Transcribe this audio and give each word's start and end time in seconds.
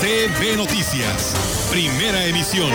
CB 0.00 0.56
Noticias, 0.56 1.68
primera 1.70 2.24
emisión. 2.24 2.70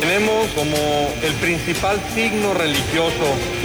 Tenemos 0.00 0.48
como 0.56 0.76
el 1.22 1.34
principal 1.42 2.00
signo 2.14 2.54
religioso 2.54 3.12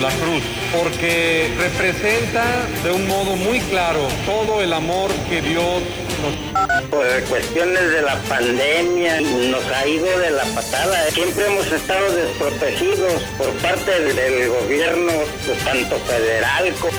la 0.02 0.10
cruz, 0.10 0.44
porque 0.78 1.50
representa 1.58 2.68
de 2.84 2.92
un 2.92 3.08
modo 3.08 3.38
muy 3.38 3.62
claro 3.62 4.06
todo 4.26 4.62
el 4.62 4.74
amor 4.74 5.12
que 5.30 5.42
Dios 5.42 5.82
nos... 6.22 6.65
Por 6.90 7.06
cuestiones 7.26 7.92
de 7.92 8.02
la 8.02 8.16
pandemia 8.24 9.22
nos 9.22 9.66
ha 9.68 9.88
ido 9.88 10.20
de 10.20 10.32
la 10.32 10.44
patada. 10.46 11.10
Siempre 11.12 11.46
hemos 11.46 11.72
estado 11.72 12.12
desprotegidos 12.12 13.22
por 13.38 13.50
parte 13.58 13.92
del 14.00 14.50
gobierno, 14.50 15.12
tanto 15.64 15.98
federal 16.00 16.74
como... 16.80 16.94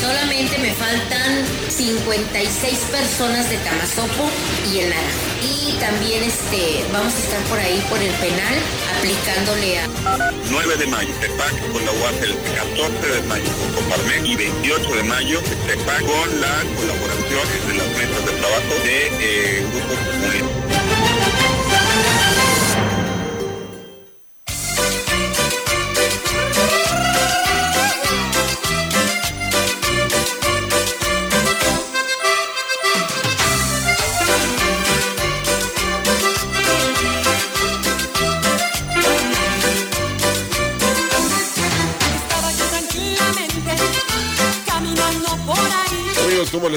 Solamente 0.00 0.58
me 0.58 0.72
faltan 0.72 1.44
56 1.68 2.78
personas 2.90 3.48
de 3.50 3.56
Tamazopo 3.58 4.30
y 4.72 4.80
el 4.80 4.90
Naranja. 4.90 5.31
Y 5.42 5.72
también 5.80 6.22
este, 6.22 6.84
vamos 6.92 7.12
a 7.14 7.18
estar 7.18 7.42
por 7.44 7.58
ahí 7.58 7.82
por 7.90 7.98
el 7.98 8.12
penal 8.14 8.54
aplicándole 8.96 9.80
a... 9.80 9.88
9 10.50 10.76
de 10.76 10.86
mayo, 10.86 11.12
CEPAC 11.20 11.72
con 11.72 11.84
la 11.84 11.92
UAP 11.92 12.22
el 12.22 12.36
14 12.54 13.08
de 13.08 13.22
mayo 13.28 13.50
con 13.58 13.82
Coparmex 13.82 14.28
y 14.28 14.36
28 14.36 14.94
de 14.94 15.02
mayo 15.02 15.40
CEPAC 15.66 16.00
con 16.06 16.40
la 16.40 16.62
colaboración 16.76 17.68
de 17.68 17.74
las 17.74 17.88
mesas 17.88 18.26
de 18.26 18.32
trabajo 18.38 18.74
de 18.84 19.06
eh, 19.20 19.66
grupos 19.72 19.98
comunes. 20.06 20.91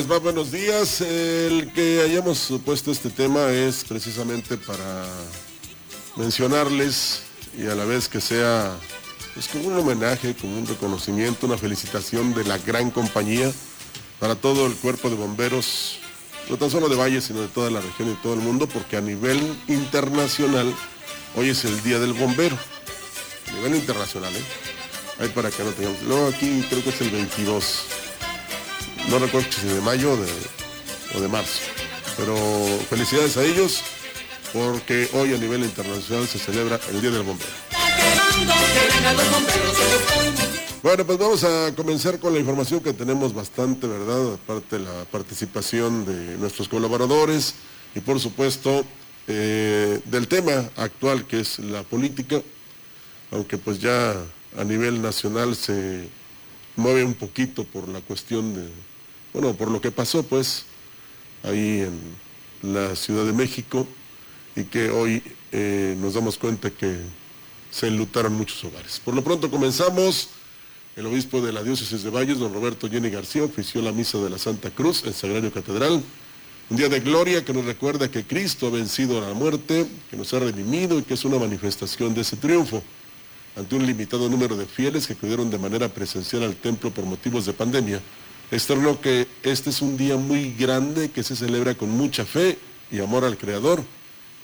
Buenos 0.07 0.51
días. 0.51 1.01
El 1.01 1.73
que 1.73 2.01
hayamos 2.01 2.53
puesto 2.63 2.91
este 2.91 3.09
tema 3.09 3.49
es 3.49 3.83
precisamente 3.83 4.55
para 4.55 5.03
mencionarles 6.15 7.23
y 7.57 7.65
a 7.65 7.73
la 7.73 7.85
vez 7.85 8.07
que 8.07 8.21
sea 8.21 8.77
pues, 9.33 9.47
como 9.47 9.69
un 9.69 9.79
homenaje, 9.79 10.35
como 10.35 10.59
un 10.59 10.67
reconocimiento, 10.67 11.47
una 11.47 11.57
felicitación 11.57 12.35
de 12.35 12.43
la 12.43 12.59
gran 12.59 12.91
compañía 12.91 13.51
para 14.19 14.35
todo 14.35 14.67
el 14.67 14.75
cuerpo 14.75 15.09
de 15.09 15.15
bomberos, 15.15 15.97
no 16.49 16.57
tan 16.57 16.69
solo 16.69 16.87
de 16.87 16.95
Valle, 16.95 17.19
sino 17.19 17.41
de 17.41 17.47
toda 17.47 17.71
la 17.71 17.81
región 17.81 18.11
y 18.11 18.15
todo 18.21 18.35
el 18.35 18.41
mundo, 18.41 18.67
porque 18.67 18.97
a 18.97 19.01
nivel 19.01 19.57
internacional 19.67 20.71
hoy 21.35 21.49
es 21.49 21.65
el 21.65 21.81
Día 21.81 21.97
del 21.97 22.13
Bombero. 22.13 22.57
A 23.49 23.53
nivel 23.53 23.75
internacional, 23.75 24.35
¿eh? 24.35 24.43
Ahí 25.17 25.29
para 25.29 25.49
que 25.49 25.63
no 25.63 25.71
tengamos. 25.71 26.03
Luego 26.03 26.27
aquí 26.27 26.63
creo 26.69 26.83
que 26.83 26.89
es 26.91 27.01
el 27.01 27.09
22 27.09 28.04
no 29.09 29.19
recuerdo 29.19 29.47
si 29.51 29.67
de 29.67 29.81
mayo 29.81 30.17
o 31.15 31.19
de, 31.19 31.27
marzo. 31.27 31.59
Pero 32.17 32.35
felicidades 32.89 33.37
a 33.37 33.43
ellos 33.43 33.81
porque 34.53 35.09
hoy 35.13 35.33
a 35.33 35.37
nivel 35.37 35.63
internacional 35.63 36.27
se 36.27 36.39
celebra 36.39 36.79
el 36.89 37.01
Día 37.01 37.11
del 37.11 37.23
Bombero. 37.23 37.49
Bueno, 40.81 41.05
pues 41.05 41.17
vamos 41.17 41.43
a 41.43 41.73
comenzar 41.75 42.19
con 42.19 42.33
la 42.33 42.39
información 42.39 42.79
que 42.79 42.93
tenemos 42.93 43.33
bastante, 43.33 43.87
¿verdad? 43.87 44.35
Aparte 44.35 44.77
de 44.77 44.85
la 44.85 45.05
participación 45.05 46.05
de 46.05 46.37
nuestros 46.37 46.69
colaboradores 46.69 47.55
y 47.95 47.99
por 47.99 48.19
supuesto 48.19 48.85
eh, 49.27 49.99
del 50.05 50.27
tema 50.27 50.69
actual 50.77 51.25
que 51.25 51.39
es 51.39 51.59
la 51.59 51.83
política, 51.83 52.41
aunque 53.31 53.57
pues 53.57 53.79
ya 53.79 54.15
a 54.57 54.63
nivel 54.63 55.01
nacional 55.01 55.55
se 55.55 56.07
mueve 56.75 57.03
un 57.03 57.15
poquito 57.15 57.63
por 57.63 57.87
la 57.87 58.01
cuestión 58.01 58.53
de, 58.53 58.69
bueno, 59.35 59.53
por 59.53 59.69
lo 59.69 59.81
que 59.81 59.91
pasó 59.91 60.23
pues 60.23 60.63
ahí 61.43 61.81
en 61.81 62.73
la 62.73 62.95
Ciudad 62.95 63.25
de 63.25 63.33
México 63.33 63.85
y 64.55 64.63
que 64.63 64.89
hoy 64.89 65.21
eh, 65.51 65.93
nos 65.99 66.13
damos 66.13 66.37
cuenta 66.37 66.69
que 66.69 66.95
se 67.69 67.87
enlutaron 67.87 68.33
muchos 68.33 68.63
hogares. 68.63 69.01
Por 69.03 69.13
lo 69.13 69.23
pronto 69.23 69.51
comenzamos. 69.51 70.29
El 70.95 71.05
obispo 71.07 71.41
de 71.41 71.51
la 71.51 71.61
diócesis 71.61 72.03
de 72.03 72.09
Valles, 72.09 72.39
don 72.39 72.53
Roberto 72.53 72.89
Jenny 72.89 73.09
García, 73.09 73.43
ofició 73.43 73.81
la 73.81 73.91
misa 73.91 74.17
de 74.19 74.29
la 74.29 74.37
Santa 74.37 74.69
Cruz 74.69 75.03
en 75.03 75.11
Sagrario 75.11 75.51
Catedral. 75.51 76.01
Un 76.69 76.77
día 76.77 76.87
de 76.87 77.01
gloria 77.01 77.43
que 77.43 77.51
nos 77.51 77.65
recuerda 77.65 78.09
que 78.09 78.23
Cristo 78.23 78.67
ha 78.67 78.69
vencido 78.69 79.17
a 79.17 79.27
la 79.27 79.33
muerte, 79.33 79.85
que 80.09 80.15
nos 80.15 80.33
ha 80.33 80.39
redimido 80.39 80.97
y 80.97 81.03
que 81.03 81.15
es 81.15 81.25
una 81.25 81.37
manifestación 81.37 82.13
de 82.13 82.21
ese 82.21 82.37
triunfo. 82.37 82.81
Ante 83.57 83.75
un 83.75 83.85
limitado 83.85 84.29
número 84.29 84.55
de 84.55 84.65
fieles 84.65 85.05
que 85.05 85.11
acudieron 85.11 85.49
de 85.49 85.57
manera 85.57 85.89
presencial 85.89 86.43
al 86.43 86.55
templo 86.55 86.91
por 86.91 87.03
motivos 87.03 87.45
de 87.45 87.51
pandemia, 87.51 87.99
externó 88.51 88.99
que 89.01 89.27
este 89.43 89.69
es 89.69 89.81
un 89.81 89.97
día 89.97 90.17
muy 90.17 90.53
grande 90.53 91.09
que 91.09 91.23
se 91.23 91.35
celebra 91.35 91.75
con 91.75 91.89
mucha 91.89 92.25
fe 92.25 92.57
y 92.91 92.99
amor 92.99 93.25
al 93.25 93.37
Creador, 93.37 93.83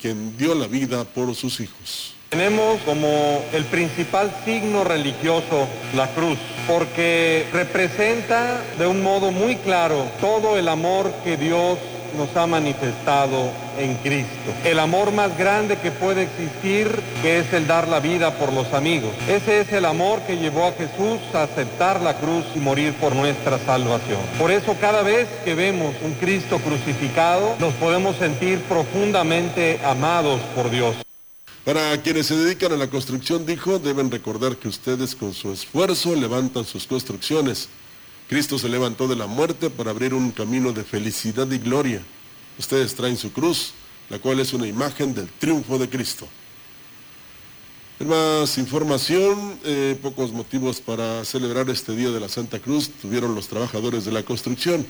quien 0.02 0.38
dio 0.38 0.56
la 0.56 0.68
vida 0.68 1.04
por 1.04 1.34
sus 1.36 1.60
hijos. 1.60 2.16
Tenemos 2.30 2.80
como 2.84 3.44
el 3.52 3.66
principal 3.66 4.34
signo 4.46 4.86
religioso 4.86 5.68
la 5.94 6.08
cruz, 6.14 6.38
porque 6.66 7.46
representa 7.52 8.64
de 8.80 8.88
un 8.88 9.04
modo 9.04 9.32
muy 9.32 9.58
claro 9.58 10.10
todo 10.22 10.58
el 10.58 10.70
amor 10.70 11.14
que 11.26 11.36
Dios 11.36 11.78
nos 12.18 12.36
ha 12.36 12.48
manifestado 12.48 13.52
en 13.78 13.96
Cristo. 13.96 14.52
El 14.64 14.80
amor 14.80 15.12
más 15.12 15.38
grande 15.38 15.78
que 15.78 15.92
puede 15.92 16.24
existir, 16.24 16.88
que 17.22 17.40
es 17.40 17.54
el 17.54 17.68
dar 17.68 17.88
la 17.88 18.00
vida 18.00 18.38
por 18.38 18.54
los 18.54 18.74
amigos. 18.74 19.12
Ese 19.28 19.62
es 19.62 19.72
el 19.74 19.86
amor 19.86 20.22
que 20.22 20.38
llevó 20.38 20.68
a 20.68 20.74
Jesús 20.74 21.20
a 21.34 21.44
aceptar 21.44 22.02
la 22.02 22.18
cruz 22.18 22.46
y 22.56 22.60
morir 22.60 22.94
por 22.94 23.16
nuestra 23.16 23.60
salvación. 23.60 24.20
Por 24.38 24.52
eso 24.52 24.76
cada 24.80 25.04
vez 25.04 25.28
que 25.44 25.56
vemos 25.56 25.96
un 26.04 26.14
Cristo 26.14 26.60
crucificado, 26.60 27.56
nos 27.60 27.74
podemos 27.76 28.16
sentir 28.18 28.60
profundamente 28.62 29.80
amados 29.84 30.40
por 30.56 30.70
Dios. 30.70 30.96
Para 31.64 31.96
quienes 32.02 32.26
se 32.26 32.36
dedican 32.36 32.72
a 32.72 32.76
la 32.76 32.88
construcción, 32.88 33.46
dijo, 33.46 33.78
deben 33.78 34.10
recordar 34.10 34.58
que 34.58 34.68
ustedes 34.68 35.16
con 35.16 35.32
su 35.32 35.52
esfuerzo 35.52 36.16
levantan 36.16 36.66
sus 36.66 36.88
construcciones. 36.88 37.70
Cristo 38.32 38.58
se 38.58 38.70
levantó 38.70 39.10
de 39.10 39.18
la 39.18 39.28
muerte 39.28 39.70
para 39.70 39.92
abrir 39.92 40.14
un 40.14 40.32
camino 40.32 40.72
de 40.72 40.86
felicidad 40.86 41.52
y 41.52 41.58
gloria. 41.58 42.02
Ustedes 42.58 42.96
traen 42.96 43.18
su 43.18 43.34
cruz, 43.34 43.74
la 44.10 44.20
cual 44.20 44.40
es 44.40 44.54
una 44.54 44.66
imagen 44.66 45.14
del 45.14 45.28
triunfo 45.28 45.78
de 45.78 45.90
Cristo. 45.90 46.26
Más 48.00 48.58
información, 48.58 49.60
eh, 49.66 50.00
pocos 50.02 50.32
motivos 50.32 50.80
para 50.80 51.26
celebrar 51.26 51.70
este 51.70 51.94
Día 51.94 52.10
de 52.10 52.22
la 52.22 52.30
Santa 52.30 52.60
Cruz 52.60 52.90
tuvieron 53.02 53.36
los 53.36 53.50
trabajadores 53.50 54.06
de 54.06 54.14
la 54.14 54.24
construcción. 54.24 54.86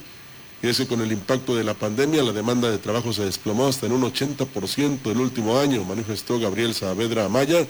Y 0.62 0.68
es 0.68 0.76
que 0.76 0.86
con 0.86 1.00
el 1.00 1.10
impacto 1.10 1.56
de 1.56 1.64
la 1.64 1.74
pandemia, 1.74 2.22
la 2.22 2.30
demanda 2.30 2.70
de 2.70 2.78
trabajo 2.78 3.12
se 3.12 3.24
desplomó 3.24 3.66
hasta 3.66 3.86
en 3.86 3.92
un 3.92 4.02
80% 4.02 5.10
el 5.10 5.18
último 5.18 5.58
año, 5.58 5.82
manifestó 5.82 6.38
Gabriel 6.38 6.74
Saavedra 6.74 7.24
Amaya, 7.24 7.66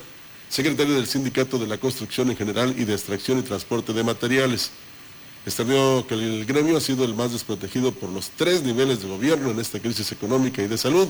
secretario 0.49 0.93
del 0.93 1.07
Sindicato 1.07 1.57
de 1.57 1.65
la 1.65 1.79
Construcción 1.79 2.29
en 2.29 2.37
General 2.37 2.75
y 2.77 2.85
de 2.85 2.93
Extracción 2.93 3.39
y 3.39 3.41
Transporte 3.41 3.91
de 3.91 4.03
Materiales. 4.03 4.69
Externió 5.45 6.05
que 6.07 6.13
el 6.13 6.45
gremio 6.45 6.77
ha 6.77 6.81
sido 6.81 7.03
el 7.03 7.13
más 7.15 7.33
desprotegido 7.33 7.91
por 7.91 8.09
los 8.09 8.29
tres 8.29 8.63
niveles 8.63 9.01
de 9.01 9.09
gobierno 9.09 9.51
en 9.51 9.59
esta 9.59 9.79
crisis 9.79 10.11
económica 10.11 10.61
y 10.61 10.67
de 10.67 10.77
salud, 10.77 11.07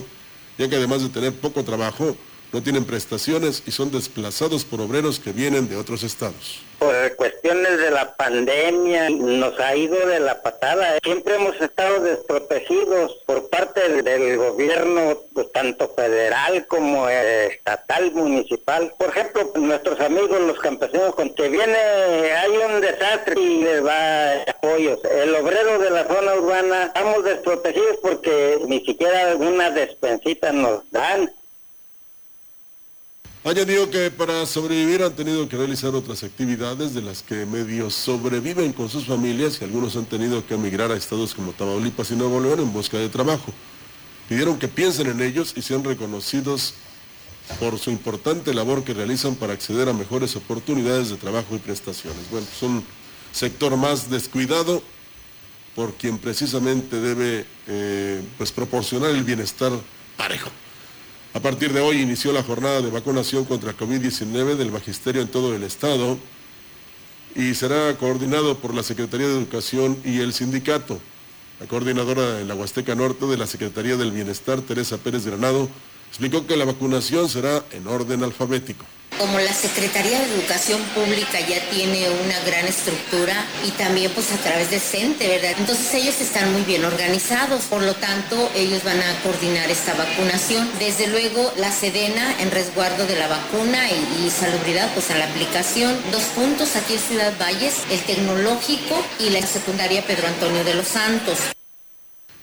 ya 0.58 0.68
que 0.68 0.76
además 0.76 1.04
de 1.04 1.10
tener 1.10 1.34
poco 1.34 1.64
trabajo, 1.64 2.18
no 2.54 2.62
tienen 2.62 2.86
prestaciones 2.86 3.64
y 3.66 3.72
son 3.72 3.92
desplazados 3.92 4.64
por 4.64 4.80
obreros 4.80 5.20
que 5.20 5.32
vienen 5.32 5.68
de 5.68 5.76
otros 5.76 6.04
estados. 6.04 6.62
Por 6.78 7.16
cuestiones 7.16 7.80
de 7.80 7.92
la 7.92 8.16
pandemia 8.16 9.10
nos 9.10 9.60
ha 9.60 9.76
ido 9.76 9.96
de 10.06 10.20
la 10.20 10.42
patada. 10.42 11.00
Siempre 11.02 11.36
hemos 11.36 11.60
estado 11.60 12.02
desprotegidos 12.02 13.24
por 13.26 13.50
parte 13.50 14.04
del, 14.04 14.38
gobierno, 14.38 15.18
pues, 15.34 15.52
tanto 15.52 15.90
federal 15.96 16.68
como 16.68 17.10
estatal, 17.10 18.12
municipal. 18.12 18.94
Por 19.00 19.10
ejemplo, 19.10 19.52
nuestros 19.56 20.00
amigos 20.02 20.42
los 20.42 20.60
campesinos, 20.60 21.16
con 21.16 21.34
que 21.34 21.48
viene, 21.50 21.76
hay 21.76 22.52
un 22.52 22.82
desastre 22.82 23.40
y 23.40 23.64
les 23.64 23.86
va 23.86 24.34
apoyos. 24.48 25.00
El 25.06 25.34
obrero 25.36 25.80
de 25.80 25.90
la 25.90 26.06
zona 26.06 26.36
urbana, 26.36 26.84
estamos 26.84 27.24
desprotegidos 27.24 27.98
porque 28.02 28.60
ni 28.68 28.86
siquiera 28.86 29.32
alguna 29.32 29.72
despensita 29.72 30.52
nos 30.52 30.90
dan. 30.92 31.32
Añadió 33.46 33.92
que 33.92 34.10
para 34.10 34.46
sobrevivir 34.46 35.04
han 35.04 35.18
tenido 35.18 35.50
que 35.50 35.58
realizar 35.58 35.94
otras 35.94 36.24
actividades 36.24 36.94
de 36.94 37.02
las 37.02 37.22
que 37.22 37.46
medio 37.46 37.90
sobreviven 37.90 38.72
con 38.72 38.90
sus 38.90 39.06
familias 39.06 39.58
y 39.60 39.66
algunos 39.66 39.98
han 39.98 40.06
tenido 40.06 40.48
que 40.48 40.54
emigrar 40.54 40.92
a 40.94 40.96
estados 40.96 41.34
como 41.34 41.52
Tamaulipas 41.52 42.10
y 42.12 42.16
Nuevo 42.16 42.40
León 42.40 42.62
en 42.62 42.72
busca 42.72 42.98
de 42.98 43.10
trabajo. 43.10 43.52
Pidieron 44.30 44.58
que 44.58 44.70
piensen 44.70 45.08
en 45.08 45.22
ellos 45.22 45.54
y 45.58 45.62
sean 45.62 45.84
reconocidos 45.84 46.76
por 47.60 47.78
su 47.80 47.92
importante 47.92 48.54
labor 48.54 48.86
que 48.86 48.94
realizan 48.94 49.36
para 49.36 49.52
acceder 49.52 49.90
a 49.90 49.94
mejores 49.94 50.38
oportunidades 50.38 51.10
de 51.10 51.18
trabajo 51.18 51.54
y 51.54 51.60
prestaciones. 51.60 52.30
Bueno, 52.32 52.48
es 52.50 52.64
un 52.64 52.82
sector 53.34 53.76
más 53.76 54.10
descuidado 54.10 54.82
por 55.76 55.96
quien 55.96 56.18
precisamente 56.18 57.02
debe 57.02 57.46
eh, 57.68 58.22
pues 58.38 58.54
proporcionar 58.54 59.10
el 59.10 59.26
bienestar 59.26 59.74
parejo. 60.16 60.50
A 61.36 61.40
partir 61.40 61.74
de 61.74 61.82
hoy 61.82 62.00
inició 62.00 62.32
la 62.32 62.44
jornada 62.44 62.80
de 62.82 62.92
vacunación 62.92 63.46
contra 63.46 63.76
COVID-19 63.76 64.56
del 64.56 64.72
Magisterio 64.72 65.20
en 65.24 65.28
todo 65.28 65.56
el 65.56 65.64
Estado 65.64 66.20
y 67.36 67.56
será 67.56 67.98
coordinado 67.98 68.60
por 68.60 68.76
la 68.76 68.84
Secretaría 68.84 69.28
de 69.28 69.40
Educación 69.40 69.98
y 70.06 70.20
el 70.20 70.32
sindicato. 70.34 71.00
La 71.60 71.66
coordinadora 71.66 72.34
de 72.34 72.46
la 72.46 72.54
Huasteca 72.54 72.94
Norte 72.94 73.26
de 73.26 73.38
la 73.38 73.48
Secretaría 73.48 73.98
del 73.98 74.12
Bienestar, 74.12 74.62
Teresa 74.62 75.00
Pérez 75.00 75.26
Granado, 75.26 75.70
explicó 76.10 76.46
que 76.46 76.56
la 76.56 76.66
vacunación 76.66 77.28
será 77.28 77.66
en 77.72 77.88
orden 77.88 78.24
alfabético. 78.24 78.86
Como 79.18 79.40
la 79.40 79.54
Secretaría 79.54 80.20
de 80.20 80.26
Educación 80.26 80.82
Pública 80.96 81.40
ya 81.40 81.62
tiene 81.70 82.10
una 82.10 82.40
gran 82.46 82.66
estructura 82.66 83.46
y 83.66 83.72
también 83.72 84.12
pues 84.12 84.32
a 84.32 84.38
través 84.38 84.72
de 84.72 84.80
CENTE, 84.80 85.28
¿verdad? 85.28 85.54
Entonces 85.58 85.94
ellos 85.94 86.20
están 86.20 86.52
muy 86.52 86.64
bien 86.64 86.84
organizados, 86.84 87.64
por 87.64 87.82
lo 87.82 87.94
tanto 87.96 88.50
ellos 88.56 88.84
van 88.84 89.00
a 89.00 89.22
coordinar 89.24 89.70
esta 89.70 89.94
vacunación. 89.94 90.70
Desde 90.80 91.08
luego 91.08 91.52
la 91.58 91.72
Sedena 91.72 92.36
en 92.40 92.52
resguardo 92.52 93.06
de 93.06 93.16
la 93.16 93.28
vacuna 93.28 93.90
y, 93.90 94.30
salubridad 94.30 94.92
pues 94.94 95.12
a 95.12 95.18
la 95.18 95.26
aplicación. 95.26 95.96
Dos 96.12 96.24
puntos 96.36 96.76
aquí 96.76 96.94
en 96.94 97.00
Ciudad 97.00 97.34
Valles, 97.40 97.76
el 97.92 98.00
tecnológico 98.02 99.04
y 99.20 99.30
la 99.30 99.46
secundaria 99.46 100.06
Pedro 100.06 100.28
Antonio 100.28 100.64
de 100.64 100.74
los 100.74 100.88
Santos. 100.88 101.40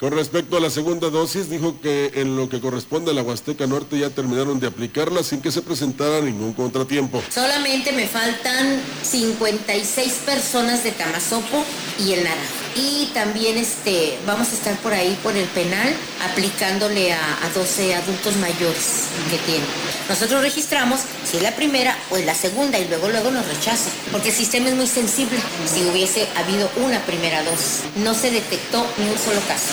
Con 0.01 0.13
respecto 0.13 0.57
a 0.57 0.61
la 0.61 0.71
segunda 0.71 1.11
dosis, 1.11 1.51
dijo 1.51 1.79
que 1.83 2.13
en 2.15 2.35
lo 2.35 2.49
que 2.49 2.59
corresponde 2.59 3.11
a 3.11 3.15
la 3.15 3.23
Huasteca 3.23 3.67
Norte 3.67 3.99
ya 3.99 4.09
terminaron 4.09 4.59
de 4.59 4.67
aplicarla 4.67 5.23
sin 5.23 5.43
que 5.43 5.53
se 5.53 5.61
presentara 5.61 6.23
ningún 6.23 6.55
contratiempo. 6.55 7.23
Solamente 7.29 7.93
me 7.93 8.07
faltan 8.07 8.81
56 9.03 10.13
personas 10.25 10.83
de 10.85 10.93
Tamazopo 10.93 11.67
y 11.99 12.15
el 12.15 12.25
Naranjo. 12.25 12.60
Y 12.77 13.07
también 13.13 13.59
este, 13.59 14.19
vamos 14.27 14.49
a 14.51 14.55
estar 14.55 14.77
por 14.79 14.93
ahí 14.93 15.19
por 15.23 15.37
el 15.37 15.47
penal 15.49 15.93
aplicándole 16.31 17.13
a, 17.13 17.45
a 17.45 17.51
12 17.51 17.95
adultos 17.97 18.37
mayores 18.37 19.05
que 19.31 19.39
tienen. 19.39 19.67
Nosotros 20.09 20.41
registramos 20.43 21.01
si 21.29 21.39
es 21.39 21.43
la 21.43 21.55
primera 21.57 21.97
o 22.11 22.17
es 22.17 22.25
la 22.25 22.35
segunda 22.35 22.79
y 22.79 22.87
luego 22.89 23.09
luego 23.09 23.31
nos 23.33 23.47
rechaza, 23.47 23.91
porque 24.13 24.29
el 24.29 24.35
sistema 24.35 24.69
es 24.69 24.75
muy 24.77 24.87
sensible. 24.87 25.39
Si 25.67 25.83
hubiese 25.83 26.29
habido 26.37 26.71
una 26.77 27.01
primera 27.01 27.43
dosis, 27.43 27.81
no 27.97 28.15
se 28.15 28.31
detectó 28.31 28.87
ni 28.99 29.05
un 29.11 29.19
solo 29.19 29.41
caso. 29.49 29.73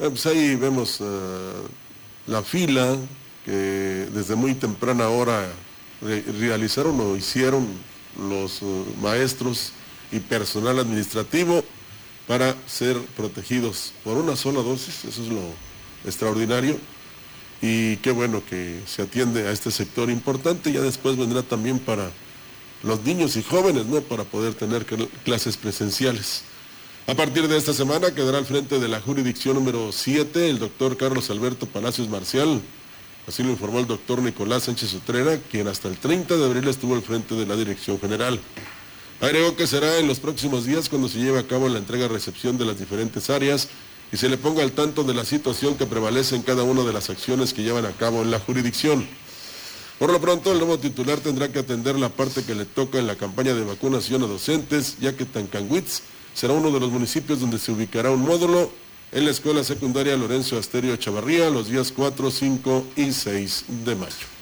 Eh, 0.00 0.08
pues 0.10 0.26
ahí 0.26 0.56
vemos 0.56 0.98
eh, 1.00 1.04
la 2.26 2.42
fila 2.42 2.96
que 3.44 3.52
desde 4.12 4.34
muy 4.34 4.54
temprana 4.54 5.08
hora 5.08 5.46
re- 6.02 6.24
realizaron 6.38 7.00
o 7.00 7.16
hicieron 7.16 7.66
los 8.28 8.62
eh, 8.62 8.84
maestros 9.00 9.72
y 10.12 10.20
personal 10.20 10.78
administrativo 10.78 11.64
para 12.26 12.54
ser 12.66 12.96
protegidos 13.16 13.92
por 14.04 14.16
una 14.18 14.36
sola 14.36 14.62
dosis, 14.62 15.04
eso 15.04 15.22
es 15.22 15.28
lo 15.28 15.42
extraordinario. 16.04 16.78
Y 17.60 17.96
qué 17.96 18.12
bueno 18.12 18.42
que 18.48 18.80
se 18.86 19.02
atiende 19.02 19.48
a 19.48 19.50
este 19.52 19.70
sector 19.70 20.10
importante, 20.10 20.70
ya 20.72 20.80
después 20.80 21.16
vendrá 21.16 21.42
también 21.42 21.78
para 21.78 22.10
los 22.84 23.02
niños 23.02 23.36
y 23.36 23.42
jóvenes, 23.42 23.86
¿no? 23.86 24.00
Para 24.02 24.22
poder 24.24 24.54
tener 24.54 24.86
cl- 24.86 25.08
clases 25.24 25.56
presenciales. 25.56 26.42
A 27.08 27.14
partir 27.14 27.48
de 27.48 27.56
esta 27.56 27.72
semana 27.72 28.14
quedará 28.14 28.38
al 28.38 28.46
frente 28.46 28.78
de 28.78 28.86
la 28.86 29.00
jurisdicción 29.00 29.54
número 29.56 29.90
7 29.90 30.50
el 30.50 30.58
doctor 30.58 30.96
Carlos 30.96 31.30
Alberto 31.30 31.66
Palacios 31.66 32.08
Marcial. 32.08 32.60
Así 33.26 33.42
lo 33.42 33.50
informó 33.50 33.80
el 33.80 33.86
doctor 33.86 34.22
Nicolás 34.22 34.64
Sánchez 34.64 34.94
Utrera, 34.94 35.38
quien 35.50 35.66
hasta 35.68 35.88
el 35.88 35.96
30 35.98 36.36
de 36.36 36.44
abril 36.44 36.68
estuvo 36.68 36.94
al 36.94 37.02
frente 37.02 37.34
de 37.34 37.46
la 37.46 37.56
dirección 37.56 37.98
general. 37.98 38.38
Agregó 39.20 39.56
que 39.56 39.66
será 39.66 39.98
en 39.98 40.06
los 40.06 40.20
próximos 40.20 40.64
días 40.64 40.88
cuando 40.88 41.08
se 41.08 41.18
lleve 41.18 41.40
a 41.40 41.46
cabo 41.46 41.68
la 41.68 41.78
entrega-recepción 41.78 42.56
de 42.56 42.64
las 42.64 42.78
diferentes 42.78 43.30
áreas 43.30 43.68
y 44.12 44.16
se 44.16 44.28
le 44.28 44.38
ponga 44.38 44.62
al 44.62 44.70
tanto 44.70 45.02
de 45.02 45.12
la 45.12 45.24
situación 45.24 45.74
que 45.74 45.86
prevalece 45.86 46.36
en 46.36 46.42
cada 46.42 46.62
una 46.62 46.84
de 46.84 46.92
las 46.92 47.10
acciones 47.10 47.52
que 47.52 47.64
llevan 47.64 47.84
a 47.84 47.92
cabo 47.92 48.22
en 48.22 48.30
la 48.30 48.38
jurisdicción. 48.38 49.08
Por 49.98 50.12
lo 50.12 50.20
pronto, 50.20 50.52
el 50.52 50.58
nuevo 50.58 50.78
titular 50.78 51.18
tendrá 51.18 51.50
que 51.50 51.58
atender 51.58 51.98
la 51.98 52.10
parte 52.10 52.44
que 52.44 52.54
le 52.54 52.64
toca 52.64 53.00
en 53.00 53.08
la 53.08 53.16
campaña 53.16 53.54
de 53.54 53.64
vacunación 53.64 54.22
a 54.22 54.28
docentes, 54.28 54.98
ya 55.00 55.16
que 55.16 55.24
Tancanwitz 55.24 56.02
será 56.32 56.52
uno 56.52 56.70
de 56.70 56.78
los 56.78 56.92
municipios 56.92 57.40
donde 57.40 57.58
se 57.58 57.72
ubicará 57.72 58.12
un 58.12 58.22
módulo 58.22 58.70
en 59.10 59.24
la 59.24 59.32
escuela 59.32 59.64
secundaria 59.64 60.16
Lorenzo 60.16 60.56
Asterio 60.56 60.94
Chavarría 60.94 61.50
los 61.50 61.68
días 61.68 61.90
4, 61.90 62.30
5 62.30 62.86
y 62.94 63.10
6 63.10 63.64
de 63.84 63.96
mayo. 63.96 64.37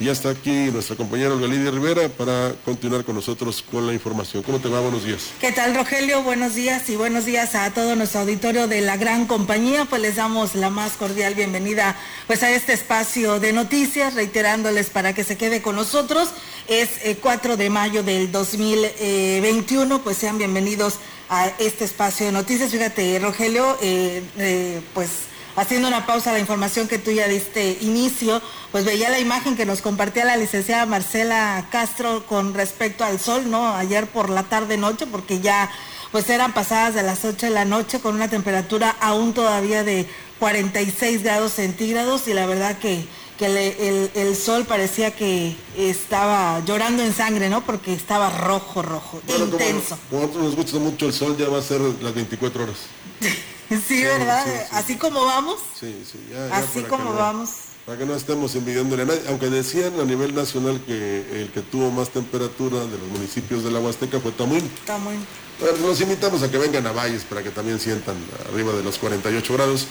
Y 0.00 0.04
ya 0.04 0.12
está 0.12 0.30
aquí 0.30 0.70
nuestra 0.70 0.94
compañera 0.94 1.32
Olga 1.32 1.48
Lidia 1.48 1.72
Rivera 1.72 2.08
para 2.08 2.54
continuar 2.64 3.04
con 3.04 3.16
nosotros 3.16 3.64
con 3.68 3.84
la 3.84 3.92
información. 3.92 4.44
¿Cómo 4.44 4.60
te 4.60 4.68
va? 4.68 4.78
Buenos 4.80 5.04
días. 5.04 5.30
¿Qué 5.40 5.50
tal, 5.50 5.74
Rogelio? 5.74 6.22
Buenos 6.22 6.54
días 6.54 6.88
y 6.88 6.94
buenos 6.94 7.24
días 7.24 7.56
a 7.56 7.72
todo 7.72 7.96
nuestro 7.96 8.20
auditorio 8.20 8.68
de 8.68 8.80
la 8.80 8.96
gran 8.96 9.26
compañía. 9.26 9.86
Pues 9.86 10.00
les 10.00 10.14
damos 10.14 10.54
la 10.54 10.70
más 10.70 10.92
cordial 10.92 11.34
bienvenida 11.34 11.96
pues 12.28 12.44
a 12.44 12.50
este 12.52 12.74
espacio 12.74 13.40
de 13.40 13.52
noticias, 13.52 14.14
reiterándoles 14.14 14.88
para 14.90 15.14
que 15.14 15.24
se 15.24 15.36
quede 15.36 15.62
con 15.62 15.74
nosotros. 15.74 16.28
Es 16.68 16.90
eh, 17.02 17.18
4 17.20 17.56
de 17.56 17.68
mayo 17.68 18.04
del 18.04 18.30
2021, 18.30 20.02
pues 20.04 20.16
sean 20.16 20.38
bienvenidos 20.38 20.94
a 21.28 21.48
este 21.58 21.84
espacio 21.84 22.26
de 22.26 22.32
noticias. 22.32 22.70
Fíjate, 22.70 23.18
Rogelio, 23.18 23.76
eh, 23.82 24.22
eh, 24.38 24.80
pues 24.94 25.27
haciendo 25.58 25.88
una 25.88 26.06
pausa 26.06 26.30
a 26.30 26.32
la 26.32 26.38
información 26.38 26.88
que 26.88 26.98
tú 26.98 27.10
ya 27.10 27.26
diste 27.28 27.78
inicio, 27.80 28.40
pues 28.72 28.84
veía 28.84 29.10
la 29.10 29.18
imagen 29.18 29.56
que 29.56 29.66
nos 29.66 29.80
compartía 29.82 30.24
la 30.24 30.36
licenciada 30.36 30.86
Marcela 30.86 31.66
Castro 31.70 32.24
con 32.26 32.54
respecto 32.54 33.04
al 33.04 33.18
sol, 33.20 33.50
¿no? 33.50 33.74
Ayer 33.74 34.06
por 34.06 34.30
la 34.30 34.44
tarde 34.44 34.76
noche, 34.76 35.06
porque 35.06 35.40
ya 35.40 35.70
pues 36.12 36.30
eran 36.30 36.54
pasadas 36.54 36.94
de 36.94 37.02
las 37.02 37.24
8 37.24 37.46
de 37.46 37.50
la 37.52 37.64
noche 37.66 38.00
con 38.00 38.14
una 38.14 38.28
temperatura 38.28 38.96
aún 39.00 39.34
todavía 39.34 39.84
de 39.84 40.06
46 40.38 41.22
grados 41.22 41.52
centígrados 41.52 42.28
y 42.28 42.32
la 42.32 42.46
verdad 42.46 42.78
que, 42.78 43.04
que 43.36 43.48
le- 43.50 43.88
el, 43.88 44.10
el 44.14 44.36
sol 44.36 44.64
parecía 44.64 45.10
que 45.10 45.54
estaba 45.76 46.62
llorando 46.64 47.02
en 47.02 47.12
sangre, 47.12 47.50
¿no? 47.50 47.60
Porque 47.62 47.92
estaba 47.92 48.30
rojo, 48.30 48.80
rojo, 48.82 49.20
Bueno, 49.26 49.46
como- 49.50 49.56
intenso. 49.62 49.98
Como, 50.08 50.22
a 50.22 50.26
nosotros 50.26 50.44
nos 50.46 50.56
gusta 50.56 50.78
mucho 50.78 51.06
el 51.06 51.12
sol, 51.12 51.36
ya 51.36 51.48
va 51.48 51.58
a 51.58 51.62
ser 51.62 51.80
las 52.00 52.14
24 52.14 52.62
horas. 52.64 52.76
Sí, 53.88 54.02
¿verdad? 54.02 54.44
sí, 54.44 54.50
sí. 54.52 54.66
Así 54.72 54.96
como 54.96 55.24
vamos, 55.24 55.60
Sí, 55.78 56.02
sí, 56.10 56.18
ya, 56.30 56.48
ya 56.48 56.56
así 56.58 56.82
como 56.82 57.04
no- 57.04 57.14
vamos. 57.14 57.50
Para 57.86 57.98
que 57.98 58.04
no 58.06 58.14
estemos 58.14 58.54
envidiándole 58.54 59.02
a 59.02 59.06
nadie, 59.06 59.22
aunque 59.28 59.48
decían 59.48 59.98
a 59.98 60.04
nivel 60.04 60.34
nacional 60.34 60.78
que 60.86 61.40
el 61.40 61.50
que 61.52 61.62
tuvo 61.62 61.90
más 61.90 62.10
temperatura 62.10 62.80
de 62.80 62.98
los 62.98 63.08
municipios 63.08 63.64
de 63.64 63.70
la 63.70 63.80
Huasteca 63.80 64.20
fue 64.20 64.30
Tamuín. 64.32 64.70
Muy... 65.02 65.14
Bueno, 65.58 65.86
los 65.86 65.98
invitamos 66.02 66.42
a 66.42 66.50
que 66.50 66.58
vengan 66.58 66.86
a 66.86 66.92
Valles 66.92 67.22
para 67.24 67.42
que 67.42 67.48
también 67.50 67.80
sientan 67.80 68.16
arriba 68.52 68.74
de 68.74 68.82
los 68.82 68.98
48 68.98 69.54
grados. 69.54 69.86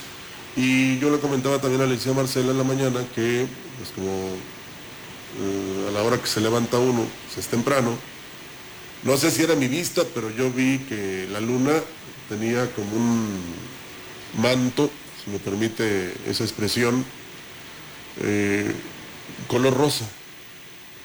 Y 0.56 1.00
yo 1.00 1.10
le 1.10 1.20
comentaba 1.20 1.60
también 1.60 1.82
a 1.82 1.86
la 1.86 1.90
licenciada 1.92 2.18
Marcela 2.22 2.52
en 2.52 2.58
la 2.60 2.64
mañana 2.64 3.04
que, 3.16 3.48
pues 3.78 3.90
como 3.96 4.12
eh, 5.40 5.88
a 5.90 5.92
la 5.92 6.04
hora 6.04 6.18
que 6.22 6.28
se 6.28 6.40
levanta 6.40 6.78
uno, 6.78 7.04
pues 7.26 7.38
es 7.46 7.48
temprano, 7.48 7.98
no 9.04 9.18
sé 9.18 9.32
si 9.32 9.44
era 9.44 9.56
mi 9.56 9.68
vista, 9.68 10.04
pero 10.14 10.30
yo 10.32 10.52
vi 10.52 10.80
que 10.80 11.28
la 11.32 11.40
luna 11.40 11.74
tenía 12.30 12.70
como 12.74 12.96
un 12.96 13.40
manto, 14.42 14.90
si 15.24 15.32
me 15.32 15.40
permite 15.40 16.14
esa 16.28 16.44
expresión, 16.44 17.06
eh, 18.22 18.72
color 19.48 19.76
rosa, 19.76 20.06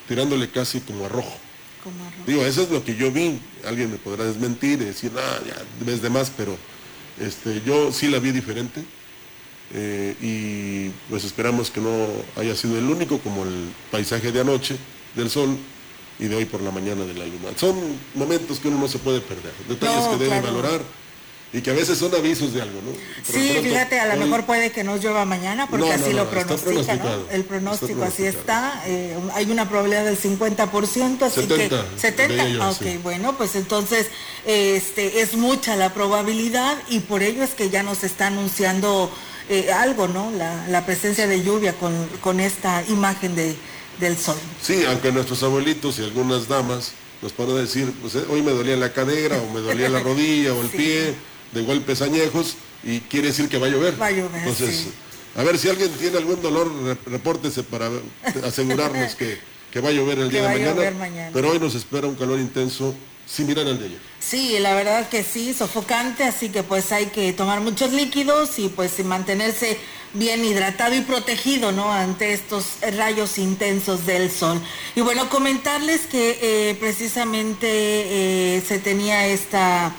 tirándole 0.08 0.50
casi 0.50 0.80
como 0.80 1.06
a 1.06 1.08
rojo. 1.08 1.36
Como 1.82 2.04
arroz. 2.06 2.26
Digo, 2.26 2.44
eso 2.44 2.62
es 2.62 2.70
lo 2.70 2.84
que 2.84 2.96
yo 2.96 3.10
vi. 3.10 3.38
Alguien 3.66 3.90
me 3.90 3.98
podrá 3.98 4.24
desmentir 4.24 4.80
y 4.82 4.84
decir, 4.86 5.12
ah, 5.16 5.38
ya 5.46 5.56
ves 5.84 6.02
de 6.02 6.10
más, 6.10 6.30
pero 6.36 6.56
este, 7.20 7.62
yo 7.64 7.92
sí 7.92 8.08
la 8.08 8.18
vi 8.18 8.32
diferente. 8.32 8.84
eh, 9.74 10.14
y 10.20 10.90
pues 11.08 11.24
esperamos 11.24 11.70
que 11.70 11.80
no 11.80 12.06
haya 12.36 12.54
sido 12.54 12.78
el 12.78 12.84
único, 12.84 13.18
como 13.18 13.44
el 13.44 13.72
paisaje 13.90 14.30
de 14.30 14.40
anoche 14.40 14.76
del 15.16 15.30
sol, 15.30 15.56
y 16.18 16.26
de 16.26 16.36
hoy 16.36 16.44
por 16.44 16.60
la 16.60 16.70
mañana 16.70 17.04
de 17.04 17.14
la 17.14 17.24
luna. 17.24 17.56
Son 17.56 17.74
momentos 18.14 18.60
que 18.60 18.68
uno 18.68 18.78
no 18.78 18.88
se 18.88 18.98
puede 18.98 19.20
perder, 19.20 19.52
detalles 19.68 20.06
que 20.08 20.16
debe 20.24 20.40
valorar 20.40 20.82
y 21.52 21.60
que 21.60 21.70
a 21.70 21.74
veces 21.74 21.98
son 21.98 22.14
avisos 22.14 22.54
de 22.54 22.62
algo, 22.62 22.80
¿no? 22.80 22.92
sí, 23.22 23.58
fíjate, 23.62 24.00
a 24.00 24.14
lo 24.14 24.24
mejor 24.24 24.46
puede 24.46 24.72
que 24.72 24.84
no 24.84 24.96
llueva 24.96 25.26
mañana 25.26 25.68
porque 25.68 25.92
así 25.92 26.12
lo 26.14 26.30
pronostica, 26.30 26.96
¿no? 26.96 27.28
El 27.30 27.44
pronóstico 27.44 28.04
así 28.04 28.24
está, 28.24 28.82
eh, 28.86 29.14
hay 29.34 29.50
una 29.50 29.68
probabilidad 29.68 30.04
del 30.04 30.18
50%, 30.18 31.22
así 31.22 31.42
70, 31.42 31.84
que 31.94 32.00
70, 32.00 32.70
ok, 32.70 33.02
bueno, 33.02 33.36
pues 33.36 33.54
entonces 33.54 34.06
este 34.46 35.20
es 35.20 35.34
mucha 35.34 35.76
la 35.76 35.92
probabilidad 35.92 36.76
y 36.88 37.00
por 37.00 37.22
ello 37.22 37.42
es 37.42 37.50
que 37.50 37.68
ya 37.68 37.82
nos 37.82 38.02
está 38.02 38.28
anunciando 38.28 39.10
eh, 39.50 39.70
algo, 39.72 40.08
¿no? 40.08 40.30
La, 40.30 40.86
presencia 40.86 41.26
de 41.26 41.42
lluvia 41.42 41.74
con, 41.74 42.08
con 42.22 42.40
esta 42.40 42.82
imagen 42.88 43.34
de, 43.34 43.54
del 44.00 44.16
sol. 44.16 44.36
Sí, 44.62 44.84
aunque 44.86 45.12
nuestros 45.12 45.42
abuelitos 45.42 45.98
y 45.98 46.04
algunas 46.04 46.48
damas 46.48 46.92
nos 47.20 47.32
pueden 47.32 47.56
decir, 47.56 47.92
pues 48.00 48.14
eh, 48.14 48.24
hoy 48.30 48.42
me 48.42 48.52
dolía 48.52 48.76
la 48.76 48.92
cadera 48.92 49.36
o 49.36 49.52
me 49.52 49.60
dolía 49.60 49.90
la 49.90 50.00
rodilla 50.02 50.54
o 50.54 50.62
el 50.62 50.68
pie 50.68 51.14
de 51.52 51.62
golpes 51.62 52.02
añejos 52.02 52.56
y 52.82 53.00
quiere 53.00 53.28
decir 53.28 53.48
que 53.48 53.58
va 53.58 53.66
a 53.66 53.70
llover. 53.70 54.00
Va 54.00 54.06
a 54.06 54.10
llover. 54.10 54.40
Entonces, 54.40 54.88
a 55.36 55.42
ver 55.42 55.58
si 55.58 55.68
alguien 55.68 55.90
tiene 55.92 56.18
algún 56.18 56.42
dolor, 56.42 56.70
repórtese 57.06 57.62
para 57.62 57.90
asegurarnos 58.44 59.14
que, 59.14 59.38
va 59.80 59.88
a 59.88 59.92
llover 59.92 60.18
el 60.18 60.30
día 60.30 60.48
de 60.48 60.58
mañana, 60.58 61.30
Pero 61.32 61.50
hoy 61.50 61.58
nos 61.58 61.74
espera 61.74 62.06
un 62.06 62.14
calor 62.14 62.38
intenso 62.38 62.94
similar 63.26 63.66
al 63.66 63.78
de 63.78 63.86
ayer. 63.86 63.98
Sí, 64.20 64.58
la 64.58 64.74
verdad 64.74 65.08
que 65.08 65.22
sí, 65.22 65.54
sofocante, 65.54 66.24
así 66.24 66.50
que 66.50 66.62
pues 66.62 66.92
hay 66.92 67.06
que 67.06 67.32
tomar 67.32 67.60
muchos 67.60 67.92
líquidos 67.92 68.58
y 68.58 68.68
pues 68.68 69.02
mantenerse 69.04 69.78
bien 70.14 70.44
hidratado 70.44 70.94
y 70.94 71.00
protegido, 71.00 71.72
¿no? 71.72 71.90
Ante 71.90 72.32
estos 72.32 72.66
rayos 72.96 73.38
intensos 73.38 74.04
del 74.04 74.30
sol. 74.30 74.60
Y 74.94 75.00
bueno, 75.00 75.30
comentarles 75.30 76.02
que 76.02 76.38
eh, 76.42 76.74
precisamente 76.78 77.66
eh, 77.68 78.62
se 78.66 78.78
tenía 78.78 79.26
esta 79.26 79.94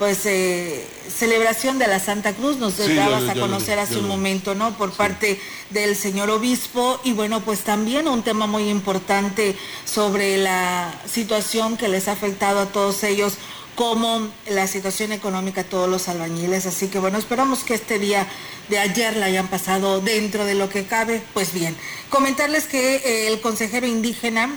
pues 0.00 0.24
eh, 0.24 0.82
celebración 1.14 1.78
de 1.78 1.86
la 1.86 2.00
Santa 2.00 2.32
Cruz, 2.32 2.56
nos 2.56 2.78
dabas 2.78 3.28
a 3.28 3.34
conocer 3.34 3.78
hace 3.78 3.98
un 3.98 4.08
momento, 4.08 4.54
¿no? 4.54 4.74
Por 4.78 4.92
parte 4.92 5.38
del 5.68 5.94
señor 5.94 6.30
obispo 6.30 6.98
y 7.04 7.12
bueno, 7.12 7.42
pues 7.42 7.60
también 7.60 8.08
un 8.08 8.22
tema 8.22 8.46
muy 8.46 8.70
importante 8.70 9.54
sobre 9.84 10.38
la 10.38 10.98
situación 11.06 11.76
que 11.76 11.88
les 11.88 12.08
ha 12.08 12.12
afectado 12.12 12.60
a 12.60 12.66
todos 12.72 13.04
ellos 13.04 13.34
como 13.74 14.26
la 14.48 14.66
situación 14.66 15.12
económica 15.12 15.60
a 15.60 15.64
todos 15.64 15.86
los 15.86 16.08
albañiles. 16.08 16.64
Así 16.64 16.88
que 16.88 16.98
bueno, 16.98 17.18
esperamos 17.18 17.62
que 17.62 17.74
este 17.74 17.98
día 17.98 18.26
de 18.70 18.78
ayer 18.78 19.14
la 19.18 19.26
hayan 19.26 19.48
pasado 19.48 20.00
dentro 20.00 20.46
de 20.46 20.54
lo 20.54 20.70
que 20.70 20.86
cabe. 20.86 21.22
Pues 21.34 21.52
bien, 21.52 21.76
comentarles 22.08 22.64
que 22.64 22.96
eh, 22.96 23.28
el 23.28 23.42
consejero 23.42 23.86
indígena 23.86 24.48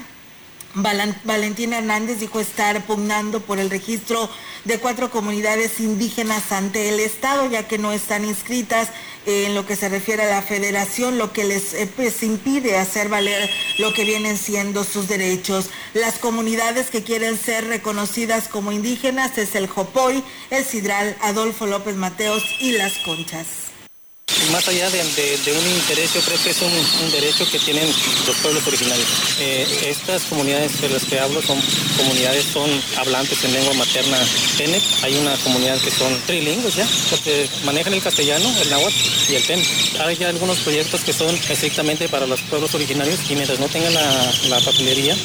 Valentín 0.74 1.72
Hernández 1.72 2.18
dijo 2.18 2.40
estar 2.40 2.84
pugnando 2.84 3.40
por 3.40 3.60
el 3.60 3.70
registro 3.70 4.28
de 4.64 4.78
cuatro 4.78 5.10
comunidades 5.10 5.78
indígenas 5.78 6.50
ante 6.50 6.88
el 6.88 6.98
Estado, 6.98 7.48
ya 7.48 7.68
que 7.68 7.78
no 7.78 7.92
están 7.92 8.24
inscritas 8.24 8.88
en 9.26 9.54
lo 9.54 9.66
que 9.66 9.76
se 9.76 9.88
refiere 9.88 10.24
a 10.24 10.30
la 10.30 10.42
federación, 10.42 11.16
lo 11.16 11.32
que 11.32 11.44
les 11.44 11.74
eh, 11.74 11.88
pues, 11.94 12.22
impide 12.22 12.76
hacer 12.76 13.08
valer 13.08 13.48
lo 13.78 13.92
que 13.92 14.04
vienen 14.04 14.36
siendo 14.36 14.84
sus 14.84 15.08
derechos. 15.08 15.70
Las 15.94 16.18
comunidades 16.18 16.90
que 16.90 17.04
quieren 17.04 17.38
ser 17.38 17.66
reconocidas 17.66 18.48
como 18.48 18.72
indígenas 18.72 19.38
es 19.38 19.54
el 19.54 19.68
Jopoy, 19.68 20.22
el 20.50 20.64
Sidral, 20.64 21.16
Adolfo 21.22 21.66
López 21.66 21.96
Mateos 21.96 22.42
y 22.60 22.72
Las 22.72 22.98
Conchas 22.98 23.63
más 24.54 24.68
allá 24.68 24.88
de, 24.90 25.00
un 25.00 25.66
interés, 25.66 26.14
yo 26.14 26.20
creo 26.20 26.38
que 26.42 26.50
es 26.50 26.62
un, 26.62 27.10
derecho 27.10 27.44
que 27.50 27.58
tienen 27.58 27.86
los 28.26 28.36
pueblos 28.36 28.66
originarios. 28.66 29.08
Eh, 29.40 29.66
estas 29.88 30.22
comunidades 30.24 30.80
de 30.80 30.88
las 30.90 31.04
que 31.04 31.18
hablo 31.18 31.42
son 31.42 31.58
comunidades, 31.96 32.44
son 32.44 32.70
hablantes 32.96 33.42
en 33.44 33.52
lengua 33.52 33.74
materna 33.74 34.18
Tenec. 34.56 34.82
Hay 35.02 35.16
una 35.16 35.36
comunidad 35.38 35.78
que 35.80 35.90
son 35.90 36.16
trilingües 36.26 36.76
ya, 36.76 36.86
porque 37.10 37.48
manejan 37.64 37.94
el 37.94 38.02
castellano, 38.02 38.48
el 38.62 38.70
náhuatl 38.70 38.96
y 39.28 39.34
el 39.34 39.42
Tenec. 39.44 39.66
Hay 40.00 40.16
ya 40.16 40.28
algunos 40.28 40.58
proyectos 40.58 41.00
que 41.02 41.12
son 41.12 41.34
estrictamente 41.48 42.08
para 42.08 42.26
los 42.26 42.40
pueblos 42.42 42.74
originarios 42.74 43.18
y 43.28 43.34
mientras 43.34 43.58
no 43.58 43.68
tengan 43.68 43.94
la, 43.94 44.32
la 44.48 44.60
papelería, 44.60 45.16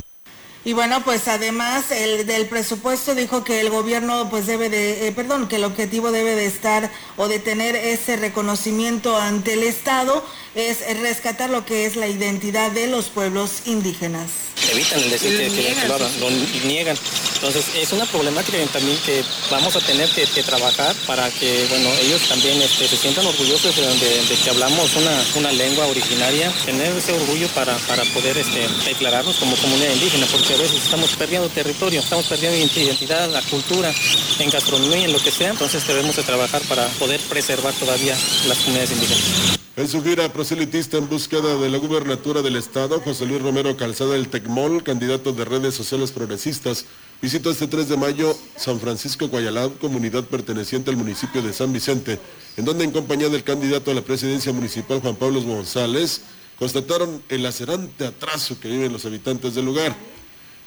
y 0.66 0.74
bueno, 0.74 1.02
pues 1.06 1.28
además 1.30 1.90
el 1.92 2.28
del 2.28 2.48
presupuesto 2.48 3.16
dijo 3.16 3.46
que 3.46 3.62
el 3.62 3.70
gobierno 3.70 4.30
pues 4.30 4.46
debe 4.46 4.70
de, 4.70 5.08
eh, 5.08 5.12
perdón, 5.14 5.48
que 5.48 5.56
el 5.56 5.64
objetivo 5.64 6.12
debe 6.12 6.36
de 6.36 6.46
estar 6.46 6.92
o 7.16 7.30
de 7.30 7.40
tener 7.40 7.78
ese 7.78 8.18
reconocimiento 8.18 9.18
ante 9.18 9.54
el 9.54 9.64
Estado 9.64 10.24
es 10.56 10.80
rescatar 11.00 11.50
lo 11.50 11.66
que 11.66 11.86
es 11.86 11.96
la 11.96 12.08
identidad 12.08 12.72
de 12.72 12.88
los 12.88 13.06
pueblos 13.06 13.64
indígenas. 13.66 14.30
Evitan 14.72 15.00
el 15.00 15.10
decir 15.10 15.38
que, 15.38 15.88
lo, 15.88 15.98
lo, 15.98 16.30
niegan. 16.66 16.98
Entonces 17.36 17.66
es 17.76 17.92
una 17.94 18.06
problemática 18.06 18.58
también 18.74 18.98
que 19.06 19.24
vamos 19.50 19.76
a 19.76 19.80
tener 19.80 20.10
que, 20.10 20.28
trabajar 20.44 20.96
para 21.06 21.30
que 21.32 21.66
bueno 21.70 21.90
ellos 22.02 22.22
también 22.28 22.62
este, 22.62 22.88
se 22.88 22.98
sientan 22.98 23.26
orgullosos 23.26 23.76
de, 23.76 24.36
que 24.44 24.50
hablamos 24.50 24.96
una, 24.96 25.24
una, 25.36 25.52
lengua 25.52 25.86
originaria, 25.88 26.52
tener 26.66 26.96
ese 26.96 27.14
orgullo 27.14 27.48
para, 27.50 27.78
para 27.80 28.04
poder 28.06 28.38
este, 28.38 28.68
declararnos 28.86 29.38
como 29.38 29.56
comunidad 29.58 29.94
indígena, 29.94 30.26
porque 30.32 30.54
a 30.54 30.58
veces 30.58 30.84
estamos 30.84 31.12
perdiendo 31.16 31.50
territorio, 31.50 32.00
estamos 32.00 32.26
perdiendo 32.28 32.58
identidad, 32.58 33.30
la 33.30 33.42
cultura, 33.44 33.94
en 34.40 34.50
gastronomía, 34.50 35.06
en 35.06 35.14
lo 35.14 35.20
que 35.20 35.32
sea, 35.32 35.50
entonces 35.50 35.86
debemos 35.88 36.16
de 36.16 36.24
trabajar 36.24 36.62
para 36.64 36.88
poder 37.00 37.20
preservar 37.22 37.74
todavía 37.74 38.18
las 38.48 38.58
comunidades 38.60 38.92
indígenas. 38.92 39.60
En 39.80 39.88
su 39.88 40.04
gira 40.04 40.28
proselitista 40.34 40.98
en 40.98 41.08
búsqueda 41.08 41.56
de 41.56 41.70
la 41.70 41.78
gubernatura 41.78 42.42
del 42.42 42.58
Estado, 42.58 43.00
José 43.00 43.26
Luis 43.26 43.42
Romero 43.42 43.78
Calzada 43.78 44.12
del 44.12 44.28
Tecmol, 44.28 44.84
candidato 44.84 45.32
de 45.32 45.46
redes 45.46 45.74
sociales 45.74 46.12
progresistas, 46.12 46.86
visitó 47.22 47.50
este 47.50 47.66
3 47.66 47.88
de 47.88 47.96
mayo 47.96 48.36
San 48.58 48.82
Francisco 48.82 49.30
Guayalab, 49.30 49.78
comunidad 49.78 50.26
perteneciente 50.26 50.92
al 50.92 50.98
municipio 50.98 51.42
de 51.42 51.54
San 51.54 51.72
Vicente, 51.72 52.20
en 52.58 52.66
donde 52.66 52.84
en 52.84 52.92
compañía 52.92 53.30
del 53.30 53.46
candidato 53.46 53.90
a 53.90 53.94
la 53.94 54.02
presidencia 54.02 54.52
municipal 54.52 55.00
Juan 55.00 55.16
Pablo 55.16 55.42
González, 55.42 56.24
constataron 56.58 57.24
el 57.30 57.44
lacerante 57.44 58.06
atraso 58.06 58.60
que 58.60 58.68
viven 58.68 58.92
los 58.92 59.06
habitantes 59.06 59.56
del 59.56 59.64
lugar. 59.64 59.96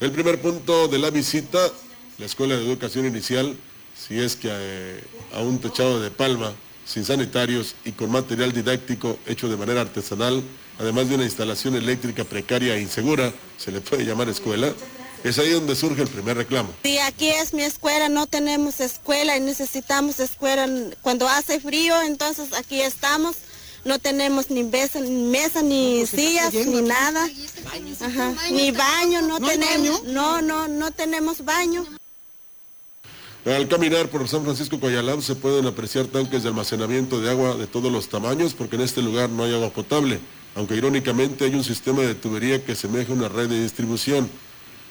El 0.01 0.11
primer 0.11 0.41
punto 0.41 0.89
de 0.89 0.99
la 0.99 1.11
visita, 1.11 1.59
la 2.17 2.25
Escuela 2.25 2.57
de 2.57 2.65
Educación 2.65 3.05
Inicial, 3.05 3.55
si 3.95 4.19
es 4.19 4.37
que 4.37 4.49
eh, 4.51 5.05
a 5.35 5.41
un 5.41 5.59
techado 5.59 6.01
de 6.01 6.11
palma 6.11 6.55
sin 6.85 7.05
sanitarios 7.05 7.75
y 7.85 7.93
con 7.93 8.11
material 8.11 8.53
didáctico 8.53 9.19
hecho 9.27 9.49
de 9.49 9.57
manera 9.57 9.81
artesanal, 9.83 10.43
además 10.79 11.09
de 11.09 11.15
una 11.15 11.25
instalación 11.25 11.75
eléctrica 11.75 12.25
precaria 12.25 12.77
e 12.77 12.81
insegura, 12.81 13.33
se 13.57 13.71
le 13.71 13.81
puede 13.81 14.05
llamar 14.05 14.29
escuela, 14.29 14.73
es 15.25 15.39
ahí 15.39 15.51
donde 15.51 15.77
surge 15.77 16.03
el 16.03 16.09
primer 16.09 16.37
reclamo. 16.37 16.71
Sí, 16.83 16.99
aquí 16.99 17.29
es 17.29 17.55
mi 17.55 17.63
escuela, 17.63 18.09
no 18.09 18.27
tenemos 18.27 18.81
escuela 18.81 19.37
y 19.37 19.41
necesitamos 19.41 20.19
escuela. 20.19 20.69
Cuando 21.01 21.29
hace 21.29 21.61
frío, 21.61 22.01
entonces 22.03 22.53
aquí 22.55 22.81
estamos. 22.81 23.37
No 23.85 23.99
tenemos 23.99 24.49
ni 24.51 24.63
mesa, 24.63 25.01
ni, 25.01 25.11
mesa, 25.11 25.61
ni 25.61 26.07
sillas, 26.07 26.55
ni 26.55 26.83
nada. 26.83 27.29
Ni 28.51 28.71
baño, 28.71 29.23
no, 29.23 29.41
tenemos. 29.41 30.05
No, 30.05 30.41
no, 30.41 30.69
no 30.69 30.93
tenemos 30.93 31.45
baño. 31.45 31.85
Al 33.45 33.67
caminar 33.67 34.09
por 34.09 34.29
San 34.29 34.45
Francisco 34.45 34.79
Coyalab 34.79 35.21
se 35.21 35.35
pueden 35.35 35.67
apreciar 35.67 36.07
tanques 36.07 36.45
de 36.45 36.51
almacenamiento 36.51 37.21
de 37.21 37.29
agua 37.29 37.57
de 37.57 37.67
todos 37.67 37.91
los 37.91 38.09
tamaños 38.09 38.55
porque 38.55 38.77
en 38.77 38.83
este 38.83 39.03
lugar 39.03 39.31
no 39.31 39.43
hay 39.43 39.53
agua 39.53 39.71
potable, 39.71 40.21
aunque 40.55 40.77
irónicamente 40.77 41.45
hay 41.45 41.55
un 41.57 41.65
sistema 41.65 42.03
de 42.03 42.15
tubería 42.15 42.65
que 42.65 42.77
semeja 42.77 43.13
una 43.13 43.29
red 43.29 43.49
de 43.49 43.61
distribución. 43.61 44.31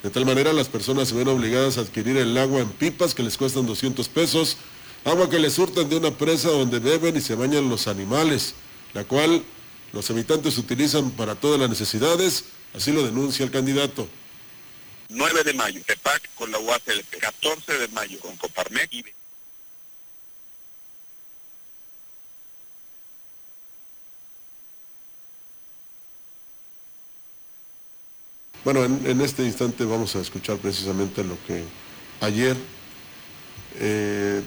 De 0.04 0.10
tal 0.10 0.26
manera 0.26 0.52
las 0.52 0.68
personas 0.68 1.08
se 1.08 1.16
ven 1.16 1.30
obligadas 1.30 1.78
a 1.78 1.82
adquirir 1.82 2.18
el 2.18 2.38
agua 2.38 2.60
en 2.60 2.68
pipas 2.68 3.16
que 3.16 3.24
les 3.24 3.38
cuestan 3.38 3.66
200 3.66 4.10
pesos, 4.10 4.58
agua 5.06 5.30
que 5.30 5.40
les 5.40 5.54
surtan 5.54 5.88
de 5.88 5.96
una 5.96 6.12
presa 6.12 6.50
donde 6.50 6.80
beben 6.80 7.16
y 7.16 7.22
se 7.22 7.36
bañan 7.36 7.70
los 7.70 7.88
animales, 7.88 8.56
la 8.94 9.06
cual 9.06 9.44
los 9.94 10.10
habitantes 10.12 10.58
utilizan 10.58 11.12
para 11.12 11.36
todas 11.36 11.58
las 11.58 11.70
necesidades, 11.70 12.44
así 12.76 12.92
lo 12.92 13.02
denuncia 13.02 13.46
el 13.46 13.52
candidato. 13.52 14.10
9 15.12 15.44
de 15.44 15.54
mayo, 15.54 15.82
CEPAC 15.86 16.34
con 16.36 16.52
la 16.52 16.60
UACLP, 16.60 17.20
14 17.20 17.78
de 17.78 17.88
mayo 17.90 18.20
con 18.20 18.36
Coparmex 18.38 18.94
y 18.94 19.04
Bueno, 28.64 28.86
en, 28.86 29.22
este 29.22 29.44
instante 29.44 29.86
vamos 29.86 30.16
a 30.16 30.20
escuchar 30.20 30.58
precisamente 30.58 31.24
lo 31.24 31.36
que 31.48 31.64
ayer 32.20 32.56
eh, 33.80 34.42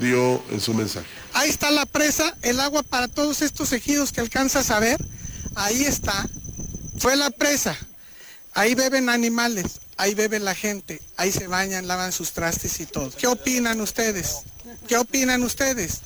dio 0.00 0.42
en 0.50 0.60
su 0.60 0.72
mensaje. 0.72 1.06
Ahí 1.34 1.50
está 1.50 1.70
la 1.70 1.84
presa, 1.84 2.34
el 2.40 2.58
agua 2.58 2.82
para 2.82 3.06
todos 3.06 3.42
estos 3.42 3.72
ejidos 3.74 4.12
que 4.12 4.22
alcanzas 4.22 4.70
a 4.70 4.80
ver, 4.80 4.98
ahí 5.54 5.84
está, 5.84 6.26
fue 6.98 7.16
la 7.16 7.28
presa. 7.28 7.76
Ahí 8.58 8.74
beben 8.74 9.08
animales, 9.08 9.80
ahí 9.96 10.14
bebe 10.14 10.40
la 10.40 10.52
gente, 10.52 11.00
ahí 11.16 11.30
se 11.30 11.46
bañan, 11.46 11.86
lavan 11.86 12.10
sus 12.10 12.32
trastes 12.32 12.80
y 12.80 12.86
todo. 12.86 13.12
¿Qué 13.16 13.28
opinan 13.28 13.80
ustedes? 13.80 14.40
¿Qué 14.88 14.96
opinan 14.96 15.44
ustedes? 15.44 16.00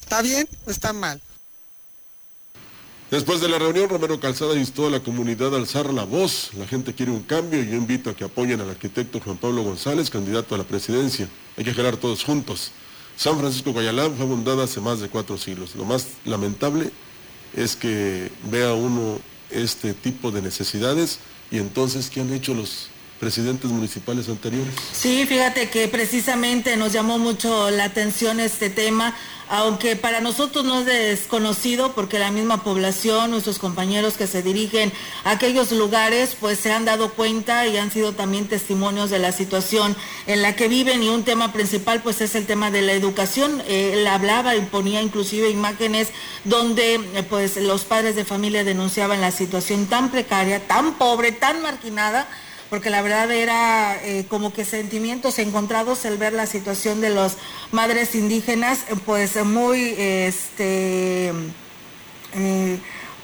¿Está 0.00 0.22
bien 0.22 0.48
o 0.66 0.72
está 0.72 0.92
mal? 0.92 1.20
Después 3.12 3.40
de 3.40 3.48
la 3.48 3.60
reunión, 3.60 3.88
Romero 3.88 4.18
Calzada 4.18 4.56
instó 4.56 4.88
a 4.88 4.90
la 4.90 5.04
comunidad 5.04 5.54
a 5.54 5.58
alzar 5.58 5.94
la 5.94 6.02
voz. 6.02 6.50
La 6.58 6.66
gente 6.66 6.94
quiere 6.94 7.12
un 7.12 7.22
cambio 7.22 7.62
y 7.62 7.68
yo 7.68 7.76
invito 7.76 8.10
a 8.10 8.16
que 8.16 8.24
apoyen 8.24 8.60
al 8.60 8.70
arquitecto 8.70 9.20
Juan 9.20 9.36
Pablo 9.36 9.62
González, 9.62 10.10
candidato 10.10 10.56
a 10.56 10.58
la 10.58 10.64
presidencia. 10.64 11.28
Hay 11.56 11.62
que 11.62 11.74
jalar 11.74 11.96
todos 11.96 12.24
juntos. 12.24 12.72
San 13.16 13.38
Francisco 13.38 13.72
Guayalán 13.72 14.16
fue 14.16 14.26
fundada 14.26 14.64
hace 14.64 14.80
más 14.80 14.98
de 14.98 15.08
cuatro 15.08 15.38
siglos. 15.38 15.76
Lo 15.76 15.84
más 15.84 16.08
lamentable 16.24 16.90
es 17.54 17.76
que 17.76 18.32
vea 18.50 18.74
uno 18.74 19.20
este 19.52 19.94
tipo 19.94 20.32
de 20.32 20.42
necesidades 20.42 21.20
y 21.52 21.58
entonces, 21.58 22.08
¿qué 22.08 22.22
han 22.22 22.32
hecho 22.32 22.54
los 22.54 22.88
presidentes 23.22 23.70
municipales 23.70 24.28
anteriores. 24.28 24.74
Sí, 24.92 25.24
fíjate 25.28 25.70
que 25.70 25.86
precisamente 25.86 26.76
nos 26.76 26.92
llamó 26.92 27.20
mucho 27.20 27.70
la 27.70 27.84
atención 27.84 28.40
este 28.40 28.68
tema, 28.68 29.14
aunque 29.48 29.94
para 29.94 30.20
nosotros 30.20 30.64
no 30.64 30.80
es 30.80 30.86
desconocido 30.86 31.92
porque 31.92 32.18
la 32.18 32.32
misma 32.32 32.64
población, 32.64 33.30
nuestros 33.30 33.60
compañeros 33.60 34.14
que 34.14 34.26
se 34.26 34.42
dirigen 34.42 34.92
a 35.22 35.30
aquellos 35.30 35.70
lugares, 35.70 36.36
pues 36.40 36.58
se 36.58 36.72
han 36.72 36.84
dado 36.84 37.12
cuenta 37.12 37.64
y 37.68 37.76
han 37.76 37.92
sido 37.92 38.12
también 38.12 38.48
testimonios 38.48 39.08
de 39.08 39.20
la 39.20 39.30
situación 39.30 39.94
en 40.26 40.42
la 40.42 40.56
que 40.56 40.66
viven 40.66 41.00
y 41.04 41.08
un 41.08 41.22
tema 41.22 41.52
principal 41.52 42.02
pues 42.02 42.20
es 42.22 42.34
el 42.34 42.46
tema 42.46 42.72
de 42.72 42.82
la 42.82 42.92
educación. 42.92 43.62
él 43.68 44.04
hablaba 44.04 44.56
y 44.56 44.62
ponía 44.62 45.00
inclusive 45.00 45.48
imágenes 45.48 46.08
donde 46.42 46.98
pues 47.30 47.56
los 47.56 47.84
padres 47.84 48.16
de 48.16 48.24
familia 48.24 48.64
denunciaban 48.64 49.20
la 49.20 49.30
situación 49.30 49.86
tan 49.86 50.10
precaria, 50.10 50.66
tan 50.66 50.94
pobre, 50.94 51.30
tan 51.30 51.62
marginada 51.62 52.26
porque 52.72 52.88
la 52.88 53.02
verdad 53.02 53.30
era 53.30 54.02
eh, 54.02 54.24
como 54.30 54.54
que 54.54 54.64
sentimientos 54.64 55.38
encontrados 55.38 56.06
el 56.06 56.16
ver 56.16 56.32
la 56.32 56.46
situación 56.46 57.02
de 57.02 57.10
las 57.10 57.36
madres 57.70 58.14
indígenas, 58.14 58.86
pues 59.04 59.36
muy, 59.44 59.94
este, 59.98 61.34
eh, 62.34 62.78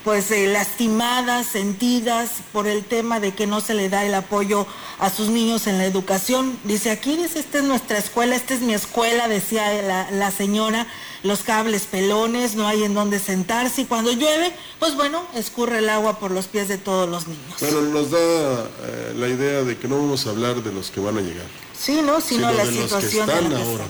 pues 0.08 0.30
eh, 0.30 0.46
lastimadas, 0.46 1.48
sentidas 1.48 2.30
por 2.54 2.66
el 2.66 2.82
tema 2.82 3.20
de 3.20 3.34
que 3.34 3.46
no 3.46 3.60
se 3.60 3.74
le 3.74 3.90
da 3.90 4.06
el 4.06 4.14
apoyo 4.14 4.66
a 4.98 5.10
sus 5.10 5.28
niños 5.28 5.66
en 5.66 5.76
la 5.76 5.84
educación. 5.84 6.58
Dice, 6.64 6.90
aquí 6.90 7.14
dice, 7.14 7.40
esta 7.40 7.58
es 7.58 7.64
nuestra 7.64 7.98
escuela, 7.98 8.34
esta 8.34 8.54
es 8.54 8.62
mi 8.62 8.72
escuela, 8.72 9.28
decía 9.28 9.82
la, 9.82 10.10
la 10.10 10.30
señora 10.30 10.86
los 11.22 11.40
cables 11.40 11.82
pelones, 11.84 12.54
no 12.54 12.66
hay 12.66 12.84
en 12.84 12.94
dónde 12.94 13.18
sentarse 13.18 13.82
y 13.82 13.84
cuando 13.84 14.10
llueve, 14.10 14.50
pues 14.78 14.94
bueno, 14.94 15.22
escurre 15.34 15.80
el 15.80 15.90
agua 15.90 16.18
por 16.18 16.30
los 16.30 16.46
pies 16.46 16.68
de 16.68 16.78
todos 16.78 17.06
los 17.06 17.26
niños. 17.26 17.60
Bueno, 17.60 17.82
nos 17.82 18.10
da 18.10 18.18
eh, 18.18 19.14
la 19.14 19.28
idea 19.28 19.62
de 19.62 19.76
que 19.76 19.88
no 19.88 19.96
vamos 19.96 20.26
a 20.26 20.30
hablar 20.30 20.62
de 20.62 20.72
los 20.72 20.90
que 20.90 21.00
van 21.00 21.18
a 21.18 21.20
llegar. 21.20 21.46
Sí, 21.78 22.00
no, 22.02 22.22
sino, 22.22 22.50
la 22.50 22.64
situación 22.64 23.26
que 23.26 23.34
están 23.34 23.52
ahora. 23.52 23.84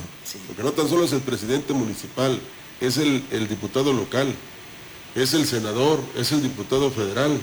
Porque 0.48 0.64
no 0.64 0.72
tan 0.72 0.88
solo 0.88 1.04
es 1.04 1.12
el 1.12 1.20
presidente 1.20 1.72
municipal, 1.74 2.40
es 2.80 2.96
el, 2.96 3.48
diputado 3.48 3.92
local, 3.92 4.34
es 5.20 5.34
el 5.34 5.46
senador, 5.46 6.00
es 6.16 6.32
el 6.32 6.42
diputado 6.42 6.90
federal, 6.90 7.38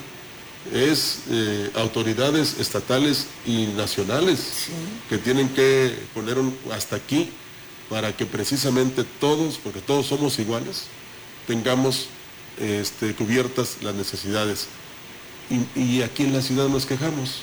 es 0.74 1.20
eh, 1.30 1.70
autoridades 1.76 2.60
estatales 2.60 3.28
y 3.46 3.68
nacionales 3.68 4.68
que 5.10 5.18
tienen 5.18 5.50
que 5.50 5.96
poner 6.14 6.38
hasta 6.72 6.96
aquí 6.96 7.30
para 7.90 8.16
que 8.16 8.26
precisamente 8.26 9.04
todos, 9.20 9.60
porque 9.64 9.80
todos 9.80 10.08
somos 10.08 10.40
iguales, 10.40 10.86
tengamos 11.48 12.08
este, 12.60 13.14
cubiertas 13.14 13.78
las 13.82 13.96
necesidades. 13.96 14.68
Y, 15.76 16.02
aquí 16.02 16.24
en 16.24 16.34
la 16.34 16.42
ciudad 16.42 16.68
nos 16.68 16.86
quejamos. 16.86 17.42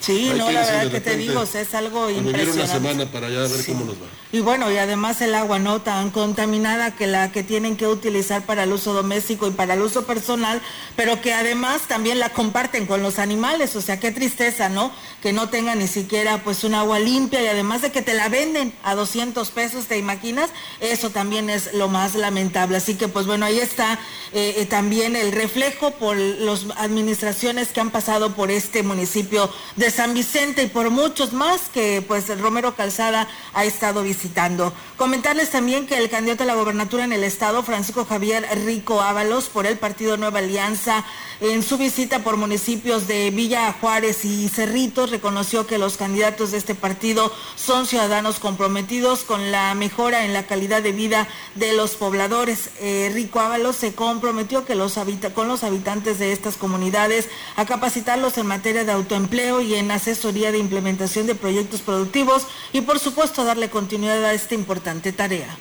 Sí, 0.00 0.32
no, 0.36 0.50
la 0.50 0.60
verdad 0.60 0.90
que 0.90 1.00
te 1.00 1.16
digo, 1.16 1.42
es 1.42 1.74
algo 1.74 2.10
impresionante. 2.10 2.52
una 2.52 2.66
semana 2.66 3.06
para 3.10 3.26
allá 3.26 3.44
a 3.44 3.48
ver 3.48 3.66
cómo 3.66 3.84
nos 3.84 3.94
va. 3.96 4.06
Y 4.30 4.40
bueno, 4.40 4.70
y 4.70 4.76
además 4.76 5.22
el 5.22 5.34
agua 5.34 5.58
no 5.58 5.80
tan 5.80 6.10
contaminada 6.10 6.94
que 6.94 7.06
la 7.06 7.32
que 7.32 7.42
tienen 7.42 7.78
que 7.78 7.86
utilizar 7.86 8.42
para 8.44 8.64
el 8.64 8.72
uso 8.72 8.92
doméstico 8.92 9.46
y 9.46 9.52
para 9.52 9.72
el 9.72 9.80
uso 9.80 10.04
personal, 10.04 10.60
pero 10.96 11.22
que 11.22 11.32
además 11.32 11.82
también 11.88 12.18
la 12.18 12.28
comparten 12.28 12.84
con 12.84 13.02
los 13.02 13.18
animales, 13.18 13.74
o 13.74 13.80
sea, 13.80 13.98
qué 13.98 14.12
tristeza, 14.12 14.68
¿no? 14.68 14.92
Que 15.22 15.32
no 15.32 15.48
tengan 15.48 15.78
ni 15.78 15.88
siquiera 15.88 16.44
pues 16.44 16.62
un 16.62 16.74
agua 16.74 16.98
limpia 16.98 17.42
y 17.42 17.46
además 17.46 17.80
de 17.80 17.90
que 17.90 18.02
te 18.02 18.12
la 18.12 18.28
venden 18.28 18.74
a 18.84 18.94
200 18.94 19.50
pesos, 19.50 19.86
¿te 19.86 19.96
imaginas? 19.96 20.50
Eso 20.80 21.08
también 21.08 21.48
es 21.48 21.72
lo 21.72 21.88
más 21.88 22.14
lamentable. 22.14 22.76
Así 22.76 22.96
que 22.96 23.08
pues 23.08 23.24
bueno, 23.24 23.46
ahí 23.46 23.58
está 23.58 23.98
eh, 24.34 24.56
eh, 24.58 24.66
también 24.66 25.16
el 25.16 25.32
reflejo 25.32 25.92
por 25.92 26.18
las 26.18 26.66
administraciones 26.76 27.68
que 27.68 27.80
han 27.80 27.90
pasado 27.90 28.34
por 28.34 28.50
este 28.50 28.82
municipio 28.82 29.50
de 29.76 29.87
San 29.90 30.14
Vicente 30.14 30.62
y 30.62 30.66
por 30.66 30.90
muchos 30.90 31.32
más 31.32 31.68
que 31.72 32.02
pues 32.06 32.28
Romero 32.40 32.74
Calzada 32.74 33.28
ha 33.54 33.64
estado 33.64 34.02
visitando. 34.02 34.72
Comentarles 34.96 35.50
también 35.50 35.86
que 35.86 35.96
el 35.96 36.10
candidato 36.10 36.42
a 36.42 36.46
la 36.46 36.54
gobernatura 36.54 37.04
en 37.04 37.12
el 37.12 37.24
estado, 37.24 37.62
Francisco 37.62 38.04
Javier 38.04 38.46
Rico 38.64 39.00
Ábalos, 39.00 39.48
por 39.48 39.66
el 39.66 39.78
partido 39.78 40.16
Nueva 40.16 40.40
Alianza, 40.40 41.04
en 41.40 41.62
su 41.62 41.78
visita 41.78 42.24
por 42.24 42.36
municipios 42.36 43.06
de 43.06 43.30
Villa 43.30 43.72
Juárez 43.80 44.24
y 44.24 44.48
Cerritos, 44.48 45.10
reconoció 45.10 45.66
que 45.66 45.78
los 45.78 45.96
candidatos 45.96 46.50
de 46.50 46.58
este 46.58 46.74
partido 46.74 47.32
son 47.54 47.86
ciudadanos 47.86 48.40
comprometidos 48.40 49.20
con 49.20 49.52
la 49.52 49.74
mejora 49.74 50.24
en 50.24 50.32
la 50.32 50.46
calidad 50.46 50.82
de 50.82 50.92
vida 50.92 51.28
de 51.54 51.72
los 51.74 51.94
pobladores. 51.94 52.70
Eh, 52.80 53.10
Rico 53.14 53.40
Ábalos 53.40 53.76
se 53.76 53.94
comprometió 53.94 54.64
que 54.64 54.74
los 54.74 54.98
con 55.34 55.48
los 55.48 55.64
habitantes 55.64 56.18
de 56.18 56.32
estas 56.32 56.56
comunidades 56.56 57.28
a 57.56 57.64
capacitarlos 57.66 58.36
en 58.38 58.46
materia 58.46 58.84
de 58.84 58.92
autoempleo 58.92 59.60
y 59.60 59.74
en 59.78 59.90
asesoría 59.90 60.52
de 60.52 60.58
implementación 60.58 61.26
de 61.26 61.34
proyectos 61.34 61.80
productivos 61.80 62.46
y 62.72 62.82
por 62.82 62.98
supuesto 62.98 63.44
darle 63.44 63.70
continuidad 63.70 64.24
a 64.24 64.34
esta 64.34 64.54
importante 64.54 65.12
tarea. 65.12 65.56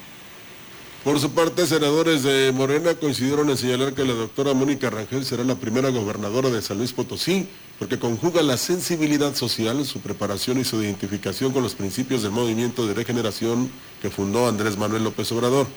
Por 1.03 1.19
su 1.21 1.31
parte, 1.31 1.65
senadores 1.65 2.23
de 2.23 2.51
Morena 2.51 2.95
coincidieron 2.95 3.49
en 3.49 3.55
señalar 3.55 3.93
que 3.93 4.03
la 4.03 4.13
doctora 4.13 4.53
Mónica 4.53 4.89
Rangel 4.89 5.23
será 5.23 5.45
la 5.45 5.55
primera 5.55 5.89
gobernadora 5.89 6.49
de 6.49 6.61
San 6.61 6.79
Luis 6.79 6.91
Potosí, 6.91 7.47
porque 7.79 7.97
conjuga 7.97 8.41
la 8.41 8.57
sensibilidad 8.57 9.33
social, 9.33 9.85
su 9.85 10.01
preparación 10.01 10.59
y 10.59 10.65
su 10.65 10.81
identificación 10.83 11.53
con 11.53 11.63
los 11.63 11.75
principios 11.75 12.23
del 12.23 12.31
movimiento 12.31 12.85
de 12.85 12.93
regeneración 12.93 13.71
que 14.01 14.09
fundó 14.09 14.49
Andrés 14.49 14.77
Manuel 14.77 15.05
López 15.05 15.31
Obrador. 15.31 15.67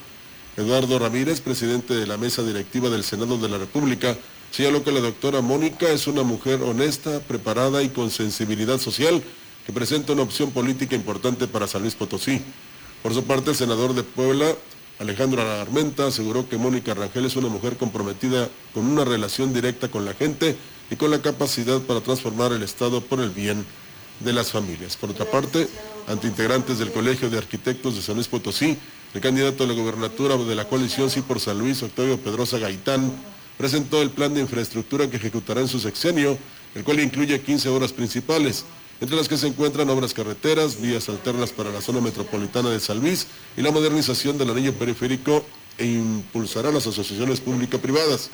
Eduardo 0.56 0.98
Ramírez, 0.98 1.40
presidente 1.40 1.94
de 1.94 2.08
la 2.08 2.16
mesa 2.16 2.42
directiva 2.42 2.90
del 2.90 3.04
Senado 3.04 3.38
de 3.38 3.48
la 3.48 3.58
República, 3.58 4.16
señaló 4.50 4.82
que 4.82 4.92
la 4.92 5.00
doctora 5.00 5.40
Mónica 5.40 5.88
es 5.90 6.06
una 6.06 6.22
mujer 6.22 6.62
honesta, 6.62 7.20
preparada 7.20 7.82
y 7.82 7.88
con 7.88 8.10
sensibilidad 8.10 8.78
social 8.78 9.22
que 9.66 9.72
presenta 9.72 10.12
una 10.12 10.22
opción 10.22 10.50
política 10.50 10.96
importante 10.96 11.46
para 11.46 11.66
San 11.66 11.82
Luis 11.82 11.94
Potosí. 11.94 12.42
Por 13.02 13.14
su 13.14 13.24
parte, 13.24 13.50
el 13.50 13.56
senador 13.56 13.94
de 13.94 14.02
Puebla, 14.02 14.54
Alejandro 14.98 15.42
Armenta, 15.42 16.06
aseguró 16.06 16.48
que 16.48 16.58
Mónica 16.58 16.94
Rangel 16.94 17.26
es 17.26 17.36
una 17.36 17.48
mujer 17.48 17.76
comprometida 17.76 18.48
con 18.74 18.86
una 18.86 19.04
relación 19.04 19.52
directa 19.52 19.88
con 19.88 20.04
la 20.04 20.14
gente 20.14 20.56
y 20.90 20.96
con 20.96 21.10
la 21.10 21.22
capacidad 21.22 21.80
para 21.80 22.00
transformar 22.00 22.52
el 22.52 22.62
Estado 22.62 23.00
por 23.00 23.20
el 23.20 23.30
bien 23.30 23.64
de 24.18 24.32
las 24.32 24.50
familias. 24.50 24.96
Por 24.96 25.10
otra 25.10 25.24
parte, 25.24 25.68
ante 26.06 26.26
integrantes 26.26 26.78
del 26.78 26.92
Colegio 26.92 27.30
de 27.30 27.38
Arquitectos 27.38 27.96
de 27.96 28.02
San 28.02 28.16
Luis 28.16 28.28
Potosí, 28.28 28.76
el 29.14 29.20
candidato 29.20 29.64
a 29.64 29.66
la 29.66 29.74
gobernatura 29.74 30.36
de 30.36 30.54
la 30.54 30.68
coalición 30.68 31.10
Sí 31.10 31.22
por 31.22 31.40
San 31.40 31.58
Luis, 31.58 31.82
Octavio 31.82 32.18
Pedrosa 32.18 32.58
Gaitán, 32.58 33.12
presentó 33.60 34.00
el 34.00 34.08
plan 34.08 34.32
de 34.32 34.40
infraestructura 34.40 35.10
que 35.10 35.18
ejecutará 35.18 35.60
en 35.60 35.68
su 35.68 35.78
sexenio, 35.78 36.38
el 36.74 36.82
cual 36.82 36.98
incluye 36.98 37.42
15 37.42 37.68
obras 37.68 37.92
principales, 37.92 38.64
entre 39.02 39.18
las 39.18 39.28
que 39.28 39.36
se 39.36 39.48
encuentran 39.48 39.90
obras 39.90 40.14
carreteras, 40.14 40.80
vías 40.80 41.10
alternas 41.10 41.52
para 41.52 41.70
la 41.70 41.82
zona 41.82 42.00
metropolitana 42.00 42.70
de 42.70 42.80
San 42.80 43.00
Luis 43.00 43.26
y 43.58 43.60
la 43.60 43.70
modernización 43.70 44.38
del 44.38 44.48
anillo 44.48 44.72
periférico 44.72 45.44
e 45.76 45.84
impulsará 45.84 46.72
las 46.72 46.86
asociaciones 46.86 47.40
público-privadas. 47.40 48.30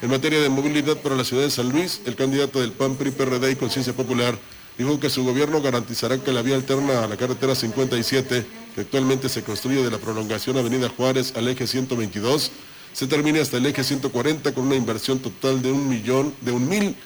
En 0.00 0.08
materia 0.08 0.40
de 0.40 0.48
movilidad 0.48 0.96
para 0.96 1.16
la 1.16 1.24
ciudad 1.24 1.42
de 1.42 1.50
San 1.50 1.68
Luis, 1.68 2.00
el 2.06 2.16
candidato 2.16 2.62
del 2.62 2.72
PAN, 2.72 2.96
PRI, 2.96 3.10
PRD 3.10 3.50
y 3.50 3.56
Conciencia 3.56 3.92
Popular 3.92 4.38
dijo 4.78 4.98
que 4.98 5.10
su 5.10 5.22
gobierno 5.22 5.60
garantizará 5.60 6.16
que 6.16 6.32
la 6.32 6.40
vía 6.40 6.54
alterna 6.54 7.04
a 7.04 7.08
la 7.08 7.18
carretera 7.18 7.54
57, 7.54 8.46
que 8.74 8.80
actualmente 8.80 9.28
se 9.28 9.42
construye 9.42 9.82
de 9.82 9.90
la 9.90 9.98
prolongación 9.98 10.56
Avenida 10.56 10.88
Juárez 10.88 11.34
al 11.36 11.46
eje 11.46 11.66
122, 11.66 12.50
se 12.92 13.06
termine 13.06 13.40
hasta 13.40 13.56
el 13.56 13.66
eje 13.66 13.84
140 13.84 14.52
con 14.54 14.66
una 14.66 14.76
inversión 14.76 15.18
total 15.18 15.62
de 15.62 15.72
un 15.72 15.88
millón, 15.88 16.34
de 16.40 16.52
un 16.52 16.68
mil 16.68 16.96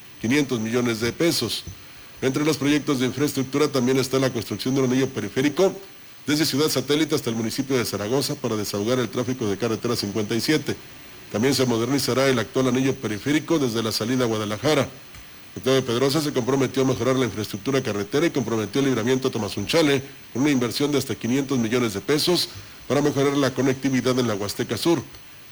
millones 0.60 1.00
de 1.00 1.12
pesos. 1.12 1.64
Entre 2.22 2.44
los 2.44 2.56
proyectos 2.56 3.00
de 3.00 3.06
infraestructura 3.06 3.68
también 3.68 3.98
está 3.98 4.18
la 4.18 4.32
construcción 4.32 4.74
de 4.74 4.80
un 4.80 4.90
anillo 4.90 5.08
periférico 5.08 5.74
desde 6.26 6.46
Ciudad 6.46 6.70
Satélite 6.70 7.14
hasta 7.14 7.28
el 7.28 7.36
municipio 7.36 7.76
de 7.76 7.84
Zaragoza 7.84 8.34
para 8.34 8.56
desahogar 8.56 8.98
el 8.98 9.10
tráfico 9.10 9.46
de 9.46 9.58
carretera 9.58 9.94
57. 9.94 10.74
También 11.30 11.54
se 11.54 11.66
modernizará 11.66 12.26
el 12.28 12.38
actual 12.38 12.68
anillo 12.68 12.94
periférico 12.94 13.58
desde 13.58 13.82
la 13.82 13.92
salida 13.92 14.24
a 14.24 14.28
Guadalajara. 14.28 14.88
Octavio 15.56 15.84
Pedrosa 15.84 16.20
se 16.20 16.32
comprometió 16.32 16.82
a 16.82 16.86
mejorar 16.86 17.16
la 17.16 17.26
infraestructura 17.26 17.82
carretera 17.82 18.26
y 18.26 18.30
comprometió 18.30 18.80
el 18.80 18.86
libramiento 18.86 19.28
a 19.28 19.30
Tomazunchale 19.30 20.02
con 20.32 20.42
una 20.42 20.50
inversión 20.50 20.90
de 20.90 20.98
hasta 20.98 21.14
500 21.14 21.58
millones 21.58 21.94
de 21.94 22.00
pesos 22.00 22.48
para 22.88 23.02
mejorar 23.02 23.36
la 23.36 23.52
conectividad 23.52 24.18
en 24.18 24.26
la 24.26 24.34
Huasteca 24.34 24.76
Sur, 24.76 25.02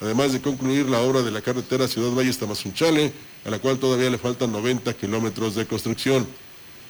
además 0.02 0.32
de 0.32 0.40
concluir 0.40 0.86
la 0.88 1.00
obra 1.00 1.22
de 1.22 1.30
la 1.30 1.40
carretera 1.40 1.88
Ciudad 1.88 2.10
Valles 2.10 2.38
Tamazunchale, 2.38 3.12
a 3.44 3.50
la 3.50 3.58
cual 3.58 3.78
todavía 3.78 4.10
le 4.10 4.18
faltan 4.18 4.52
90 4.52 4.92
kilómetros 4.94 5.54
de 5.54 5.66
construcción. 5.66 6.26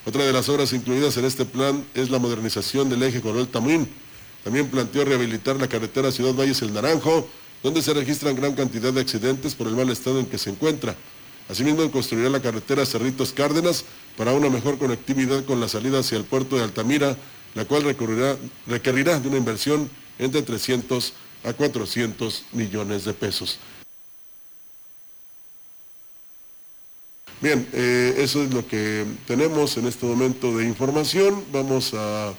Otra 0.04 0.24
de 0.24 0.32
las 0.32 0.48
obras 0.48 0.72
incluidas 0.72 1.16
en 1.16 1.24
este 1.24 1.44
plan 1.44 1.84
es 1.94 2.10
la 2.10 2.18
modernización 2.18 2.88
del 2.88 3.02
eje 3.02 3.20
Coronel 3.20 3.48
Tamuín. 3.48 3.88
También 4.42 4.68
planteó 4.68 5.04
rehabilitar 5.04 5.56
la 5.56 5.68
carretera 5.68 6.10
Ciudad 6.10 6.34
Valles 6.34 6.62
El 6.62 6.72
Naranjo 6.72 7.28
donde 7.62 7.82
se 7.82 7.94
registran 7.94 8.34
gran 8.34 8.54
cantidad 8.54 8.92
de 8.92 9.00
accidentes 9.00 9.54
por 9.54 9.68
el 9.68 9.76
mal 9.76 9.88
estado 9.90 10.18
en 10.18 10.26
que 10.26 10.38
se 10.38 10.50
encuentra. 10.50 10.96
Asimismo, 11.48 11.88
construirá 11.90 12.28
la 12.28 12.40
carretera 12.40 12.86
Cerritos 12.86 13.32
Cárdenas 13.32 13.84
para 14.16 14.32
una 14.32 14.48
mejor 14.48 14.78
conectividad 14.78 15.44
con 15.44 15.60
la 15.60 15.68
salida 15.68 16.00
hacia 16.00 16.18
el 16.18 16.24
puerto 16.24 16.56
de 16.56 16.64
Altamira, 16.64 17.16
la 17.54 17.64
cual 17.64 17.84
requerirá, 17.84 19.18
de 19.20 19.28
una 19.28 19.36
inversión 19.36 19.88
entre 20.18 20.42
300 20.42 21.12
a 21.44 21.52
400 21.52 22.44
millones 22.52 23.04
de 23.04 23.12
pesos. 23.12 23.58
Bien, 27.42 27.66
eh, 27.72 28.14
eso 28.18 28.44
es 28.44 28.54
lo 28.54 28.64
que 28.68 29.04
tenemos 29.26 29.76
en 29.76 29.86
este 29.86 30.06
momento 30.06 30.56
de 30.56 30.64
información. 30.64 31.44
Vamos 31.52 31.92
a, 31.92 32.32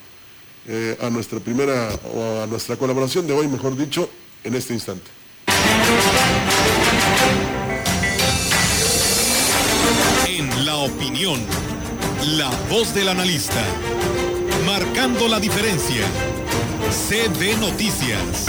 eh, 0.66 0.98
a 1.02 1.10
nuestra 1.10 1.42
primera, 1.42 1.90
o 2.16 2.42
a 2.42 2.48
nuestra 2.48 2.78
colaboración 2.78 3.28
de 3.28 3.34
hoy, 3.34 3.50
mejor 3.50 3.76
dicho, 3.76 4.10
en 4.46 4.56
este 4.56 4.74
instante. 4.74 5.12
En 10.26 10.66
la 10.66 10.78
opinión, 10.78 11.42
la 12.38 12.50
voz 12.70 12.94
del 12.96 13.10
analista, 13.10 13.62
marcando 14.66 15.28
la 15.28 15.42
diferencia. 15.42 16.08
CB 16.94 17.58
Noticias. 17.58 18.46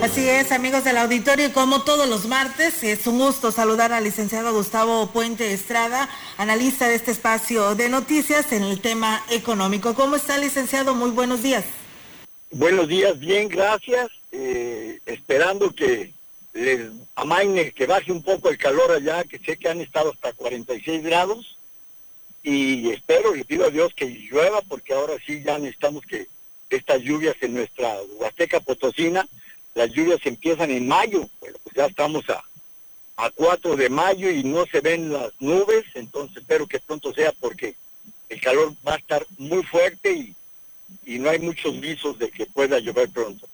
Así 0.00 0.28
es, 0.28 0.52
amigos 0.52 0.84
del 0.84 0.98
auditorio, 0.98 1.52
como 1.52 1.82
todos 1.82 2.08
los 2.08 2.26
martes, 2.26 2.84
es 2.84 3.08
un 3.08 3.18
gusto 3.18 3.50
saludar 3.50 3.92
al 3.92 4.04
licenciado 4.04 4.54
Gustavo 4.54 5.08
Puente 5.08 5.52
Estrada, 5.52 6.08
analista 6.36 6.86
de 6.86 6.94
este 6.94 7.10
espacio 7.10 7.74
de 7.74 7.88
noticias 7.88 8.52
en 8.52 8.62
el 8.62 8.80
tema 8.80 9.24
económico. 9.28 9.94
¿Cómo 9.94 10.14
está, 10.14 10.38
licenciado? 10.38 10.94
Muy 10.94 11.10
buenos 11.10 11.42
días. 11.42 11.64
Buenos 12.52 12.86
días, 12.86 13.18
bien, 13.18 13.48
gracias. 13.48 14.08
Eh, 14.30 15.00
esperando 15.06 15.74
que 15.74 16.12
les 16.52 16.90
amaine, 17.14 17.72
que 17.72 17.86
baje 17.86 18.12
un 18.12 18.22
poco 18.22 18.48
el 18.48 18.58
calor 18.58 18.90
allá, 18.90 19.24
que 19.24 19.38
sé 19.38 19.56
que 19.56 19.68
han 19.68 19.80
estado 19.80 20.12
hasta 20.12 20.32
46 20.32 21.02
grados. 21.02 21.56
Y 22.42 22.90
espero, 22.90 23.34
le 23.34 23.44
pido 23.44 23.66
a 23.66 23.70
Dios 23.70 23.92
que 23.94 24.06
llueva, 24.06 24.62
porque 24.62 24.94
ahora 24.94 25.14
sí 25.26 25.42
ya 25.42 25.58
necesitamos 25.58 26.04
que 26.04 26.26
estas 26.70 27.02
lluvias 27.02 27.36
en 27.40 27.54
nuestra 27.54 27.96
Huasteca 28.18 28.60
Potosina 28.60 29.26
las 29.78 29.90
lluvias 29.92 30.20
empiezan 30.24 30.70
en 30.72 30.88
mayo, 30.88 31.28
bueno, 31.40 31.56
pues 31.62 31.76
ya 31.76 31.86
estamos 31.86 32.28
a, 32.30 32.42
a 33.16 33.30
4 33.30 33.76
de 33.76 33.88
mayo 33.88 34.28
y 34.28 34.42
no 34.42 34.66
se 34.66 34.80
ven 34.80 35.12
las 35.12 35.32
nubes, 35.38 35.84
entonces 35.94 36.38
espero 36.38 36.66
que 36.66 36.80
pronto 36.80 37.14
sea 37.14 37.32
porque 37.38 37.76
el 38.28 38.40
calor 38.40 38.74
va 38.86 38.94
a 38.94 38.98
estar 38.98 39.24
muy 39.38 39.62
fuerte 39.62 40.12
y, 40.12 40.34
y 41.06 41.18
no 41.18 41.30
hay 41.30 41.38
muchos 41.38 41.80
visos 41.80 42.18
de 42.18 42.30
que 42.30 42.46
pueda 42.46 42.80
llover 42.80 43.08
pronto. 43.10 43.47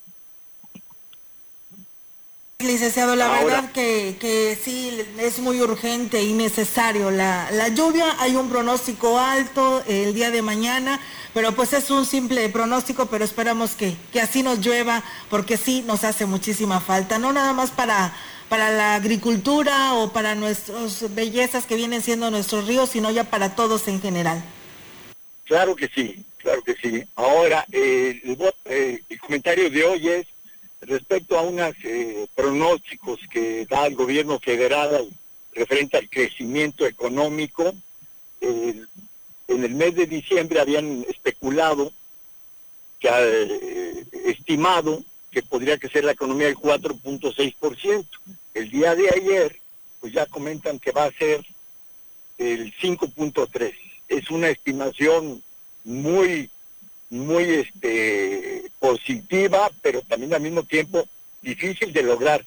Licenciado, 2.61 3.17
la 3.17 3.29
verdad 3.29 3.73
que, 3.73 4.17
que, 4.21 4.57
sí 4.63 5.05
es 5.19 5.41
muy 5.41 5.61
urgente 5.61 6.23
y 6.23 6.33
necesario 6.33 7.11
la, 7.11 7.51
la 7.51 7.69
lluvia. 7.69 8.17
Hay 8.21 8.37
un 8.37 8.49
pronóstico 8.49 9.19
alto 9.19 9.83
el 9.89 10.15
día 10.15 10.31
de 10.31 10.41
mañana, 10.41 11.01
pero 11.35 11.53
pues 11.53 11.73
es 11.73 11.91
un 11.91 12.07
simple 12.07 12.49
pronóstico, 12.49 13.07
pero 13.07 13.25
esperamos 13.25 13.73
que, 13.73 13.97
que 14.13 14.21
así 14.21 14.45
nos 14.45 14.61
llueva, 14.61 15.03
porque 15.31 15.57
sí 15.57 15.83
nos 15.83 16.05
hace 16.05 16.27
muchísima 16.27 16.81
falta, 16.81 17.19
no 17.19 17.33
nada 17.33 17.53
más 17.53 17.73
para, 17.73 18.15
para 18.49 18.71
la 18.71 18.95
agricultura 18.95 19.95
o 19.95 20.13
para 20.13 20.37
nuestras 20.37 21.13
bellezas 21.13 21.67
que 21.67 21.75
vienen 21.75 22.03
siendo 22.03 22.31
nuestros 22.31 22.69
ríos, 22.69 22.91
sino 22.91 23.11
ya 23.11 23.25
para 23.25 23.57
todos 23.57 23.89
en 23.89 24.01
general. 24.01 24.43
Claro 25.45 25.75
que 25.75 25.89
sí, 25.89 26.25
claro 26.39 26.63
que 26.63 26.75
sí. 26.75 27.05
Ahora, 27.17 27.67
eh, 27.73 28.21
el, 28.25 28.39
eh, 28.67 29.03
el 29.09 29.21
comentario 29.21 29.69
de 29.69 29.85
hoy 29.85 30.09
es 30.09 30.27
respecto 30.87 31.39
a 31.39 31.43
unos 31.43 31.75
eh, 31.85 32.27
pronósticos 32.35 33.21
que 33.31 33.67
da 33.67 33.87
el 33.87 33.95
gobierno 33.95 34.39
federal 34.39 35.09
referente 35.53 35.97
al 35.97 36.09
crecimiento 36.09 36.87
económico. 36.87 37.75
En 38.41 38.87
el 39.49 39.75
mes 39.75 39.95
de 39.95 40.07
diciembre 40.07 40.61
habían 40.61 41.05
especulado, 41.09 41.93
que 42.99 43.09
eh, 43.11 44.05
estimado 44.25 45.03
que 45.31 45.43
podría 45.43 45.79
crecer 45.79 46.05
la 46.05 46.13
economía 46.13 46.47
del 46.47 46.57
4.6%. 46.57 48.07
El 48.55 48.71
día 48.71 48.95
de 48.95 49.11
ayer, 49.11 49.61
pues 50.01 50.13
ya 50.13 50.27
comentan 50.27 50.79
que 50.79 50.93
va 50.93 51.05
a 51.05 51.13
ser 51.13 51.45
el 52.39 52.73
5.3. 52.77 53.75
Es 54.09 54.31
una 54.31 54.49
estimación 54.49 55.43
muy 55.83 56.51
muy 57.11 57.45
este, 57.45 58.71
positiva, 58.79 59.71
pero 59.83 60.03
también 60.03 60.35
al 60.35 60.41
mismo 60.41 60.63
tiempo 60.63 61.05
difícil 61.43 61.93
de 61.93 62.03
lograr. 62.03 62.45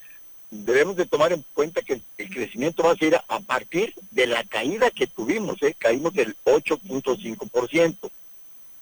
Debemos 0.49 0.95
de 0.95 1.05
tomar 1.05 1.33
en 1.33 1.43
cuenta 1.53 1.81
que 1.81 2.01
el 2.17 2.29
crecimiento 2.29 2.83
va 2.83 2.91
a 2.91 2.97
ser 2.97 3.15
a 3.15 3.39
partir 3.41 3.93
de 4.11 4.27
la 4.27 4.43
caída 4.43 4.89
que 4.91 5.07
tuvimos, 5.07 5.61
¿eh? 5.61 5.75
caímos 5.77 6.13
del 6.13 6.35
8.5%. 6.45 8.09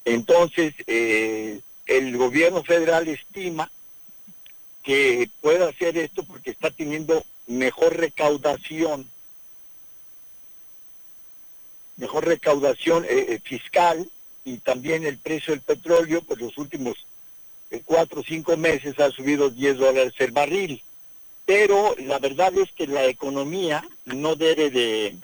Entonces, 0.05 0.73
eh, 0.85 1.59
el 1.87 2.17
gobierno 2.17 2.63
federal 2.63 3.07
estima 3.07 3.71
que 4.83 5.29
puede 5.41 5.67
hacer 5.67 5.97
esto 5.97 6.23
porque 6.23 6.51
está 6.51 6.69
teniendo 6.69 7.23
mejor 7.47 7.97
recaudación, 7.97 9.09
mejor 11.97 12.25
recaudación 12.25 13.05
eh 13.07 13.39
fiscal, 13.43 14.07
y 14.45 14.57
también 14.59 15.03
el 15.03 15.17
precio 15.17 15.53
del 15.53 15.61
petróleo, 15.61 16.21
pues 16.21 16.39
los 16.39 16.57
últimos 16.57 16.95
eh, 17.71 17.81
cuatro 17.83 18.21
o 18.21 18.23
cinco 18.23 18.55
meses 18.55 18.97
ha 18.99 19.09
subido 19.09 19.49
10 19.49 19.77
dólares 19.77 20.13
el 20.19 20.31
barril. 20.31 20.81
Pero 21.45 21.95
la 21.99 22.19
verdad 22.19 22.53
es 22.57 22.71
que 22.71 22.87
la 22.87 23.05
economía 23.05 23.83
no 24.05 24.35
debe 24.35 24.69
de, 24.69 25.17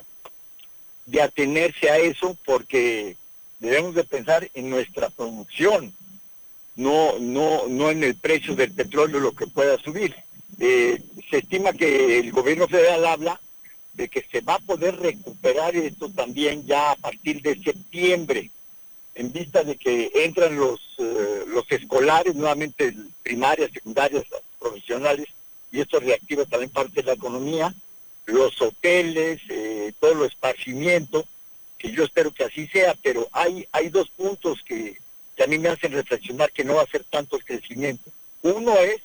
de 1.06 1.22
atenerse 1.22 1.90
a 1.90 2.00
eso 2.00 2.36
porque 2.46 3.16
debemos 3.60 3.94
de 3.94 4.04
pensar 4.04 4.50
en 4.56 4.70
nuestra 4.72 5.10
producción, 5.12 5.94
no, 6.76 7.20
no, 7.20 7.68
no 7.68 7.92
en 7.92 8.04
el 8.04 8.16
precio 8.16 8.56
del 8.56 8.72
petróleo 8.72 9.20
lo 9.20 9.34
que 9.34 9.46
pueda 9.46 9.78
subir. 9.78 10.16
Eh, 10.60 11.00
se 11.30 11.38
estima 11.38 11.74
que 11.74 12.20
el 12.20 12.32
gobierno 12.32 12.68
federal 12.68 13.06
habla 13.06 13.40
de 13.94 14.10
que 14.10 14.26
se 14.32 14.42
va 14.42 14.56
a 14.56 14.60
poder 14.60 14.96
recuperar 14.96 15.76
esto 15.76 16.10
también 16.10 16.66
ya 16.66 16.92
a 16.92 16.96
partir 16.96 17.42
de 17.42 17.62
septiembre 17.62 18.50
en 19.16 19.32
vista 19.32 19.64
de 19.64 19.76
que 19.76 20.12
entran 20.14 20.56
los, 20.56 20.80
eh, 20.98 21.44
los 21.48 21.70
escolares, 21.72 22.36
nuevamente 22.36 22.94
primarias, 23.24 23.72
secundarias, 23.72 24.24
profesionales, 24.60 25.28
y 25.72 25.82
esto 25.82 26.00
reactiva 26.00 26.46
también 26.46 26.72
parte 26.72 27.02
de 27.02 27.04
la 27.04 27.14
economía, 27.14 27.74
los 28.26 28.62
hoteles, 28.62 29.42
eh, 29.50 29.94
todo 30.00 30.16
lo 30.16 30.26
esparcimiento, 30.26 31.26
que 31.78 31.92
yo 31.92 32.04
espero 32.04 32.32
que 32.32 32.44
así 32.44 32.68
sea, 32.68 32.96
pero 33.02 33.28
hay, 33.32 33.68
hay 33.72 33.90
dos 33.90 34.10
puntos 34.10 34.62
que, 34.64 34.98
a 35.44 35.48
mí 35.48 35.58
me 35.58 35.70
hacen 35.70 35.92
reflexionar 35.92 36.52
que 36.52 36.64
no 36.64 36.76
va 36.76 36.84
a 36.84 36.88
ser 36.88 37.04
tanto 37.06 37.40
crecimiento. 37.40 38.12
Uno 38.44 38.78
es 38.78 39.02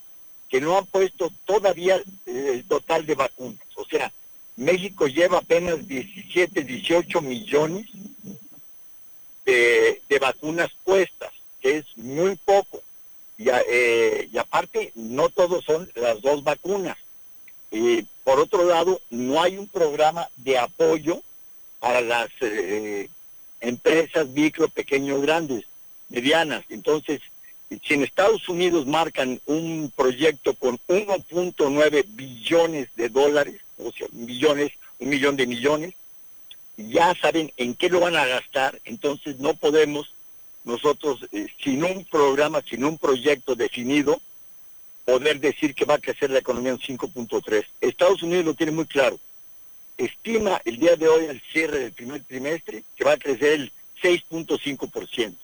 que 0.51 0.61
no 0.61 0.77
han 0.77 0.85
puesto 0.85 1.33
todavía 1.47 1.97
eh, 2.27 2.51
el 2.55 2.65
total 2.65 3.07
de 3.07 3.15
vacunas, 3.15 3.67
o 3.75 3.85
sea, 3.87 4.13
México 4.57 5.07
lleva 5.07 5.39
apenas 5.39 5.87
17, 5.87 6.63
18 6.63 7.21
millones 7.21 7.87
de, 9.47 10.19
vacunas 10.21 10.71
puestas, 10.85 11.33
que 11.61 11.79
es 11.79 11.85
muy 11.97 12.37
poco. 12.37 12.83
Y, 13.39 13.49
eh, 13.49 14.29
y 14.33 14.39
aparte, 14.39 14.93
no 14.95 15.29
todos 15.29 15.65
son 15.65 15.91
las 15.95 16.21
dos 16.21 16.43
vacunas. 16.43 16.97
Y 17.71 18.03
por 18.25 18.41
otro 18.41 18.65
lado, 18.65 19.01
no 19.11 19.43
hay 19.43 19.57
un 19.57 19.69
programa 19.69 20.29
de 20.37 20.59
apoyo 20.59 21.23
para 21.79 22.01
las 22.01 22.29
eh, 22.41 23.09
empresas 23.61 24.29
micro, 24.29 24.69
pequeños, 24.69 25.23
grandes, 25.23 25.65
medianas. 26.09 26.65
Entonces, 26.69 27.21
si 27.83 27.95
en 27.95 28.03
Estados 28.03 28.49
Unidos 28.49 28.87
marcan 28.87 29.41
un 29.47 29.93
proyecto 29.95 30.55
con 30.55 30.79
1.9 30.89 32.05
billones 32.09 32.89
de 32.97 33.09
dólares, 33.09 33.61
o 33.79 33.93
sea, 33.93 34.07
millones, 34.13 34.73
un 34.99 35.09
millón 35.09 35.37
de 35.37 35.47
millones, 35.47 35.95
ya 36.77 37.15
saben 37.15 37.53
en 37.57 37.75
qué 37.75 37.89
lo 37.89 38.01
van 38.01 38.17
a 38.17 38.27
gastar, 38.27 38.81
entonces 38.85 39.39
no 39.39 39.55
podemos 39.55 40.13
nosotros, 40.65 41.21
eh, 41.33 41.47
sin 41.63 41.85
un 41.85 42.05
programa, 42.05 42.61
sin 42.69 42.85
un 42.85 42.99
proyecto 42.99 43.55
definido, 43.55 44.21
poder 45.05 45.39
decir 45.39 45.75
que 45.75 45.85
va 45.85 45.95
a 45.95 46.01
crecer 46.01 46.31
la 46.31 46.41
economía 46.41 46.73
en 46.73 46.79
5.3. 46.79 47.65
Estados 47.81 48.23
Unidos 48.23 48.45
lo 48.45 48.55
tiene 48.55 48.73
muy 48.73 48.87
claro. 48.87 49.19
Estima 49.97 50.61
el 50.65 50.79
día 50.79 50.97
de 50.97 51.09
hoy, 51.09 51.27
al 51.27 51.41
cierre 51.53 51.79
del 51.79 51.93
primer 51.93 52.23
trimestre, 52.25 52.83
que 52.97 53.05
va 53.05 53.13
a 53.13 53.17
crecer 53.17 53.53
el 53.53 53.73
6.5%. 54.03 55.35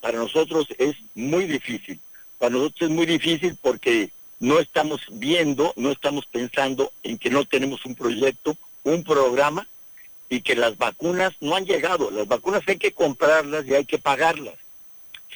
Para 0.00 0.18
nosotros 0.18 0.68
es 0.78 0.94
muy 1.14 1.46
difícil. 1.46 1.98
Para 2.38 2.52
nosotros 2.52 2.90
es 2.90 2.94
muy 2.94 3.06
difícil 3.06 3.56
porque 3.60 4.10
no 4.38 4.60
estamos 4.60 5.00
viendo, 5.10 5.72
no 5.76 5.90
estamos 5.90 6.26
pensando 6.26 6.92
en 7.02 7.16
que 7.18 7.30
no 7.30 7.46
tenemos 7.46 7.84
un 7.86 7.94
proyecto, 7.94 8.56
un 8.84 9.02
programa 9.02 9.66
y 10.28 10.40
que 10.40 10.56
las 10.56 10.76
vacunas 10.76 11.34
no 11.40 11.56
han 11.56 11.64
llegado. 11.64 12.10
Las 12.10 12.26
vacunas 12.26 12.62
hay 12.66 12.78
que 12.78 12.92
comprarlas 12.92 13.66
y 13.66 13.74
hay 13.74 13.84
que 13.84 13.98
pagarlas. 13.98 14.54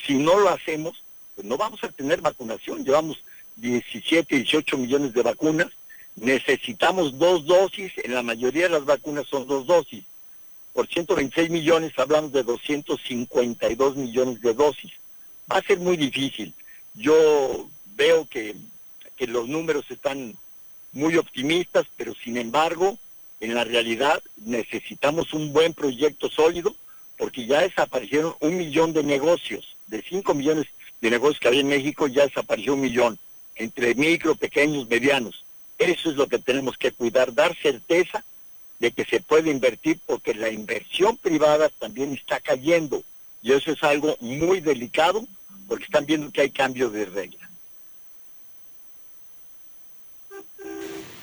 Si 0.07 0.14
no 0.14 0.38
lo 0.38 0.48
hacemos, 0.48 1.03
pues 1.35 1.46
no 1.46 1.57
vamos 1.57 1.83
a 1.85 1.88
tener 1.88 2.20
vacunación. 2.20 2.85
Llevamos 2.85 3.22
17, 3.57 4.37
18 4.37 4.79
millones 4.79 5.12
de 5.12 5.22
vacunas. 5.22 5.68
Necesitamos 6.16 7.18
dos 7.18 7.46
dosis. 7.46 7.92
En 8.03 8.14
la 8.14 8.22
mayoría 8.22 8.64
de 8.64 8.70
las 8.70 8.85
vacunas 8.85 9.26
son 9.26 9.46
dos 9.46 9.66
dosis. 9.66 10.05
Por 10.72 10.88
126 10.88 11.50
millones 11.50 11.92
hablamos 11.96 12.33
de 12.33 12.42
252 12.42 13.96
millones 13.96 14.40
de 14.40 14.55
dosis. 14.55 14.92
Va 15.50 15.59
a 15.59 15.62
ser 15.62 15.79
muy 15.79 15.96
difícil. 15.96 16.55
Yo 16.94 17.68
veo 17.94 18.26
que, 18.29 18.55
que 19.16 19.26
los 19.26 19.48
números 19.48 19.85
están 19.90 20.37
muy 20.92 21.16
optimistas, 21.16 21.87
pero 21.96 22.14
sin 22.14 22.37
embargo, 22.37 22.98
en 23.40 23.55
la 23.55 23.64
realidad 23.64 24.22
necesitamos 24.37 25.33
un 25.33 25.53
buen 25.53 25.74
proyecto 25.74 26.31
sólido 26.31 26.76
porque 27.16 27.46
ya 27.46 27.62
desaparecieron 27.62 28.35
un 28.40 28.57
millón 28.57 28.92
de 28.92 29.03
negocios, 29.03 29.76
de 29.87 30.03
cinco 30.03 30.35
millones 30.35 30.66
de 31.00 31.11
negocios 31.11 31.40
que 31.40 31.48
había 31.48 31.61
en 31.61 31.68
México, 31.68 32.07
ya 32.07 32.26
desapareció 32.26 32.74
un 32.74 32.81
millón, 32.83 33.18
entre 33.57 33.94
micro, 33.94 34.35
pequeños, 34.35 34.88
medianos. 34.88 35.44
Eso 35.79 36.11
es 36.11 36.16
lo 36.16 36.29
que 36.29 36.38
tenemos 36.38 36.76
que 36.76 36.92
cuidar, 36.92 37.35
dar 37.35 37.57
certeza 37.57 38.24
de 38.79 38.92
que 38.92 39.05
se 39.05 39.20
puede 39.20 39.50
invertir 39.50 39.98
porque 40.07 40.35
la 40.35 40.50
inversión 40.50 41.16
privada 41.16 41.68
también 41.79 42.12
está 42.12 42.40
cayendo 42.40 43.03
y 43.42 43.53
eso 43.53 43.72
es 43.72 43.83
algo 43.83 44.16
muy 44.20 44.61
delicado 44.61 45.26
porque 45.68 45.85
están 45.85 46.07
viendo 46.07 46.31
que 46.31 46.42
hay 46.42 46.50
cambio 46.50 46.90
de 46.90 47.05
regla. 47.07 47.50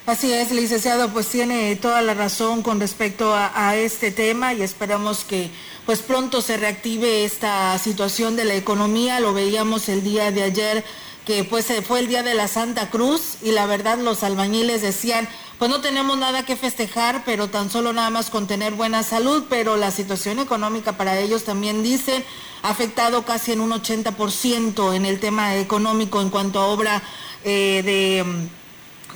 Así 0.08 0.32
es, 0.32 0.54
licenciado, 0.54 1.10
pues 1.10 1.28
tiene 1.28 1.76
toda 1.76 2.02
la 2.02 2.13
razón 2.13 2.63
con 2.63 2.80
respecto 2.80 3.36
a, 3.36 3.76
este 3.76 4.10
tema 4.10 4.54
y 4.54 4.62
esperamos 4.62 5.26
que 5.26 5.52
pues 5.86 6.00
pronto 6.00 6.41
se 6.41 6.56
reactive 6.56 7.26
esta 7.26 7.78
situación 7.78 8.38
de 8.38 8.46
la 8.46 8.56
economía. 8.56 9.20
Lo 9.20 9.34
veíamos 9.34 9.89
el 9.89 10.06
día 10.06 10.32
de 10.32 10.43
ayer 10.43 10.86
que 11.26 11.43
pues 11.43 11.67
fue 11.86 12.00
el 12.00 12.08
día 12.08 12.24
de 12.24 12.36
la 12.36 12.48
Santa 12.48 12.89
Cruz 12.89 13.36
y 13.41 13.52
la 13.52 13.65
verdad 13.65 13.98
los 13.98 14.24
albañiles 14.24 14.82
decían, 14.82 15.28
pues 15.60 15.70
no 15.70 15.82
tenemos 15.82 16.17
nada 16.17 16.46
que 16.46 16.56
festejar, 16.56 17.24
pero 17.26 17.50
tan 17.50 17.70
solo 17.70 17.91
nada 17.91 18.10
más 18.10 18.30
con 18.30 18.48
tener 18.48 18.76
buena 18.76 19.04
salud, 19.04 19.43
pero 19.50 19.76
la 19.76 19.91
situación 19.91 20.39
económica 20.39 20.93
para 20.96 21.20
ellos 21.20 21.43
también 21.43 21.84
dicen 21.84 22.24
ha 22.63 22.70
afectado 22.70 23.26
casi 23.26 23.52
en 23.52 23.60
un 23.60 23.72
80% 23.72 24.96
en 24.96 25.06
el 25.06 25.20
tema 25.20 25.58
económico 25.58 26.22
en 26.22 26.30
cuanto 26.30 26.62
a 26.62 26.67
obra 26.67 27.04
eh, 27.43 27.82
de 27.84 28.48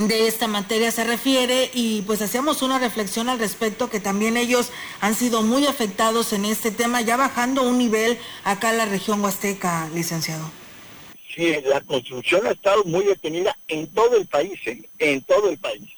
de 0.07 0.27
esta 0.27 0.47
materia 0.47 0.91
se 0.91 1.03
refiere 1.03 1.69
y 1.73 2.01
pues 2.03 2.21
hacíamos 2.21 2.61
una 2.61 2.79
reflexión 2.79 3.29
al 3.29 3.39
respecto 3.39 3.89
que 3.89 3.99
también 3.99 4.37
ellos 4.37 4.71
han 4.99 5.15
sido 5.15 5.41
muy 5.41 5.67
afectados 5.67 6.33
en 6.33 6.45
este 6.45 6.71
tema, 6.71 7.01
ya 7.01 7.17
bajando 7.17 7.63
un 7.63 7.77
nivel 7.77 8.17
acá 8.43 8.71
en 8.71 8.77
la 8.77 8.85
región 8.85 9.21
huasteca, 9.21 9.89
licenciado. 9.93 10.51
Sí, 11.35 11.55
la 11.65 11.81
construcción 11.81 12.45
ha 12.47 12.51
estado 12.51 12.83
muy 12.85 13.05
detenida 13.05 13.57
en 13.67 13.87
todo 13.87 14.17
el 14.17 14.27
país, 14.27 14.59
¿eh? 14.65 14.81
en 14.99 15.21
todo 15.21 15.49
el 15.49 15.57
país, 15.57 15.89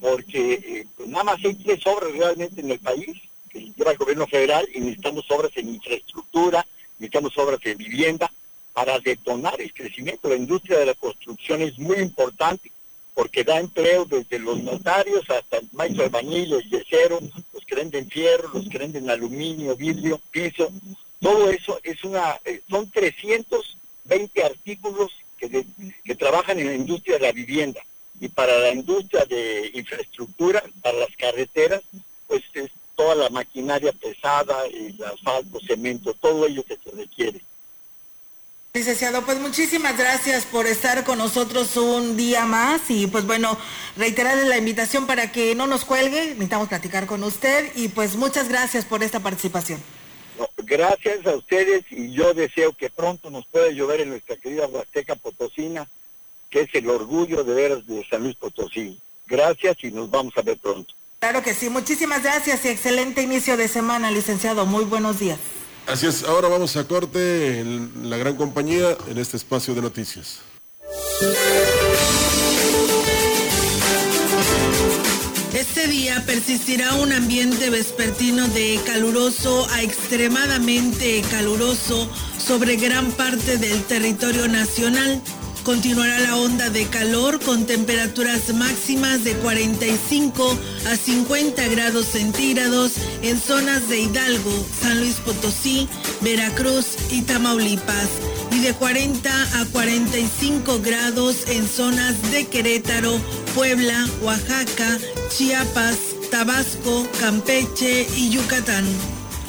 porque 0.00 0.52
eh, 0.52 0.86
pues 0.96 1.08
nada 1.08 1.24
más 1.24 1.44
hay 1.44 1.54
tres 1.54 1.86
obras 1.86 2.12
realmente 2.12 2.60
en 2.60 2.70
el 2.70 2.78
país 2.78 3.16
que 3.50 3.60
lleva 3.76 3.92
el 3.92 3.98
gobierno 3.98 4.26
federal 4.26 4.68
y 4.74 4.80
necesitamos 4.80 5.24
obras 5.30 5.52
en 5.56 5.74
infraestructura, 5.74 6.66
necesitamos 6.98 7.36
obras 7.38 7.60
en 7.64 7.78
vivienda 7.78 8.30
para 8.72 8.98
detonar 8.98 9.60
el 9.60 9.72
crecimiento. 9.72 10.28
La 10.28 10.36
industria 10.36 10.78
de 10.78 10.86
la 10.86 10.94
construcción 10.94 11.62
es 11.62 11.78
muy 11.78 11.98
importante 11.98 12.70
porque 13.14 13.44
da 13.44 13.60
empleo 13.60 14.04
desde 14.04 14.38
los 14.38 14.62
notarios 14.62 15.28
hasta 15.30 15.58
el 15.58 15.68
maestro 15.72 16.04
albañil, 16.04 16.52
el 16.52 16.68
yesero, 16.68 17.20
los 17.52 17.64
que 17.64 17.76
venden 17.76 18.10
fierro, 18.10 18.50
los 18.52 18.68
que 18.68 18.78
venden 18.78 19.08
aluminio, 19.08 19.76
vidrio, 19.76 20.20
piso, 20.30 20.70
todo 21.20 21.48
eso 21.48 21.80
es 21.82 22.02
una, 22.04 22.38
eh, 22.44 22.60
son 22.68 22.90
320 22.90 24.44
artículos 24.44 25.12
que, 25.38 25.64
que 26.04 26.14
trabajan 26.16 26.58
en 26.58 26.66
la 26.66 26.74
industria 26.74 27.18
de 27.18 27.26
la 27.26 27.32
vivienda 27.32 27.80
y 28.20 28.28
para 28.28 28.58
la 28.58 28.72
industria 28.72 29.24
de 29.24 29.70
infraestructura, 29.74 30.62
para 30.82 30.98
las 30.98 31.14
carreteras, 31.16 31.82
pues 32.26 32.42
es 32.54 32.70
toda 32.94 33.14
la 33.14 33.28
maquinaria 33.30 33.92
pesada, 33.92 34.66
el 34.66 35.02
asfalto, 35.04 35.60
cemento, 35.60 36.14
todo 36.14 36.46
ello 36.46 36.64
que 36.64 36.76
se 36.76 36.90
requiere. 36.90 37.40
Licenciado, 38.76 39.22
pues 39.24 39.38
muchísimas 39.38 39.96
gracias 39.96 40.46
por 40.46 40.66
estar 40.66 41.04
con 41.04 41.18
nosotros 41.18 41.76
un 41.76 42.16
día 42.16 42.44
más 42.44 42.90
y 42.90 43.06
pues 43.06 43.24
bueno, 43.24 43.56
reiterarle 43.96 44.46
la 44.46 44.58
invitación 44.58 45.06
para 45.06 45.30
que 45.30 45.54
no 45.54 45.68
nos 45.68 45.84
cuelgue, 45.84 46.30
necesitamos 46.30 46.66
platicar 46.66 47.06
con 47.06 47.22
usted 47.22 47.70
y 47.76 47.86
pues 47.86 48.16
muchas 48.16 48.48
gracias 48.48 48.84
por 48.84 49.04
esta 49.04 49.20
participación. 49.20 49.80
gracias 50.64 51.24
a 51.24 51.36
ustedes 51.36 51.84
y 51.88 52.10
yo 52.10 52.34
deseo 52.34 52.72
que 52.72 52.90
pronto 52.90 53.30
nos 53.30 53.46
pueda 53.46 53.70
llover 53.70 54.00
en 54.00 54.08
nuestra 54.08 54.34
querida 54.34 54.66
Huasteca 54.66 55.14
Potosina, 55.14 55.88
que 56.50 56.62
es 56.62 56.74
el 56.74 56.90
orgullo 56.90 57.44
de 57.44 57.54
veras 57.54 57.86
de 57.86 58.04
San 58.10 58.24
Luis 58.24 58.34
Potosí. 58.34 58.98
Gracias 59.28 59.76
y 59.84 59.92
nos 59.92 60.10
vamos 60.10 60.36
a 60.36 60.42
ver 60.42 60.58
pronto. 60.58 60.92
Claro 61.20 61.44
que 61.44 61.54
sí, 61.54 61.70
muchísimas 61.70 62.24
gracias 62.24 62.64
y 62.64 62.70
excelente 62.70 63.22
inicio 63.22 63.56
de 63.56 63.68
semana, 63.68 64.10
licenciado. 64.10 64.66
Muy 64.66 64.82
buenos 64.82 65.20
días. 65.20 65.38
Así 65.86 66.06
es, 66.06 66.24
ahora 66.24 66.48
vamos 66.48 66.76
a 66.76 66.84
corte 66.84 67.60
en 67.60 68.08
la 68.10 68.16
gran 68.16 68.36
compañía 68.36 68.96
en 69.06 69.18
este 69.18 69.36
espacio 69.36 69.74
de 69.74 69.82
noticias. 69.82 70.38
Este 75.52 75.86
día 75.86 76.22
persistirá 76.26 76.94
un 76.94 77.12
ambiente 77.12 77.70
vespertino 77.70 78.48
de 78.48 78.80
caluroso 78.86 79.68
a 79.70 79.82
extremadamente 79.82 81.22
caluroso 81.30 82.08
sobre 82.38 82.76
gran 82.76 83.12
parte 83.12 83.58
del 83.58 83.84
territorio 83.84 84.48
nacional. 84.48 85.20
Continuará 85.64 86.20
la 86.20 86.36
onda 86.36 86.68
de 86.68 86.86
calor 86.88 87.40
con 87.40 87.64
temperaturas 87.64 88.52
máximas 88.54 89.24
de 89.24 89.32
45 89.32 90.58
a 90.86 90.94
50 90.94 91.68
grados 91.68 92.04
centígrados 92.04 92.92
en 93.22 93.40
zonas 93.40 93.88
de 93.88 94.00
Hidalgo, 94.00 94.52
San 94.82 95.00
Luis 95.00 95.16
Potosí, 95.16 95.88
Veracruz 96.20 96.96
y 97.10 97.22
Tamaulipas 97.22 98.08
y 98.52 98.60
de 98.60 98.74
40 98.74 99.30
a 99.60 99.64
45 99.72 100.80
grados 100.82 101.48
en 101.48 101.66
zonas 101.66 102.30
de 102.30 102.46
Querétaro, 102.46 103.18
Puebla, 103.54 104.06
Oaxaca, 104.20 104.98
Chiapas, 105.30 105.96
Tabasco, 106.30 107.08
Campeche 107.20 108.06
y 108.14 108.28
Yucatán. 108.28 108.84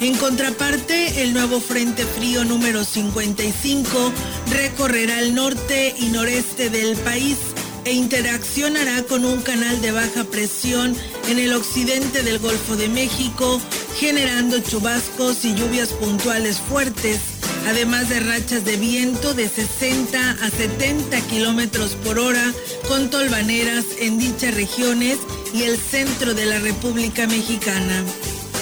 En 0.00 0.14
contraparte, 0.16 1.22
el 1.22 1.32
nuevo 1.32 1.58
Frente 1.58 2.04
Frío 2.04 2.44
número 2.44 2.84
55 2.84 4.12
recorrerá 4.52 5.20
el 5.20 5.34
norte 5.34 5.94
y 5.98 6.06
noreste 6.06 6.68
del 6.68 6.96
país 6.98 7.38
e 7.86 7.92
interaccionará 7.92 9.04
con 9.04 9.24
un 9.24 9.40
canal 9.40 9.80
de 9.80 9.92
baja 9.92 10.24
presión 10.24 10.94
en 11.30 11.38
el 11.38 11.54
occidente 11.54 12.22
del 12.22 12.40
Golfo 12.40 12.76
de 12.76 12.88
México, 12.88 13.58
generando 13.98 14.58
chubascos 14.58 15.46
y 15.46 15.54
lluvias 15.54 15.90
puntuales 15.94 16.58
fuertes, 16.58 17.20
además 17.66 18.10
de 18.10 18.20
rachas 18.20 18.66
de 18.66 18.76
viento 18.76 19.32
de 19.32 19.48
60 19.48 20.32
a 20.42 20.50
70 20.50 21.20
kilómetros 21.22 21.92
por 22.04 22.18
hora 22.18 22.52
con 22.86 23.08
tolvaneras 23.08 23.84
en 23.98 24.18
dichas 24.18 24.54
regiones 24.54 25.16
y 25.54 25.62
el 25.62 25.78
centro 25.78 26.34
de 26.34 26.44
la 26.44 26.58
República 26.58 27.26
Mexicana. 27.26 28.04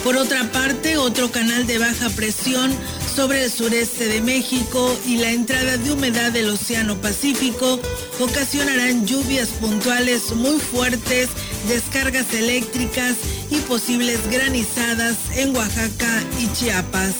Por 0.04 0.18
otra 0.18 0.52
parte, 0.52 0.98
otro 0.98 1.32
canal 1.32 1.66
de 1.66 1.78
baja 1.78 2.10
presión 2.10 2.70
sobre 3.16 3.44
el 3.44 3.50
sureste 3.50 4.06
de 4.06 4.20
México 4.20 4.94
y 5.06 5.16
la 5.16 5.30
entrada 5.30 5.78
de 5.78 5.92
humedad 5.92 6.30
del 6.30 6.50
Océano 6.50 7.00
Pacífico 7.00 7.80
ocasionarán 8.20 9.06
lluvias 9.06 9.48
puntuales 9.48 10.32
muy 10.32 10.60
fuertes, 10.60 11.30
descargas 11.68 12.34
eléctricas 12.34 13.14
y 13.50 13.56
posibles 13.60 14.20
granizadas 14.30 15.16
en 15.36 15.56
Oaxaca 15.56 16.22
y 16.38 16.52
Chiapas. 16.52 17.14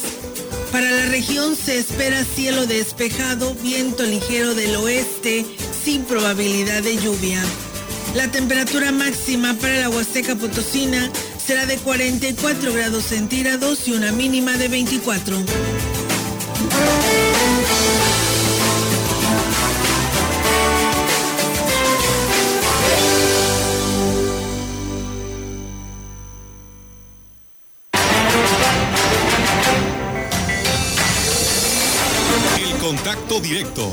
Para 0.71 0.91
la 0.91 1.07
región 1.07 1.57
se 1.57 1.79
espera 1.79 2.23
cielo 2.23 2.67
despejado, 2.67 3.55
viento 3.63 4.03
ligero 4.03 4.55
del 4.55 4.77
oeste, 4.77 5.47
sin 5.83 6.03
probabilidad 6.05 6.83
de 6.83 6.99
lluvia. 6.99 7.43
La 8.15 8.31
temperatura 8.31 8.93
máxima 8.93 9.55
para 9.55 9.81
la 9.81 9.89
Huasteca 9.89 10.37
Potosina 10.37 11.11
será 11.47 11.67
de 11.67 11.77
44 11.77 12.73
grados 12.73 13.05
centígrados 13.05 13.87
y 13.87 13.93
una 13.93 14.13
mínima 14.13 14.53
de 14.53 14.69
24. 14.69 15.37
El 32.59 32.79
contacto 32.79 33.41
directo 33.41 33.93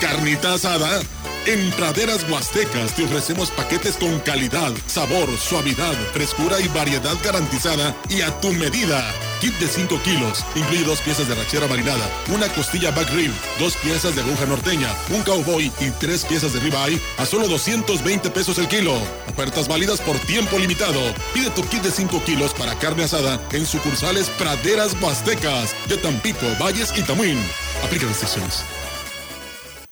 Carnita 0.00 0.54
asada 0.54 1.00
en 1.46 1.70
Praderas 1.72 2.28
Huastecas 2.28 2.94
te 2.94 3.04
ofrecemos 3.04 3.50
paquetes 3.50 3.96
con 3.96 4.20
calidad, 4.20 4.70
sabor, 4.86 5.28
suavidad, 5.38 5.94
frescura 6.12 6.60
y 6.60 6.68
variedad 6.68 7.16
garantizada 7.24 7.96
y 8.08 8.20
a 8.20 8.30
tu 8.40 8.52
medida. 8.52 9.02
Kit 9.40 9.54
de 9.54 9.66
5 9.66 10.02
kilos, 10.02 10.44
incluye 10.54 10.84
dos 10.84 11.00
piezas 11.00 11.26
de 11.26 11.34
rachera 11.34 11.66
marinada, 11.66 12.06
una 12.28 12.48
costilla 12.48 12.90
back 12.90 13.08
rib, 13.10 13.32
dos 13.58 13.76
piezas 13.76 14.14
de 14.14 14.22
aguja 14.22 14.46
norteña, 14.46 14.88
un 15.10 15.22
cowboy 15.22 15.72
y 15.80 15.90
tres 15.92 16.24
piezas 16.24 16.52
de 16.52 16.60
ribeye 16.60 17.00
a 17.16 17.24
solo 17.24 17.48
220 17.48 18.30
pesos 18.30 18.58
el 18.58 18.68
kilo. 18.68 18.94
Ofertas 19.30 19.68
válidas 19.68 20.00
por 20.00 20.18
tiempo 20.18 20.58
limitado. 20.58 21.00
Pide 21.32 21.50
tu 21.50 21.62
kit 21.62 21.82
de 21.82 21.90
5 21.90 22.22
kilos 22.24 22.52
para 22.52 22.78
carne 22.78 23.04
asada 23.04 23.40
en 23.52 23.64
sucursales 23.64 24.28
Praderas 24.30 24.94
Huastecas 25.00 25.74
de 25.88 25.96
Tampico, 25.96 26.46
Valles 26.60 26.92
y 26.96 27.02
Tamuín. 27.02 27.38
Aplica 27.82 28.06
restricciones. 28.06 28.64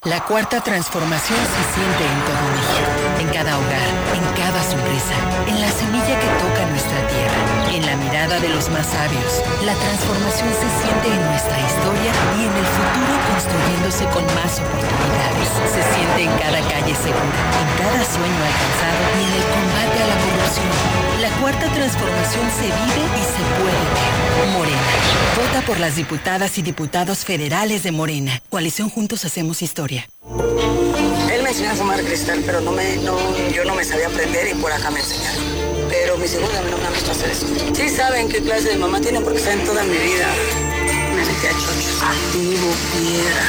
La 0.07 0.21
cuarta 0.21 0.61
transformación 0.61 1.37
se 1.37 1.75
siente 1.75 2.05
en 2.07 2.21
todo 2.23 2.39
México, 2.55 2.91
en 3.19 3.29
cada 3.35 3.59
hogar, 3.59 3.91
en 4.15 4.23
cada 4.41 4.63
sonrisa, 4.63 5.17
en 5.49 5.61
la 5.61 5.69
semilla 5.69 6.21
que 6.21 6.29
toca 6.39 6.65
nuestra 6.71 7.09
tierra, 7.09 7.56
la 7.87 7.97
mirada 7.97 8.41
de 8.41 8.49
los 8.49 8.69
más 8.69 8.87
sabios. 8.87 9.43
La 9.65 9.75
transformación 9.75 10.51
se 10.51 10.69
siente 10.83 11.07
en 11.07 11.23
nuestra 11.23 11.55
historia 11.55 12.11
y 12.35 12.41
en 12.43 12.53
el 12.53 12.67
futuro 12.67 13.15
construyéndose 13.31 14.05
con 14.11 14.25
más 14.35 14.59
oportunidades. 14.59 15.49
Se 15.71 15.83
siente 15.95 16.21
en 16.27 16.33
cada 16.43 16.61
calle 16.67 16.95
segura, 16.99 17.41
en 17.63 17.69
cada 17.79 18.03
sueño 18.03 18.41
alcanzado 18.51 19.01
y 19.15 19.23
en 19.23 19.33
el 19.39 19.45
combate 19.55 19.99
a 20.03 20.07
la 20.11 20.17
corrupción. 20.19 20.71
La 21.23 21.31
cuarta 21.39 21.67
transformación 21.73 22.45
se 22.59 22.67
vive 22.67 23.03
y 23.07 23.23
se 23.23 23.43
puede. 23.55 23.87
Morena. 24.53 24.91
Vota 25.37 25.65
por 25.65 25.79
las 25.79 25.95
diputadas 25.95 26.59
y 26.59 26.63
diputados 26.63 27.25
federales 27.25 27.85
de 27.85 27.93
Morena. 27.93 28.43
Coalición 28.51 28.91
Juntos 28.91 29.25
Hacemos 29.25 29.63
Historia. 29.63 30.09
Él 31.33 31.43
me 31.43 31.51
enseñó 31.51 31.71
a 31.71 31.75
fumar 31.75 32.03
cristal, 32.03 32.43
pero 32.45 32.61
no 32.61 32.73
me, 32.73 32.97
no, 32.97 33.17
yo 33.55 33.65
no 33.65 33.75
me 33.75 33.85
sabía 33.85 34.09
aprender 34.09 34.49
y 34.49 34.55
por 34.55 34.73
acá 34.73 34.91
me 34.91 34.99
enseñaron. 34.99 35.56
Pero 36.19 36.47
a 36.47 36.71
no 36.71 36.79
me 36.79 36.87
han 36.87 36.93
visto 36.95 37.11
hacer 37.11 37.31
eso. 37.31 37.47
Sí 37.75 37.89
saben 37.91 38.29
qué 38.29 38.41
clase 38.41 38.71
de 38.71 38.77
mamá 38.77 39.01
tienen 39.01 39.23
porque 39.23 39.39
saben 39.39 39.65
toda 39.65 39.83
mi 39.85 39.97
vida. 39.97 40.27
Me 41.15 41.25
metía 41.25 41.51
chochos, 41.51 42.03
activo, 42.03 42.73
piedra. 42.93 43.45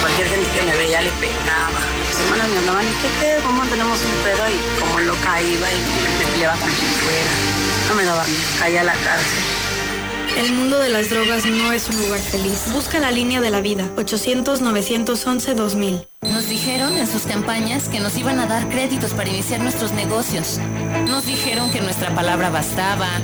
Cualquier 0.00 0.28
gente 0.28 0.50
que 0.50 0.62
me 0.62 0.76
veía 0.76 1.00
le 1.00 1.10
pegaba. 1.12 1.80
Mis 2.06 2.20
hermanas 2.20 2.48
me 2.48 2.58
hablaban, 2.58 2.84
¿y 2.84 2.92
qué 3.00 3.08
pedo? 3.18 3.42
¿Cómo 3.44 3.64
tenemos 3.64 3.98
un 4.04 4.24
pedo? 4.24 4.44
Y 4.48 4.80
como 4.80 5.00
loca 5.00 5.42
iba 5.42 5.72
y 5.72 5.78
me 6.18 6.26
peleaba 6.32 6.56
con 6.56 6.68
quien 6.68 6.90
fuera. 7.00 7.32
No 7.88 7.94
me 7.94 8.04
daba 8.04 8.24
miedo, 8.24 8.42
caía 8.58 8.80
a 8.82 8.84
la 8.84 8.94
cárcel. 8.94 9.61
El 10.38 10.52
mundo 10.54 10.78
de 10.78 10.88
las 10.88 11.10
drogas 11.10 11.44
no 11.46 11.72
es 11.72 11.88
un 11.88 11.98
lugar 11.98 12.20
feliz. 12.20 12.64
Busca 12.72 12.98
la 12.98 13.10
línea 13.10 13.40
de 13.40 13.50
la 13.50 13.60
vida. 13.60 13.88
800-911-2000. 13.96 16.06
Nos 16.22 16.48
dijeron 16.48 16.96
en 16.96 17.06
sus 17.06 17.22
campañas 17.22 17.88
que 17.88 18.00
nos 18.00 18.16
iban 18.16 18.40
a 18.40 18.46
dar 18.46 18.68
créditos 18.68 19.12
para 19.12 19.28
iniciar 19.28 19.60
nuestros 19.60 19.92
negocios. 19.92 20.58
Nos 21.06 21.26
dijeron 21.26 21.70
que 21.70 21.80
nuestra 21.80 22.14
palabra 22.14 22.50
bastaba. 22.50 23.18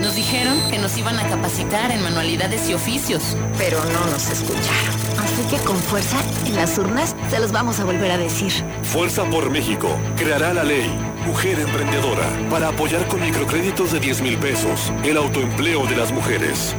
Nos 0.00 0.16
dijeron 0.16 0.58
que 0.70 0.78
nos 0.78 0.96
iban 0.96 1.18
a 1.18 1.28
capacitar 1.28 1.90
en 1.90 2.02
manualidades 2.02 2.68
y 2.68 2.74
oficios. 2.74 3.36
Pero 3.58 3.78
no 3.84 4.10
nos 4.10 4.30
escucharon. 4.30 5.03
Así 5.24 5.42
que 5.50 5.62
con 5.64 5.76
fuerza, 5.76 6.18
en 6.46 6.56
las 6.56 6.76
urnas, 6.78 7.16
se 7.30 7.40
los 7.40 7.50
vamos 7.50 7.80
a 7.80 7.84
volver 7.84 8.10
a 8.10 8.18
decir. 8.18 8.52
Fuerza 8.82 9.24
por 9.24 9.50
México 9.50 9.88
creará 10.16 10.52
la 10.52 10.64
ley 10.64 10.90
Mujer 11.26 11.58
Emprendedora 11.58 12.28
para 12.50 12.68
apoyar 12.68 13.06
con 13.08 13.20
microcréditos 13.20 13.92
de 13.92 14.00
10 14.00 14.20
mil 14.20 14.36
pesos 14.36 14.92
el 15.02 15.16
autoempleo 15.16 15.86
de 15.86 15.96
las 15.96 16.12
mujeres. 16.12 16.76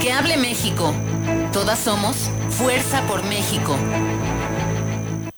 Que 0.00 0.12
hable 0.12 0.36
México. 0.36 0.94
Todas 1.52 1.80
somos 1.80 2.30
Fuerza 2.50 3.02
por 3.02 3.24
México. 3.24 3.76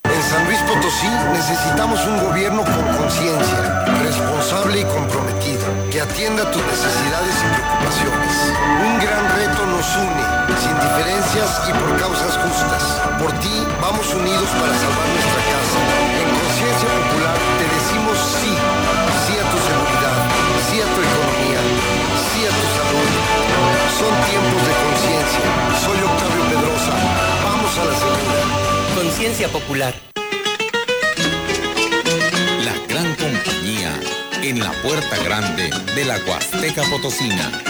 En 0.04 0.22
San 0.22 0.44
Luis 0.44 0.58
Potosí 0.60 1.08
necesitamos 1.32 2.06
un 2.06 2.18
gobierno 2.24 2.62
con 2.62 2.96
conciencia, 2.98 3.84
responsable 4.02 4.80
y 4.80 4.84
comprometido, 4.84 5.64
que 5.90 6.00
atienda 6.00 6.50
tus 6.50 6.62
necesidades 6.62 7.34
y 7.40 7.46
preocupaciones. 7.54 8.29
Un 8.80 8.98
gran 8.98 9.24
reto 9.36 9.66
nos 9.66 9.88
une, 9.96 10.24
sin 10.56 10.74
diferencias 10.80 11.50
y 11.68 11.72
por 11.76 11.90
causas 12.00 12.32
justas. 12.40 12.82
Por 13.20 13.30
ti 13.40 13.54
vamos 13.80 14.06
unidos 14.14 14.48
para 14.56 14.72
salvar 14.72 15.06
nuestra 15.12 15.42
casa. 15.52 15.80
En 16.16 16.28
conciencia 16.40 16.88
popular 16.88 17.36
te 17.60 17.66
decimos 17.76 18.16
sí, 18.40 18.52
sí 19.24 19.32
a 19.36 19.44
tu 19.52 19.58
seguridad, 19.68 20.16
sí 20.64 20.76
a 20.80 20.88
tu 20.88 21.00
economía, 21.04 21.60
sí 22.32 22.40
a 22.48 22.52
tu 22.56 22.66
salud. 22.80 23.10
Son 24.00 24.14
tiempos 24.32 24.62
de 24.64 24.74
conciencia. 24.80 25.46
Soy 25.84 25.98
Octavio 26.08 26.42
Pedrosa. 26.48 26.94
Vamos 27.44 27.72
a 27.76 27.84
la 27.84 27.94
segunda. 28.00 28.40
Conciencia 28.96 29.48
popular. 29.48 29.94
La 32.64 32.74
gran 32.88 33.14
compañía 33.16 33.92
en 34.42 34.60
la 34.60 34.72
puerta 34.82 35.16
grande 35.22 35.70
de 35.94 36.04
la 36.06 36.16
Huasteca 36.26 36.82
Potosina. 36.84 37.69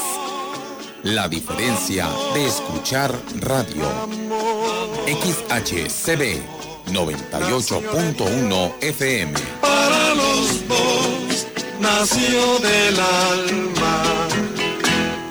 la 1.03 1.27
diferencia 1.27 2.07
de 2.33 2.45
escuchar 2.45 3.17
radio. 3.39 3.83
XHCB 5.07 6.41
98.1 6.93 8.73
FM. 8.81 9.33
Para 9.61 10.15
los 10.15 10.67
dos 10.67 11.47
nació 11.79 12.59
del 12.59 12.99
alma. 12.99 14.03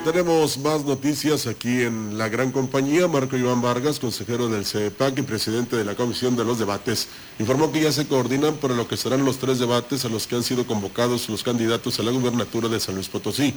Tenemos 0.05 0.59
más 0.59 0.85
noticias 0.85 1.47
aquí 1.47 1.83
en 1.83 2.19
la 2.19 2.29
gran 2.29 2.51
compañía. 2.51 3.07
Marco 3.07 3.37
Iván 3.37 3.63
Vargas, 3.63 4.01
consejero 4.01 4.49
del 4.49 4.65
CEPAC 4.65 5.19
y 5.19 5.23
presidente 5.23 5.77
de 5.77 5.85
la 5.85 5.95
Comisión 5.95 6.35
de 6.35 6.45
los 6.45 6.59
Debates, 6.59 7.07
informó 7.39 7.71
que 7.71 7.83
ya 7.83 7.93
se 7.93 8.09
coordinan 8.09 8.55
para 8.55 8.75
lo 8.75 8.89
que 8.89 8.97
serán 8.97 9.25
los 9.25 9.39
tres 9.39 9.61
debates 9.61 10.05
a 10.05 10.09
los 10.09 10.27
que 10.27 10.35
han 10.35 10.43
sido 10.43 10.67
convocados 10.67 11.29
los 11.29 11.45
candidatos 11.45 12.01
a 12.01 12.03
la 12.03 12.11
gubernatura 12.11 12.69
de 12.69 12.81
San 12.81 12.97
Luis 12.97 13.09
Potosí. 13.09 13.55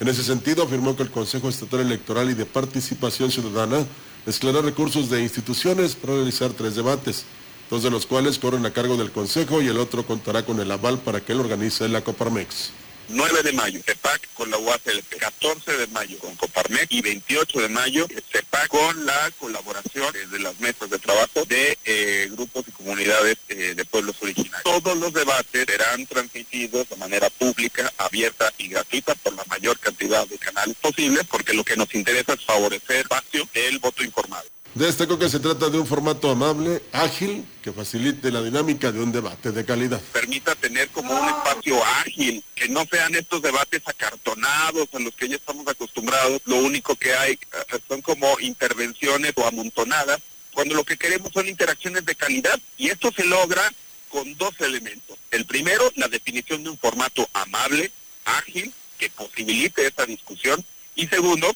En 0.00 0.08
ese 0.08 0.24
sentido, 0.24 0.62
afirmó 0.62 0.96
que 0.96 1.02
el 1.02 1.10
Consejo 1.10 1.50
Estatal 1.50 1.80
Electoral 1.80 2.30
y 2.30 2.34
de 2.34 2.46
Participación 2.46 3.30
Ciudadana 3.30 3.84
mezclará 4.24 4.62
recursos 4.62 5.10
de 5.10 5.22
instituciones 5.22 5.94
para 5.94 6.14
realizar 6.14 6.52
tres 6.52 6.74
debates, 6.74 7.26
dos 7.68 7.82
de 7.82 7.90
los 7.90 8.06
cuales 8.06 8.38
corren 8.38 8.64
a 8.64 8.72
cargo 8.72 8.96
del 8.96 9.12
Consejo 9.12 9.60
y 9.60 9.68
el 9.68 9.76
otro 9.76 10.06
contará 10.06 10.46
con 10.46 10.58
el 10.58 10.70
aval 10.70 11.00
para 11.00 11.20
que 11.20 11.32
él 11.32 11.40
organice 11.40 11.86
la 11.86 12.02
Coparmex. 12.02 12.70
9 13.10 13.42
de 13.42 13.52
mayo, 13.52 13.80
CEPAC 13.84 14.28
con 14.34 14.50
la 14.50 14.58
UASLP, 14.58 15.18
14 15.18 15.76
de 15.76 15.86
mayo 15.88 16.18
con 16.18 16.34
Coparmex 16.36 16.86
y 16.90 17.02
28 17.02 17.60
de 17.60 17.68
mayo 17.68 18.06
CEPAC 18.32 18.68
con 18.68 19.06
la 19.06 19.30
colaboración 19.38 20.14
eh, 20.14 20.26
de 20.30 20.38
las 20.38 20.58
mesas 20.60 20.88
de 20.90 20.98
trabajo 20.98 21.44
de 21.46 21.76
eh, 21.84 22.28
grupos 22.30 22.64
y 22.68 22.70
comunidades 22.70 23.36
eh, 23.48 23.74
de 23.74 23.84
pueblos 23.84 24.16
originarios. 24.22 24.62
Todos 24.62 24.96
los 24.96 25.12
debates 25.12 25.66
serán 25.66 26.06
transmitidos 26.06 26.88
de 26.88 26.96
manera 26.96 27.28
pública, 27.30 27.92
abierta 27.98 28.52
y 28.58 28.68
gratuita 28.68 29.14
por 29.16 29.34
la 29.34 29.44
mayor 29.44 29.78
cantidad 29.78 30.26
de 30.26 30.38
canales 30.38 30.76
posibles 30.80 31.24
porque 31.28 31.54
lo 31.54 31.64
que 31.64 31.76
nos 31.76 31.92
interesa 31.94 32.34
es 32.34 32.44
favorecer 32.44 32.96
el 32.96 33.02
espacio 33.02 33.48
del 33.52 33.78
voto 33.78 34.04
informado. 34.04 34.48
Destacó 34.74 35.18
que 35.18 35.28
se 35.28 35.40
trata 35.40 35.68
de 35.68 35.78
un 35.80 35.86
formato 35.86 36.30
amable, 36.30 36.80
ágil, 36.92 37.44
que 37.60 37.72
facilite 37.72 38.30
la 38.30 38.40
dinámica 38.40 38.92
de 38.92 39.00
un 39.00 39.10
debate 39.10 39.50
de 39.50 39.64
calidad. 39.64 40.00
permita 40.12 40.54
tener 40.54 40.88
como 40.90 41.12
un 41.12 41.28
espacio 41.28 41.84
ágil, 41.84 42.44
que 42.54 42.68
no 42.68 42.84
sean 42.88 43.14
estos 43.16 43.42
debates 43.42 43.82
acartonados 43.84 44.88
a 44.92 45.00
los 45.00 45.12
que 45.14 45.28
ya 45.28 45.34
estamos 45.34 45.66
acostumbrados, 45.66 46.40
lo 46.44 46.56
único 46.56 46.94
que 46.94 47.12
hay 47.14 47.32
eh, 47.32 47.78
son 47.88 48.00
como 48.00 48.38
intervenciones 48.38 49.32
o 49.36 49.44
amontonadas, 49.44 50.20
cuando 50.54 50.76
lo 50.76 50.84
que 50.84 50.96
queremos 50.96 51.32
son 51.32 51.48
interacciones 51.48 52.04
de 52.04 52.14
calidad 52.14 52.58
y 52.78 52.90
esto 52.90 53.10
se 53.10 53.24
logra 53.24 53.72
con 54.08 54.36
dos 54.36 54.54
elementos. 54.60 55.18
El 55.32 55.46
primero, 55.46 55.90
la 55.96 56.06
definición 56.06 56.62
de 56.62 56.70
un 56.70 56.78
formato 56.78 57.28
amable, 57.32 57.90
ágil, 58.24 58.72
que 58.98 59.10
posibilite 59.10 59.86
esta 59.86 60.04
discusión 60.04 60.62
Y 60.94 61.06
segundo, 61.06 61.50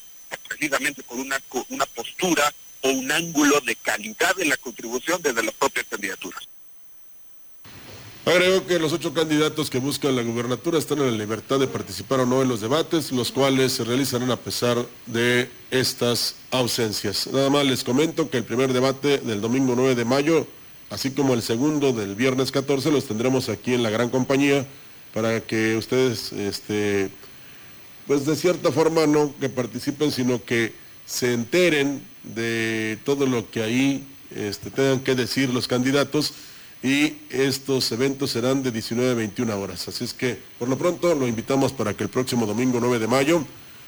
precisamente 0.48 1.02
por 1.02 1.18
una, 1.18 1.40
una 1.68 1.86
postura 1.86 2.52
o 2.84 2.90
un 2.90 3.10
ángulo 3.10 3.60
de 3.60 3.74
calidad 3.76 4.38
en 4.38 4.50
la 4.50 4.56
contribución 4.58 5.20
desde 5.22 5.42
las 5.42 5.54
propias 5.54 5.86
candidaturas. 5.88 6.46
Agregó 8.26 8.66
que 8.66 8.78
los 8.78 8.92
ocho 8.92 9.12
candidatos 9.12 9.68
que 9.68 9.78
buscan 9.78 10.16
la 10.16 10.22
gubernatura 10.22 10.78
están 10.78 10.98
en 10.98 11.10
la 11.10 11.24
libertad 11.24 11.58
de 11.58 11.66
participar 11.66 12.20
o 12.20 12.26
no 12.26 12.40
en 12.42 12.48
los 12.48 12.60
debates, 12.60 13.12
los 13.12 13.32
cuales 13.32 13.72
se 13.72 13.84
realizarán 13.84 14.30
a 14.30 14.36
pesar 14.36 14.78
de 15.06 15.50
estas 15.70 16.36
ausencias. 16.50 17.26
Nada 17.26 17.50
más 17.50 17.66
les 17.66 17.84
comento 17.84 18.30
que 18.30 18.38
el 18.38 18.44
primer 18.44 18.72
debate 18.72 19.18
del 19.18 19.40
domingo 19.42 19.74
9 19.76 19.94
de 19.94 20.04
mayo, 20.06 20.46
así 20.88 21.10
como 21.10 21.34
el 21.34 21.42
segundo 21.42 21.92
del 21.92 22.14
viernes 22.14 22.50
14, 22.50 22.90
los 22.90 23.06
tendremos 23.06 23.48
aquí 23.50 23.74
en 23.74 23.82
la 23.82 23.90
gran 23.90 24.08
compañía 24.08 24.66
para 25.12 25.40
que 25.40 25.76
ustedes, 25.76 26.32
este, 26.32 27.10
pues 28.06 28.24
de 28.24 28.36
cierta 28.36 28.72
forma 28.72 29.06
no 29.06 29.34
que 29.38 29.50
participen, 29.50 30.10
sino 30.10 30.42
que 30.42 30.74
se 31.04 31.34
enteren 31.34 32.13
de 32.24 32.98
todo 33.04 33.26
lo 33.26 33.50
que 33.50 33.62
ahí 33.62 34.06
este, 34.34 34.70
tengan 34.70 35.00
que 35.00 35.14
decir 35.14 35.50
los 35.50 35.68
candidatos 35.68 36.34
y 36.82 37.16
estos 37.30 37.90
eventos 37.92 38.30
serán 38.30 38.62
de 38.62 38.70
19 38.70 39.10
a 39.10 39.14
21 39.14 39.58
horas. 39.58 39.88
Así 39.88 40.04
es 40.04 40.12
que 40.12 40.38
por 40.58 40.68
lo 40.68 40.76
pronto 40.76 41.14
lo 41.14 41.26
invitamos 41.26 41.72
para 41.72 41.94
que 41.94 42.04
el 42.04 42.10
próximo 42.10 42.46
domingo 42.46 42.78
9 42.80 42.98
de 42.98 43.06
mayo, 43.06 43.44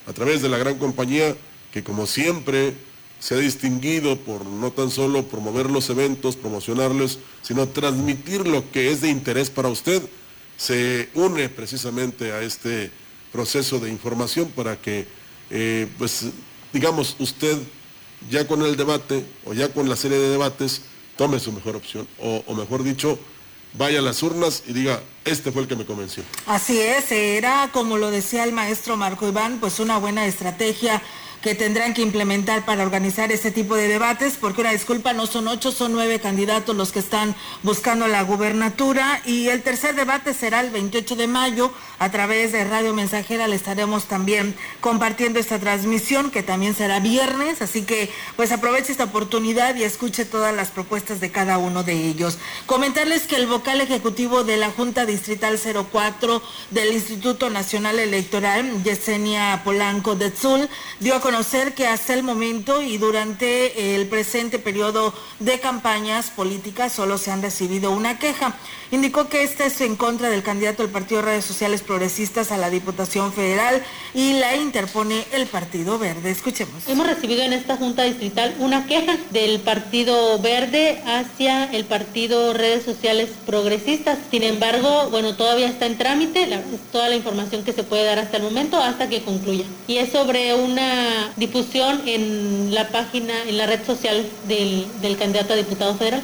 a 0.06 0.12
través 0.12 0.40
de 0.40 0.48
la 0.48 0.56
gran 0.56 0.78
compañía, 0.78 1.36
que 1.72 1.84
como 1.84 2.06
siempre 2.06 2.74
se 3.18 3.34
ha 3.34 3.38
distinguido 3.38 4.16
por 4.16 4.46
no 4.46 4.70
tan 4.72 4.90
solo 4.90 5.24
promover 5.24 5.70
los 5.70 5.90
eventos, 5.90 6.36
promocionarlos, 6.36 7.18
sino 7.42 7.68
transmitir 7.68 8.46
lo 8.46 8.70
que 8.70 8.90
es 8.90 9.00
de 9.00 9.10
interés 9.10 9.50
para 9.50 9.68
usted, 9.68 10.02
se 10.56 11.08
une 11.14 11.48
precisamente 11.48 12.32
a 12.32 12.42
este 12.42 12.90
proceso 13.32 13.78
de 13.78 13.90
información 13.90 14.48
para 14.54 14.80
que, 14.80 15.06
eh, 15.50 15.86
pues, 15.98 16.26
digamos, 16.72 17.16
usted 17.18 17.58
ya 18.30 18.46
con 18.46 18.62
el 18.62 18.76
debate 18.76 19.24
o 19.44 19.52
ya 19.52 19.72
con 19.72 19.88
la 19.88 19.96
serie 19.96 20.18
de 20.18 20.30
debates, 20.30 20.82
tome 21.16 21.40
su 21.40 21.52
mejor 21.52 21.76
opción, 21.76 22.06
o, 22.18 22.54
mejor 22.54 22.82
dicho, 22.82 23.18
vaya 23.74 23.98
a 23.98 24.02
las 24.02 24.22
urnas 24.22 24.62
y 24.66 24.72
diga, 24.72 25.02
este 25.24 25.50
fue 25.52 25.62
el 25.62 25.68
que 25.68 25.76
me 25.76 25.86
convenció. 25.86 26.22
Así 26.46 26.78
es, 26.78 27.10
era 27.10 27.70
como 27.72 27.96
lo 27.96 28.10
decía 28.10 28.44
el 28.44 28.52
maestro 28.52 28.96
Marco 28.96 29.26
Iván, 29.26 29.58
pues 29.60 29.80
una 29.80 29.98
buena 29.98 30.26
estrategia 30.26 31.02
que 31.42 31.54
tendrán 31.54 31.94
que 31.94 32.02
implementar 32.02 32.64
para 32.64 32.82
organizar 32.82 33.30
ese 33.30 33.52
tipo 33.52 33.76
de 33.76 33.88
debates, 33.88 34.36
porque 34.40 34.62
una 34.62 34.72
disculpa, 34.72 35.12
no 35.12 35.26
son 35.26 35.46
ocho, 35.46 35.70
son 35.70 35.92
nueve 35.92 36.18
candidatos 36.18 36.74
los 36.74 36.92
que 36.92 36.98
están 36.98 37.36
buscando 37.62 38.08
la 38.08 38.22
gubernatura 38.22 39.22
y 39.24 39.48
el 39.48 39.62
tercer 39.62 39.94
debate 39.94 40.34
será 40.34 40.60
el 40.60 40.70
28 40.70 41.14
de 41.14 41.26
mayo 41.28 41.72
a 41.98 42.10
través 42.10 42.52
de 42.52 42.64
Radio 42.64 42.92
Mensajera, 42.94 43.48
le 43.48 43.56
estaremos 43.56 44.04
también 44.04 44.54
compartiendo 44.80 45.38
esta 45.38 45.58
transmisión 45.58 46.30
que 46.30 46.42
también 46.42 46.74
será 46.74 47.00
viernes, 47.00 47.62
así 47.62 47.82
que 47.82 48.10
pues 48.36 48.52
aproveche 48.52 48.92
esta 48.92 49.04
oportunidad 49.04 49.74
y 49.76 49.84
escuche 49.84 50.24
todas 50.24 50.54
las 50.54 50.68
propuestes 50.68 51.20
de 51.20 51.30
cada 51.30 51.58
uno 51.58 51.82
de 51.82 51.94
ellos. 51.94 52.38
Comentarles 52.66 53.22
que 53.22 53.36
el 53.36 53.46
vocal 53.46 53.80
ejecutivo 53.80 54.44
de 54.44 54.56
la 54.56 54.70
Junta 54.70 55.06
Distrital 55.06 55.58
04 55.90 56.42
del 56.70 56.92
Instituto 56.92 57.50
Nacional 57.50 57.98
Electoral, 57.98 58.82
Yesenia 58.82 59.62
Polanco 59.64 60.14
de 60.14 60.30
Zul, 60.30 60.68
dio 61.00 61.14
a 61.14 61.20
conocer 61.20 61.74
que 61.74 61.86
hasta 61.86 62.14
el 62.14 62.22
momento 62.22 62.82
y 62.82 62.98
durante 62.98 63.94
el 63.94 64.06
presente 64.06 64.58
periodo 64.58 65.14
de 65.38 65.60
campañas 65.60 66.30
políticas 66.30 66.92
solo 66.92 67.18
se 67.18 67.30
han 67.30 67.42
recibido 67.42 67.90
una 67.90 68.18
queja. 68.18 68.54
Indicó 68.90 69.28
que 69.28 69.42
esta 69.42 69.64
es 69.66 69.80
en 69.80 69.96
contra 69.96 70.28
del 70.28 70.42
candidato 70.42 70.82
del 70.82 70.92
Partido 70.92 71.20
de 71.20 71.28
Redes 71.28 71.44
Sociales 71.44 71.82
Progresistas 71.86 72.52
a 72.52 72.56
la 72.56 72.68
Diputación 72.68 73.32
Federal 73.32 73.82
y 74.14 74.34
la 74.34 74.56
interpone 74.56 75.24
el 75.32 75.46
Partido 75.46 75.98
Verde. 75.98 76.30
Escuchemos. 76.30 76.86
Hemos 76.88 77.06
recibido 77.06 77.42
en 77.42 77.52
esta 77.52 77.76
Junta 77.76 78.02
Distrital 78.02 78.54
una 78.58 78.86
queja 78.86 79.16
del 79.30 79.60
Partido 79.60 80.38
Verde 80.38 81.02
hacia 81.06 81.64
el 81.72 81.84
Partido 81.84 82.52
Redes 82.52 82.84
Sociales 82.84 83.30
Progresistas. 83.46 84.18
Sin 84.30 84.42
embargo, 84.42 85.08
bueno, 85.10 85.36
todavía 85.36 85.68
está 85.68 85.86
en 85.86 85.96
trámite, 85.96 86.42
es 86.42 86.60
toda 86.92 87.08
la 87.08 87.16
información 87.16 87.64
que 87.64 87.72
se 87.72 87.84
puede 87.84 88.04
dar 88.04 88.18
hasta 88.18 88.36
el 88.38 88.42
momento 88.42 88.76
hasta 88.78 89.08
que 89.08 89.22
concluya. 89.22 89.64
Y 89.86 89.98
es 89.98 90.10
sobre 90.10 90.54
una 90.54 91.32
difusión 91.36 92.02
en 92.06 92.74
la 92.74 92.88
página, 92.88 93.34
en 93.46 93.56
la 93.56 93.66
red 93.66 93.84
social 93.86 94.26
del, 94.48 94.86
del 95.00 95.16
candidato 95.16 95.52
a 95.52 95.56
diputado 95.56 95.94
federal. 95.94 96.22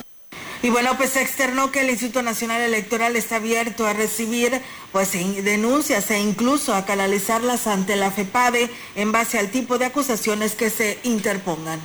Y 0.62 0.70
bueno, 0.70 0.96
pues 0.96 1.16
externó 1.16 1.72
que 1.72 1.80
el 1.80 1.90
Instituto 1.90 2.22
Nacional 2.22 2.60
Electoral 2.60 3.16
está 3.16 3.36
abierto 3.36 3.84
a 3.84 3.94
recibir 3.94 4.60
pues 4.92 5.10
denuncias 5.12 6.08
e 6.12 6.20
incluso 6.20 6.72
a 6.72 6.84
canalizarlas 6.84 7.66
ante 7.66 7.96
la 7.96 8.12
FEPADE 8.12 8.70
en 8.94 9.10
base 9.10 9.40
al 9.40 9.50
tipo 9.50 9.78
de 9.78 9.86
acusaciones 9.86 10.54
que 10.54 10.70
se 10.70 11.00
interpongan. 11.02 11.80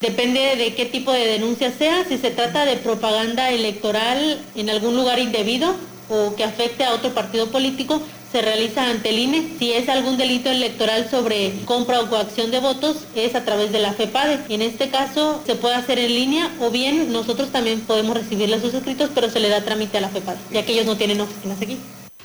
Depende 0.00 0.56
de 0.56 0.74
qué 0.74 0.86
tipo 0.86 1.12
de 1.12 1.26
denuncia 1.26 1.70
sea, 1.72 2.04
si 2.04 2.16
se 2.16 2.30
trata 2.30 2.64
de 2.64 2.76
propaganda 2.76 3.50
electoral 3.50 4.42
en 4.54 4.70
algún 4.70 4.96
lugar 4.96 5.18
indebido 5.18 5.74
o 6.08 6.34
que 6.36 6.44
afecte 6.44 6.84
a 6.84 6.94
otro 6.94 7.12
partido 7.12 7.50
político, 7.50 8.00
se 8.36 8.42
realiza 8.42 8.90
ante 8.90 9.08
el 9.08 9.18
INE. 9.18 9.56
Si 9.58 9.72
es 9.72 9.88
algún 9.88 10.18
delito 10.18 10.50
electoral 10.50 11.08
sobre 11.10 11.54
compra 11.64 12.02
o 12.02 12.10
coacción 12.10 12.50
de 12.50 12.60
votos, 12.60 12.98
es 13.14 13.34
a 13.34 13.46
través 13.46 13.72
de 13.72 13.78
la 13.78 13.94
FEPADE. 13.94 14.40
En 14.50 14.60
este 14.60 14.90
caso 14.90 15.40
se 15.46 15.54
puede 15.54 15.74
hacer 15.74 15.98
en 15.98 16.14
línea 16.14 16.54
o 16.60 16.70
bien 16.70 17.10
nosotros 17.10 17.50
también 17.50 17.80
podemos 17.80 18.14
recibirle 18.14 18.60
sus 18.60 18.74
escritos, 18.74 19.08
pero 19.14 19.30
se 19.30 19.40
le 19.40 19.48
da 19.48 19.64
trámite 19.64 19.96
a 19.96 20.02
la 20.02 20.10
FEPADE, 20.10 20.36
ya 20.52 20.66
que 20.66 20.74
ellos 20.74 20.84
no 20.84 20.98
tienen 20.98 21.18
oficinas 21.18 21.62
aquí. 21.62 21.78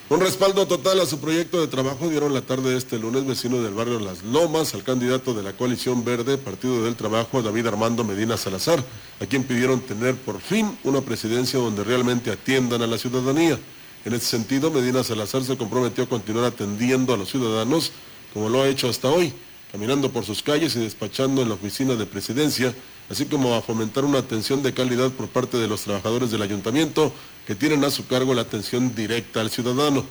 Un 0.09 0.20
respaldo 0.20 0.68
total 0.68 0.99
a 0.99 1.05
su 1.05 1.18
proyecto 1.22 1.62
de 1.62 1.68
trabajo 1.68 2.09
dieron 2.09 2.34
la 2.34 2.41
tarde 2.41 2.72
de 2.72 2.78
este 2.78 2.99
lunes 2.99 3.26
vecinos 3.26 3.64
del 3.64 3.74
barrio 3.74 3.97
Las 3.97 4.22
Lomas 4.22 4.74
al 4.74 4.84
candidato 4.84 5.34
de 5.34 5.43
la 5.43 5.53
coalición 5.53 6.03
verde, 6.03 6.38
Partido 6.38 6.84
del 6.84 6.97
Trabajo, 6.97 7.41
David 7.41 7.68
Armando 7.68 8.03
Medina 8.03 8.36
Salazar, 8.36 8.84
a 9.22 9.26
quien 9.28 9.45
pidieron 9.45 9.80
tener 9.80 10.16
por 10.16 10.41
fin 10.41 10.78
una 10.84 10.99
presidencia 10.99 11.57
donde 11.57 11.86
realmente 11.86 12.32
atiendan 12.32 12.82
a 12.82 12.88
la 12.88 12.97
ciudadanía. 12.97 13.57
En 14.04 14.14
ese 14.14 14.26
sentido, 14.26 14.72
Medina 14.72 15.04
Salazar 15.04 15.43
se 15.43 15.58
comprometió 15.58 16.06
a 16.06 16.10
continuar 16.10 16.45
atendiendo 16.45 17.14
a 17.14 17.18
los 17.18 17.30
ciudadanos 17.30 17.91
como 18.34 18.49
lo 18.49 18.64
ha 18.64 18.68
hecho 18.68 18.89
hasta 18.89 19.10
hoy, 19.10 19.32
caminando 19.72 20.12
por 20.12 20.26
sus 20.26 20.41
calles 20.41 20.76
y 20.76 20.80
despachando 20.80 21.41
en 21.41 21.49
la 21.49 21.56
oficina 21.56 21.95
de 21.95 22.06
presidencia, 22.06 22.74
así 23.10 23.26
como 23.26 23.54
a 23.54 23.62
fomentar 23.62 24.04
una 24.04 24.20
atención 24.20 24.64
de 24.64 24.74
calidad 24.74 25.12
por 25.12 25.28
parte 25.28 25.58
de 25.58 25.68
los 25.68 25.82
trabajadores 25.82 26.32
del 26.32 26.41
ayuntamiento 26.41 27.14
que 27.45 27.56
tienen 27.56 27.84
a 27.84 27.91
su 27.91 28.08
cargo 28.08 28.34
la 28.34 28.41
atención 28.41 28.95
directa 28.95 29.41
al 29.41 29.52
ciudadano. 29.52 30.04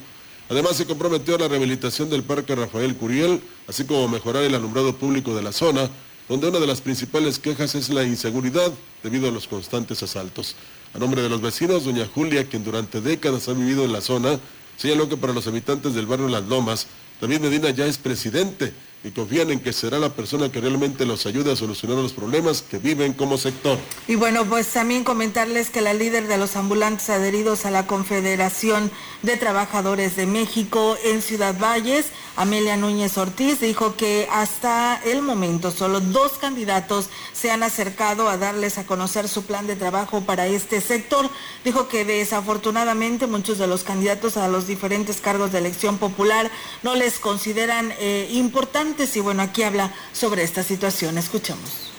Además, 0.49 0.77
se 0.77 0.87
comprometió 0.87 1.35
a 1.35 1.39
la 1.39 1.49
rehabilitación 1.49 2.11
del 2.11 2.23
Parque 2.23 2.55
Rafael 2.55 2.97
Curiel, 2.97 3.41
así 3.67 3.85
como 3.85 4.07
mejorar 4.09 4.45
el 4.45 4.55
alumbrado 4.55 4.95
público 4.97 5.35
de 5.35 5.43
la 5.43 5.53
zona, 5.53 5.89
donde 6.29 6.49
una 6.49 6.61
de 6.61 6.67
las 6.67 6.81
principales 6.81 7.39
quejas 7.39 7.75
es 7.75 7.89
la 7.89 8.05
inseguridad 8.05 8.73
debido 9.03 9.29
a 9.29 9.33
los 9.33 9.49
constantes 9.49 10.03
asaltos. 10.03 10.55
A 10.95 10.99
nombre 10.99 11.23
de 11.23 11.29
los 11.29 11.41
vecinos, 11.41 11.85
doña 11.85 12.07
Julia, 12.07 12.49
quien 12.49 12.65
durante 12.65 13.01
décadas 13.01 13.49
ha 13.49 13.53
vivido 13.53 13.85
en 13.85 13.93
la 13.93 14.01
zona, 14.01 14.41
señaló 14.77 15.09
que 15.09 15.17
para 15.17 15.33
los 15.33 15.47
habitantes 15.47 15.95
del 15.95 16.07
barrio 16.07 16.29
Las 16.29 16.45
Lomas, 16.47 16.87
David 17.21 17.41
Medina 17.41 17.71
ya 17.71 17.87
es 17.87 17.99
presidente 17.99 18.73
y 19.03 19.11
confían 19.13 19.51
en 19.51 19.61
que 19.61 19.73
será 19.73 19.99
la 19.99 20.11
persona 20.11 20.53
que 20.53 20.61
realmente 20.61 21.07
los 21.07 21.25
ayude 21.25 21.53
a 21.53 21.57
solucionar 21.57 21.97
los 21.97 22.13
problemas 22.13 22.63
que 22.63 22.79
viven 22.79 23.15
como 23.15 23.39
sector. 23.39 23.79
Y 24.07 24.15
bueno, 24.15 24.45
pues 24.45 24.69
también 24.69 25.05
comentarles 25.05 25.71
que 25.71 25.81
la 25.81 25.95
líder 25.95 26.27
de 26.27 26.37
los 26.37 26.55
ambulantes 26.57 27.09
adheridos 27.09 27.65
a 27.65 27.71
la 27.71 27.87
Confederación 27.87 28.91
de 29.23 29.37
Trabajadores 29.39 30.17
de 30.17 30.27
México 30.27 30.99
en 31.05 31.23
Ciudad 31.23 31.59
Valles, 31.59 32.07
Amelia 32.37 32.77
Núñez 32.77 33.17
Ortiz, 33.17 33.61
dijo 33.61 33.97
que 33.97 34.29
hasta 34.31 35.01
el 35.05 35.23
momento 35.23 35.71
solo 35.71 36.01
dos 36.01 36.33
candidatos 36.33 37.09
se 37.33 37.51
han 37.51 37.63
acercado 37.63 38.29
a 38.29 38.37
darles 38.37 38.77
a 38.77 38.85
conocer 38.85 39.29
su 39.29 39.45
plan 39.45 39.67
de 39.67 39.77
trabajo 39.77 40.23
para 40.23 40.47
este 40.47 40.81
sector. 40.81 41.29
Dijo 41.65 41.89
que 41.89 42.05
desafortunadamente 42.05 43.27
muchos 43.27 43.59
de 43.59 43.67
los 43.67 43.83
candidatos 43.83 44.37
a 44.37 44.49
los 44.49 44.67
diferentes 44.67 45.21
cargos 45.21 45.53
de 45.53 45.59
elección 45.59 45.99
popular 45.99 46.51
no 46.83 46.95
les 46.95 47.19
consideran 47.19 47.93
eh, 47.99 48.29
importantes 48.33 48.90
y 49.15 49.21
bueno, 49.21 49.43
aquí 49.43 49.63
habla 49.63 49.93
sobre 50.13 50.43
esta 50.43 50.63
situación. 50.63 51.17
Escuchemos. 51.19 51.91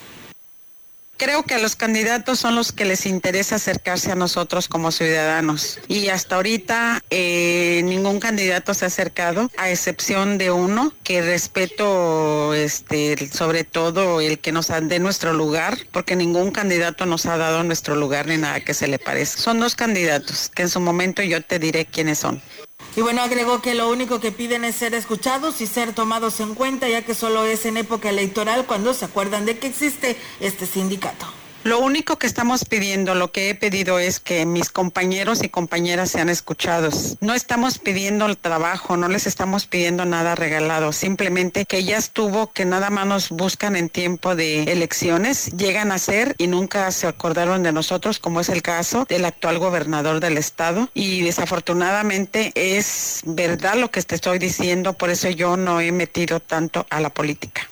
Creo 1.18 1.44
que 1.44 1.54
a 1.54 1.60
los 1.60 1.76
candidatos 1.76 2.40
son 2.40 2.56
los 2.56 2.72
que 2.72 2.84
les 2.84 3.06
interesa 3.06 3.58
acercarse 3.58 4.12
a 4.12 4.16
nosotros 4.16 4.68
como 4.68 4.92
ciudadanos. 4.92 5.80
Y 5.88 6.10
hasta 6.10 6.36
ahorita 6.36 7.04
eh, 7.12 7.82
ningún 7.86 8.20
candidato 8.20 8.74
se 8.74 8.86
ha 8.86 8.88
acercado, 8.88 9.52
a 9.58 9.70
excepción 9.70 10.40
de 10.40 10.50
uno, 10.50 10.92
que 11.04 11.22
respeto 11.22 12.56
este, 12.56 13.30
sobre 13.30 13.64
todo 13.64 14.20
el 14.20 14.40
que 14.40 14.52
nos 14.52 14.70
dé 14.82 14.98
nuestro 14.98 15.34
lugar, 15.34 15.78
porque 15.92 16.16
ningún 16.16 16.50
candidato 16.50 17.06
nos 17.06 17.28
ha 17.28 17.38
dado 17.38 17.62
nuestro 17.64 17.96
lugar 17.96 18.26
ni 18.26 18.38
nada 18.38 18.60
que 18.62 18.74
se 18.74 18.88
le 18.88 18.98
parezca. 18.98 19.40
Son 19.40 19.60
dos 19.60 19.76
candidatos, 19.76 20.50
que 20.50 20.64
en 20.64 20.70
su 20.70 20.80
momento 20.80 21.22
yo 21.22 21.44
te 21.44 21.60
diré 21.60 21.86
quiénes 21.86 22.18
son. 22.18 22.42
Y 22.96 23.02
bueno, 23.02 23.22
agregó 23.22 23.62
que 23.62 23.74
lo 23.74 23.90
único 23.90 24.20
que 24.20 24.32
piden 24.32 24.66
es 24.66 24.76
ser 24.76 24.94
escuchados 24.94 25.62
y 25.62 25.68
ser 25.68 25.94
tomados 25.94 26.40
en 26.42 26.56
cuenta, 26.56 26.90
ya 26.90 27.04
que 27.04 27.16
solo 27.16 27.46
es 27.46 27.66
en 27.66 27.78
época 27.78 28.10
electoral 28.10 28.66
cuando 28.66 28.94
se 28.94 29.06
acuerdan 29.06 29.46
de 29.46 29.58
que 29.58 29.68
existe 29.68 30.18
este 30.42 30.66
sindicato. 30.66 31.41
Lo 31.64 31.80
único 31.80 32.18
que 32.18 32.26
estamos 32.26 32.66
pidiendo, 32.66 33.14
lo 33.14 33.32
que 33.32 33.52
he 33.52 33.56
pedido 33.56 34.00
es 34.00 34.20
que 34.20 34.48
mis 34.48 34.72
compañeros 34.72 35.44
y 35.44 35.50
compañeras 35.50 36.10
sean 36.10 36.28
escuchados. 36.28 37.18
No 37.22 37.36
estamos 37.36 37.78
pidiendo 37.78 38.26
el 38.26 38.36
trabajo, 38.36 38.98
no 38.98 39.08
les 39.08 39.28
estamos 39.28 39.68
pidiendo 39.68 40.06
nada 40.06 40.34
regalado, 40.34 40.92
simplemente 40.92 41.66
que 41.66 41.84
ya 41.84 41.98
estuvo, 41.98 42.52
que 42.52 42.66
nada 42.66 42.90
más 42.90 43.06
nos 43.06 43.30
buscan 43.30 43.76
en 43.76 43.90
tiempo 43.90 44.36
de 44.36 44.64
elecciones, 44.64 45.52
llegan 45.56 45.92
a 45.92 46.00
ser 46.00 46.34
y 46.40 46.48
nunca 46.48 46.90
se 46.92 47.06
acordaron 47.06 47.62
de 47.62 47.72
nosotros, 47.72 48.18
como 48.18 48.42
es 48.42 48.50
el 48.50 48.64
caso 48.64 49.06
del 49.08 49.26
actual 49.26 49.60
gobernador 49.60 50.20
del 50.20 50.40
estado. 50.40 50.90
Y 50.96 51.22
desafortunadamente 51.22 52.54
es 52.56 53.22
verdad 53.24 53.76
lo 53.76 53.92
que 53.92 54.02
te 54.02 54.16
estoy 54.16 54.40
diciendo, 54.40 54.94
por 54.94 55.12
eso 55.12 55.30
yo 55.30 55.58
no 55.58 55.80
he 55.80 55.92
metido 55.92 56.40
tanto 56.40 56.88
a 56.90 57.00
la 57.00 57.12
política. 57.12 57.71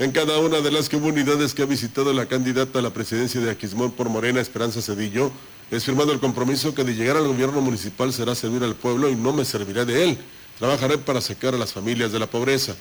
En 0.00 0.12
cada 0.12 0.38
una 0.38 0.60
de 0.60 0.70
las 0.70 0.88
comunidades 0.88 1.54
que 1.54 1.62
ha 1.62 1.66
visitado 1.66 2.12
la 2.12 2.26
candidata 2.26 2.78
a 2.78 2.82
la 2.82 2.90
presidencia 2.94 3.40
de 3.40 3.50
Aquismón 3.50 3.90
por 3.90 4.08
Morena, 4.08 4.40
Esperanza 4.40 4.80
Cedillo, 4.80 5.32
es 5.72 5.84
firmado 5.84 6.12
el 6.12 6.20
compromiso 6.20 6.72
que 6.72 6.84
de 6.84 6.94
llegar 6.94 7.16
al 7.16 7.26
gobierno 7.26 7.60
municipal 7.60 8.12
será 8.12 8.36
servir 8.36 8.62
al 8.62 8.76
pueblo 8.76 9.10
y 9.10 9.16
no 9.16 9.32
me 9.32 9.44
servirá 9.44 9.84
de 9.84 10.04
él. 10.04 10.18
Trabajaré 10.60 10.98
para 10.98 11.20
sacar 11.20 11.56
a 11.56 11.58
las 11.58 11.72
familias 11.72 12.12
de 12.12 12.20
la 12.20 12.28
pobreza. 12.28 12.76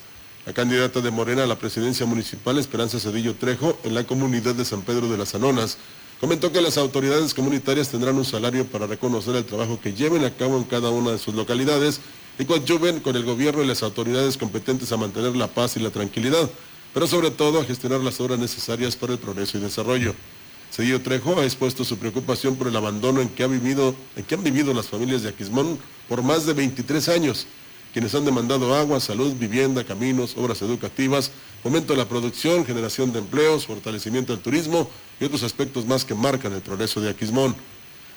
La 0.45 0.53
candidata 0.53 1.01
de 1.01 1.09
Morena 1.09 1.41
a 1.41 1.47
la 1.47 1.57
presidencia 1.57 2.05
municipal, 2.05 2.59
Esperanza 2.59 2.99
Cedillo 2.99 3.33
Trejo, 3.33 3.79
en 3.83 3.95
la 3.95 4.03
comunidad 4.03 4.53
de 4.53 4.63
San 4.63 4.83
Pedro 4.83 5.09
de 5.09 5.17
las 5.17 5.33
Anonas, 5.33 5.79
comentó 6.21 6.51
que 6.51 6.61
las 6.61 6.77
autoridades 6.77 7.33
comunitarias 7.33 7.89
tendrán 7.89 8.15
un 8.15 8.25
salario 8.25 8.67
para 8.67 8.85
reconocer 8.85 9.35
el 9.35 9.45
trabajo 9.45 9.79
que 9.81 9.93
lleven 9.93 10.23
a 10.23 10.35
cabo 10.35 10.57
en 10.57 10.65
cada 10.65 10.91
una 10.91 11.13
de 11.13 11.17
sus 11.17 11.33
localidades 11.33 11.99
y 12.37 12.45
coadyuven 12.45 12.99
con 12.99 13.15
el 13.15 13.25
gobierno 13.25 13.63
y 13.63 13.67
las 13.67 13.81
autoridades 13.81 14.37
competentes 14.37 14.91
a 14.91 14.97
mantener 14.97 15.35
la 15.35 15.47
paz 15.47 15.77
y 15.77 15.79
la 15.79 15.89
tranquilidad 15.89 16.47
pero 16.97 17.05
sobre 17.05 17.29
todo 17.29 17.61
a 17.61 17.63
gestionar 17.63 17.99
las 17.99 18.19
obras 18.19 18.39
necesarias 18.39 18.95
para 18.95 19.13
el 19.13 19.19
progreso 19.19 19.55
y 19.55 19.61
desarrollo. 19.61 20.15
Cedillo 20.71 20.99
Trejo 20.99 21.39
ha 21.39 21.43
expuesto 21.43 21.85
su 21.85 21.99
preocupación 21.99 22.55
por 22.55 22.69
el 22.69 22.75
abandono 22.75 23.21
en 23.21 23.29
que, 23.29 23.43
ha 23.43 23.47
vivido, 23.47 23.93
en 24.15 24.23
que 24.23 24.33
han 24.33 24.43
vivido 24.43 24.73
las 24.73 24.87
familias 24.87 25.21
de 25.21 25.29
Aquismón 25.29 25.77
por 26.09 26.23
más 26.23 26.47
de 26.47 26.53
23 26.53 27.07
años, 27.09 27.45
quienes 27.93 28.15
han 28.15 28.25
demandado 28.25 28.73
agua, 28.73 28.99
salud, 28.99 29.31
vivienda, 29.33 29.83
caminos, 29.83 30.35
obras 30.37 30.63
educativas, 30.63 31.29
fomento 31.61 31.93
de 31.93 31.99
la 31.99 32.09
producción, 32.09 32.65
generación 32.65 33.13
de 33.13 33.19
empleos, 33.19 33.67
fortalecimiento 33.67 34.33
del 34.33 34.41
turismo 34.41 34.89
y 35.19 35.25
otros 35.25 35.43
aspectos 35.43 35.85
más 35.85 36.03
que 36.03 36.15
marcan 36.15 36.53
el 36.53 36.61
progreso 36.61 36.99
de 36.99 37.11
Aquismón. 37.11 37.55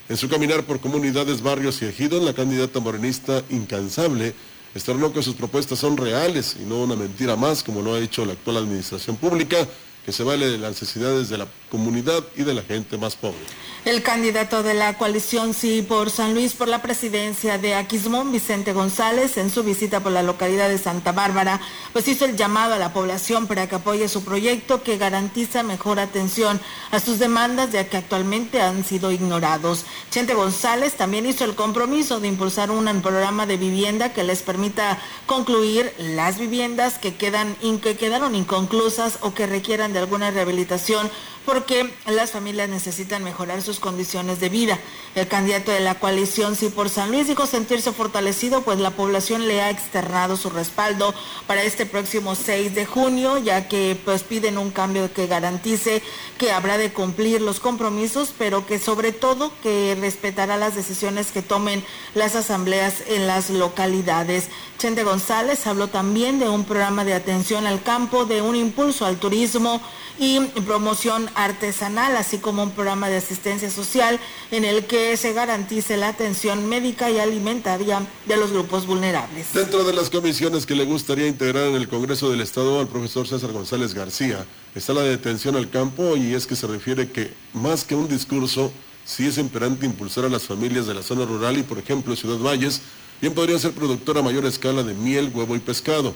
En 0.08 0.16
su 0.16 0.30
caminar 0.30 0.64
por 0.64 0.80
comunidades, 0.80 1.42
barrios 1.42 1.82
y 1.82 1.84
ejidos, 1.84 2.22
la 2.22 2.32
candidata 2.32 2.80
morenista 2.80 3.44
incansable 3.50 4.32
externó 4.74 5.12
que 5.12 5.22
sus 5.22 5.34
propuestas 5.34 5.78
son 5.78 5.96
reales 5.96 6.56
y 6.60 6.64
no 6.64 6.82
una 6.82 6.96
mentira 6.96 7.36
más, 7.36 7.62
como 7.62 7.82
lo 7.82 7.94
ha 7.94 7.98
hecho 7.98 8.24
la 8.24 8.32
actual 8.32 8.58
administración 8.58 9.16
pública, 9.16 9.66
que 10.04 10.12
se 10.12 10.22
vale 10.22 10.48
de 10.48 10.58
las 10.58 10.70
necesidades 10.70 11.28
de 11.28 11.38
la 11.38 11.46
comunidad 11.70 12.24
y 12.36 12.42
de 12.42 12.54
la 12.54 12.62
gente 12.62 12.98
más 12.98 13.16
pobre. 13.16 13.38
El 13.86 14.02
candidato 14.02 14.62
de 14.62 14.74
la 14.74 14.98
coalición 14.98 15.54
Sí 15.54 15.80
por 15.80 16.10
San 16.10 16.34
Luis 16.34 16.52
por 16.52 16.68
la 16.68 16.82
presidencia 16.82 17.56
de 17.56 17.74
Aquismón, 17.74 18.30
Vicente 18.30 18.74
González, 18.74 19.38
en 19.38 19.48
su 19.48 19.62
visita 19.62 20.00
por 20.00 20.12
la 20.12 20.22
localidad 20.22 20.68
de 20.68 20.76
Santa 20.76 21.12
Bárbara, 21.12 21.60
pues 21.94 22.06
hizo 22.06 22.26
el 22.26 22.36
llamado 22.36 22.74
a 22.74 22.78
la 22.78 22.92
población 22.92 23.46
para 23.46 23.70
que 23.70 23.76
apoye 23.76 24.06
su 24.08 24.22
proyecto 24.22 24.82
que 24.82 24.98
garantiza 24.98 25.62
mejor 25.62 25.98
atención 25.98 26.60
a 26.90 27.00
sus 27.00 27.18
demandas 27.18 27.72
ya 27.72 27.88
que 27.88 27.96
actualmente 27.96 28.60
han 28.60 28.84
sido 28.84 29.12
ignorados. 29.12 29.86
Chente 30.10 30.34
González 30.34 30.94
también 30.94 31.24
hizo 31.24 31.46
el 31.46 31.54
compromiso 31.54 32.20
de 32.20 32.28
impulsar 32.28 32.70
un 32.70 33.00
programa 33.00 33.46
de 33.46 33.56
vivienda 33.56 34.12
que 34.12 34.24
les 34.24 34.42
permita 34.42 34.98
concluir 35.24 35.94
las 35.96 36.38
viviendas 36.38 36.98
que 36.98 37.14
quedan 37.14 37.56
que 37.80 37.96
quedaron 37.96 38.34
inconclusas 38.34 39.18
o 39.22 39.32
que 39.32 39.46
requieran 39.46 39.92
de 39.92 40.00
alguna 40.00 40.30
rehabilitación 40.30 41.10
porque 41.44 41.92
las 42.06 42.30
familias 42.30 42.68
necesitan 42.68 43.24
mejorar 43.24 43.62
sus 43.62 43.80
condiciones 43.80 44.40
de 44.40 44.48
vida. 44.48 44.78
El 45.14 45.26
candidato 45.26 45.72
de 45.72 45.80
la 45.80 45.98
coalición 45.98 46.54
Sí 46.54 46.68
por 46.68 46.88
San 46.88 47.10
Luis 47.10 47.26
dijo 47.26 47.46
sentirse 47.46 47.92
fortalecido, 47.92 48.62
pues 48.62 48.78
la 48.78 48.90
población 48.90 49.48
le 49.48 49.60
ha 49.62 49.70
externado 49.70 50.36
su 50.36 50.50
respaldo 50.50 51.14
para 51.46 51.62
este 51.62 51.86
próximo 51.86 52.34
6 52.34 52.74
de 52.74 52.86
junio, 52.86 53.38
ya 53.38 53.68
que 53.68 53.98
pues 54.04 54.22
piden 54.22 54.58
un 54.58 54.70
cambio 54.70 55.12
que 55.12 55.26
garantice 55.26 56.02
que 56.38 56.52
habrá 56.52 56.78
de 56.78 56.92
cumplir 56.92 57.40
los 57.40 57.60
compromisos, 57.60 58.32
pero 58.36 58.66
que 58.66 58.78
sobre 58.78 59.12
todo 59.12 59.52
que 59.62 59.96
respetará 60.00 60.56
las 60.56 60.74
decisiones 60.74 61.32
que 61.32 61.42
tomen 61.42 61.84
las 62.14 62.36
asambleas 62.36 63.02
en 63.08 63.26
las 63.26 63.50
localidades. 63.50 64.48
Chente 64.78 65.04
González 65.04 65.66
habló 65.66 65.88
también 65.88 66.38
de 66.38 66.48
un 66.48 66.64
programa 66.64 67.04
de 67.04 67.14
atención 67.14 67.66
al 67.66 67.82
campo, 67.82 68.24
de 68.24 68.42
un 68.42 68.56
impulso 68.56 69.04
al 69.04 69.18
turismo 69.18 69.80
y 70.20 70.38
promoción 70.66 71.30
artesanal, 71.34 72.14
así 72.14 72.36
como 72.36 72.62
un 72.62 72.72
programa 72.72 73.08
de 73.08 73.16
asistencia 73.16 73.70
social 73.70 74.20
en 74.50 74.66
el 74.66 74.84
que 74.84 75.16
se 75.16 75.32
garantice 75.32 75.96
la 75.96 76.08
atención 76.08 76.68
médica 76.68 77.10
y 77.10 77.18
alimentaria 77.18 78.06
de 78.26 78.36
los 78.36 78.52
grupos 78.52 78.86
vulnerables. 78.86 79.54
Dentro 79.54 79.82
de 79.82 79.94
las 79.94 80.10
comisiones 80.10 80.66
que 80.66 80.74
le 80.74 80.84
gustaría 80.84 81.26
integrar 81.26 81.68
en 81.68 81.74
el 81.74 81.88
Congreso 81.88 82.30
del 82.30 82.42
Estado 82.42 82.80
al 82.80 82.86
profesor 82.86 83.26
César 83.26 83.50
González 83.52 83.94
García 83.94 84.44
está 84.74 84.92
la 84.92 85.00
detención 85.00 85.56
al 85.56 85.70
campo 85.70 86.14
y 86.16 86.34
es 86.34 86.46
que 86.46 86.54
se 86.54 86.66
refiere 86.66 87.10
que 87.10 87.32
más 87.54 87.84
que 87.84 87.94
un 87.94 88.06
discurso, 88.06 88.70
sí 89.06 89.26
es 89.26 89.38
imperante 89.38 89.86
impulsar 89.86 90.26
a 90.26 90.28
las 90.28 90.42
familias 90.42 90.86
de 90.86 90.92
la 90.92 91.02
zona 91.02 91.24
rural 91.24 91.56
y 91.56 91.62
por 91.62 91.78
ejemplo 91.78 92.14
Ciudad 92.14 92.38
Valles, 92.38 92.82
bien 93.22 93.32
podría 93.32 93.58
ser 93.58 93.72
productora 93.72 94.20
a 94.20 94.22
mayor 94.22 94.44
escala 94.44 94.82
de 94.82 94.92
miel, 94.92 95.32
huevo 95.34 95.56
y 95.56 95.60
pescado. 95.60 96.14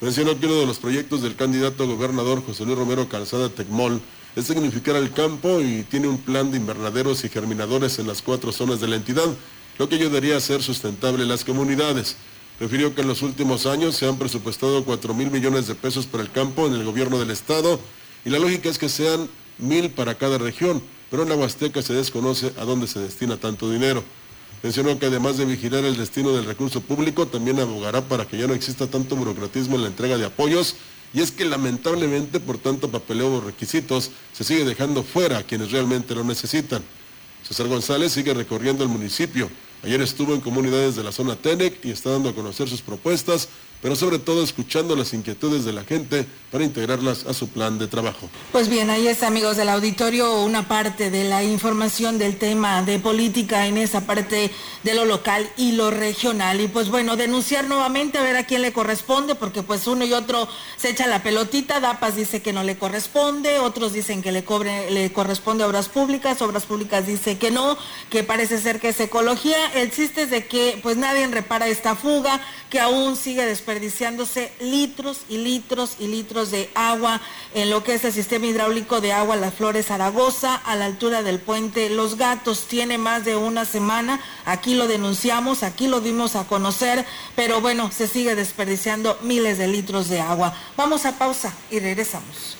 Mencionó 0.00 0.38
que 0.38 0.46
uno 0.46 0.60
de 0.60 0.66
los 0.66 0.78
proyectos 0.78 1.22
del 1.22 1.34
candidato 1.34 1.82
a 1.82 1.86
gobernador 1.86 2.44
José 2.46 2.64
Luis 2.64 2.78
Romero 2.78 3.08
Calzada 3.08 3.48
Tecmol 3.48 4.00
es 4.36 4.46
significar 4.46 4.94
el 4.94 5.12
campo 5.12 5.60
y 5.60 5.82
tiene 5.82 6.06
un 6.06 6.18
plan 6.18 6.52
de 6.52 6.56
invernaderos 6.56 7.24
y 7.24 7.28
germinadores 7.28 7.98
en 7.98 8.06
las 8.06 8.22
cuatro 8.22 8.52
zonas 8.52 8.80
de 8.80 8.86
la 8.86 8.94
entidad, 8.94 9.26
lo 9.76 9.88
que 9.88 9.96
ayudaría 9.96 10.34
a 10.34 10.38
hacer 10.38 10.62
sustentable 10.62 11.26
las 11.26 11.44
comunidades. 11.44 12.14
Refirió 12.60 12.94
que 12.94 13.00
en 13.00 13.08
los 13.08 13.22
últimos 13.22 13.66
años 13.66 13.96
se 13.96 14.06
han 14.06 14.18
presupuestado 14.18 14.84
4 14.84 15.14
mil 15.14 15.32
millones 15.32 15.66
de 15.66 15.74
pesos 15.74 16.06
para 16.06 16.22
el 16.22 16.30
campo 16.30 16.68
en 16.68 16.74
el 16.74 16.84
gobierno 16.84 17.18
del 17.18 17.32
estado 17.32 17.80
y 18.24 18.30
la 18.30 18.38
lógica 18.38 18.68
es 18.68 18.78
que 18.78 18.88
sean 18.88 19.28
mil 19.58 19.90
para 19.90 20.16
cada 20.16 20.38
región, 20.38 20.80
pero 21.10 21.24
en 21.24 21.28
la 21.28 21.34
Huasteca 21.34 21.82
se 21.82 21.94
desconoce 21.94 22.52
a 22.56 22.64
dónde 22.64 22.86
se 22.86 23.00
destina 23.00 23.36
tanto 23.36 23.68
dinero. 23.68 24.04
Mencionó 24.62 24.98
que 24.98 25.06
además 25.06 25.38
de 25.38 25.44
vigilar 25.44 25.84
el 25.84 25.96
destino 25.96 26.32
del 26.32 26.44
recurso 26.44 26.80
público, 26.80 27.26
también 27.26 27.60
abogará 27.60 28.02
para 28.02 28.26
que 28.26 28.36
ya 28.36 28.46
no 28.46 28.54
exista 28.54 28.88
tanto 28.88 29.14
burocratismo 29.14 29.76
en 29.76 29.82
la 29.82 29.88
entrega 29.88 30.18
de 30.18 30.26
apoyos. 30.26 30.76
Y 31.14 31.20
es 31.20 31.30
que 31.30 31.44
lamentablemente 31.44 32.40
por 32.40 32.58
tanto 32.58 32.90
papeleo 32.90 33.36
o 33.36 33.40
requisitos 33.40 34.10
se 34.32 34.44
sigue 34.44 34.64
dejando 34.64 35.02
fuera 35.02 35.38
a 35.38 35.42
quienes 35.42 35.70
realmente 35.70 36.14
lo 36.14 36.24
necesitan. 36.24 36.82
César 37.46 37.68
González 37.68 38.12
sigue 38.12 38.34
recorriendo 38.34 38.82
el 38.82 38.90
municipio. 38.90 39.48
Ayer 39.84 40.02
estuvo 40.02 40.34
en 40.34 40.40
comunidades 40.40 40.96
de 40.96 41.04
la 41.04 41.12
zona 41.12 41.36
TENEC 41.36 41.84
y 41.84 41.92
está 41.92 42.10
dando 42.10 42.28
a 42.28 42.34
conocer 42.34 42.68
sus 42.68 42.82
propuestas 42.82 43.48
pero 43.80 43.94
sobre 43.94 44.18
todo 44.18 44.42
escuchando 44.42 44.96
las 44.96 45.14
inquietudes 45.14 45.64
de 45.64 45.72
la 45.72 45.84
gente 45.84 46.26
para 46.50 46.64
integrarlas 46.64 47.26
a 47.26 47.34
su 47.34 47.48
plan 47.48 47.78
de 47.78 47.86
trabajo. 47.86 48.28
Pues 48.52 48.68
bien, 48.68 48.88
ahí 48.90 49.06
está, 49.06 49.26
amigos 49.26 49.56
del 49.56 49.68
auditorio, 49.68 50.42
una 50.42 50.66
parte 50.66 51.10
de 51.10 51.24
la 51.24 51.44
información 51.44 52.18
del 52.18 52.38
tema 52.38 52.82
de 52.82 52.98
política 52.98 53.66
en 53.66 53.76
esa 53.76 54.06
parte 54.06 54.50
de 54.82 54.94
lo 54.94 55.04
local 55.04 55.48
y 55.56 55.72
lo 55.72 55.90
regional. 55.90 56.60
Y 56.60 56.68
pues 56.68 56.88
bueno, 56.88 57.16
denunciar 57.16 57.66
nuevamente 57.68 58.18
a 58.18 58.22
ver 58.22 58.36
a 58.36 58.46
quién 58.46 58.62
le 58.62 58.72
corresponde, 58.72 59.34
porque 59.34 59.62
pues 59.62 59.86
uno 59.86 60.04
y 60.04 60.12
otro 60.12 60.48
se 60.76 60.90
echa 60.90 61.06
la 61.06 61.22
pelotita, 61.22 61.80
DAPAS 61.80 62.16
dice 62.16 62.40
que 62.40 62.54
no 62.54 62.64
le 62.64 62.78
corresponde, 62.78 63.58
otros 63.58 63.92
dicen 63.92 64.22
que 64.22 64.32
le, 64.32 64.42
cobre, 64.44 64.90
le 64.90 65.12
corresponde 65.12 65.64
obras 65.64 65.88
públicas, 65.88 66.40
obras 66.40 66.64
públicas 66.64 67.06
dice 67.06 67.36
que 67.36 67.50
no, 67.50 67.76
que 68.08 68.24
parece 68.24 68.58
ser 68.58 68.80
que 68.80 68.88
es 68.88 69.00
ecología. 69.00 69.72
El 69.74 69.90
chiste 69.90 70.22
es 70.22 70.30
de 70.30 70.46
que 70.46 70.80
pues 70.82 70.96
nadie 70.96 71.26
repara 71.26 71.68
esta 71.68 71.94
fuga, 71.94 72.40
que 72.70 72.80
aún 72.80 73.16
sigue 73.16 73.44
después 73.44 73.67
desperdiciándose 73.68 74.50
litros 74.60 75.18
y 75.28 75.36
litros 75.36 75.96
y 75.98 76.06
litros 76.06 76.50
de 76.50 76.70
agua 76.74 77.20
en 77.54 77.68
lo 77.68 77.84
que 77.84 77.94
es 77.94 78.04
el 78.04 78.14
sistema 78.14 78.46
hidráulico 78.46 79.02
de 79.02 79.12
agua 79.12 79.36
Las 79.36 79.52
Flores 79.52 79.86
Zaragoza, 79.86 80.54
a 80.54 80.74
la 80.74 80.86
altura 80.86 81.22
del 81.22 81.38
puente 81.38 81.90
Los 81.90 82.16
Gatos. 82.16 82.64
Tiene 82.66 82.96
más 82.96 83.26
de 83.26 83.36
una 83.36 83.66
semana, 83.66 84.20
aquí 84.46 84.74
lo 84.74 84.86
denunciamos, 84.86 85.62
aquí 85.62 85.86
lo 85.86 86.00
dimos 86.00 86.34
a 86.34 86.44
conocer, 86.44 87.04
pero 87.36 87.60
bueno, 87.60 87.90
se 87.92 88.08
sigue 88.08 88.34
desperdiciando 88.34 89.18
miles 89.20 89.58
de 89.58 89.68
litros 89.68 90.08
de 90.08 90.20
agua. 90.20 90.56
Vamos 90.74 91.04
a 91.04 91.18
pausa 91.18 91.52
y 91.70 91.78
regresamos. 91.78 92.56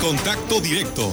Contacto 0.00 0.60
directo 0.60 1.12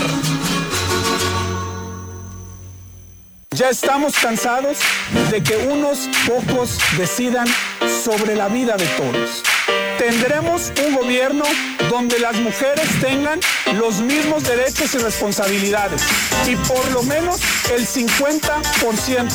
Ya 3.56 3.70
estamos 3.70 4.14
cansados 4.14 4.78
de 5.32 5.42
que 5.42 5.56
unos 5.68 6.08
pocos 6.28 6.78
decidan 6.96 7.48
sobre 8.04 8.36
la 8.36 8.46
vida 8.48 8.76
de 8.76 8.86
todos. 8.86 9.42
Tendremos 10.00 10.72
un 10.82 10.94
gobierno 10.94 11.44
donde 11.90 12.18
las 12.20 12.34
mujeres 12.36 12.88
tengan 13.02 13.38
los 13.74 14.00
mismos 14.00 14.44
derechos 14.44 14.94
y 14.94 14.98
responsabilidades 14.98 16.00
y 16.48 16.56
por 16.56 16.90
lo 16.92 17.02
menos 17.02 17.38
el 17.70 17.86
50% 17.86 19.28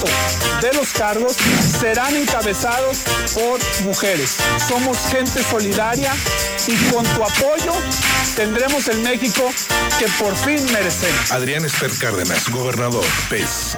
de 0.63 0.74
los 0.74 0.91
cargos 0.93 1.38
serán 1.80 2.16
encabezados 2.16 3.03
por 3.36 3.59
mujeres. 3.84 4.38
Somos 4.68 4.97
gente 5.11 5.43
solidaria 5.43 6.11
y 6.68 6.76
con 6.91 7.05
tu 7.05 7.24
apoyo 7.24 7.74
tendremos 8.36 8.88
el 8.88 9.01
México 9.01 9.43
que 9.99 10.07
por 10.18 10.36
fin 10.36 10.66
merecemos. 10.74 11.32
Adrián 11.32 11.63
Esper 11.63 11.91
Cárdenas, 11.99 12.49
gobernador, 12.49 13.05
PES. 13.30 13.78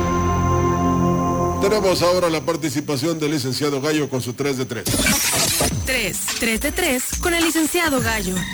Tenemos 1.61 2.01
ahora 2.01 2.29
la 2.29 2.41
participación 2.41 3.19
del 3.19 3.31
licenciado 3.31 3.79
Gallo 3.79 4.09
con 4.09 4.21
su 4.21 4.33
3 4.33 4.57
de 4.57 4.65
3. 4.65 4.83
3, 5.85 6.17
3 6.39 6.61
de 6.61 6.71
3 6.71 7.03
con 7.21 7.33
el 7.35 7.43
licenciado 7.43 8.01
Gallo. 8.01 8.35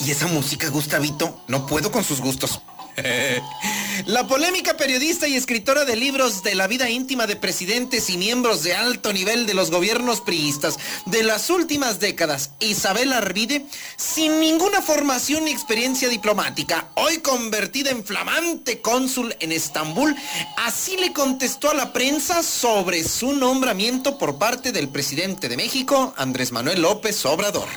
¿Y 0.00 0.10
esa 0.10 0.26
música, 0.28 0.70
Gustavito? 0.70 1.42
No 1.46 1.66
puedo 1.66 1.92
con 1.92 2.04
sus 2.04 2.20
gustos. 2.20 2.60
La 4.06 4.26
polémica 4.26 4.76
periodista 4.76 5.28
y 5.28 5.36
escritora 5.36 5.84
de 5.84 5.96
libros 5.96 6.42
de 6.42 6.54
la 6.54 6.66
vida 6.66 6.90
íntima 6.90 7.26
de 7.26 7.36
presidentes 7.36 8.10
y 8.10 8.18
miembros 8.18 8.62
de 8.62 8.74
alto 8.74 9.12
nivel 9.12 9.46
de 9.46 9.54
los 9.54 9.70
gobiernos 9.70 10.20
priistas 10.20 10.78
de 11.06 11.22
las 11.22 11.48
últimas 11.48 12.00
décadas, 12.00 12.50
Isabel 12.60 13.12
Arvide, 13.12 13.64
sin 13.96 14.40
ninguna 14.40 14.82
formación 14.82 15.44
ni 15.44 15.52
experiencia 15.52 16.08
diplomática, 16.08 16.88
hoy 16.94 17.18
convertida 17.18 17.90
en 17.90 18.04
flamante 18.04 18.80
cónsul 18.80 19.34
en 19.40 19.52
Estambul, 19.52 20.14
así 20.56 20.96
le 20.96 21.12
contestó 21.12 21.70
a 21.70 21.74
la 21.74 21.92
prensa 21.92 22.42
sobre 22.42 23.04
su 23.04 23.32
nombramiento 23.32 24.18
por 24.18 24.38
parte 24.38 24.72
del 24.72 24.88
presidente 24.88 25.48
de 25.48 25.56
México, 25.56 26.14
Andrés 26.16 26.52
Manuel 26.52 26.82
López 26.82 27.24
Obrador. 27.24 27.68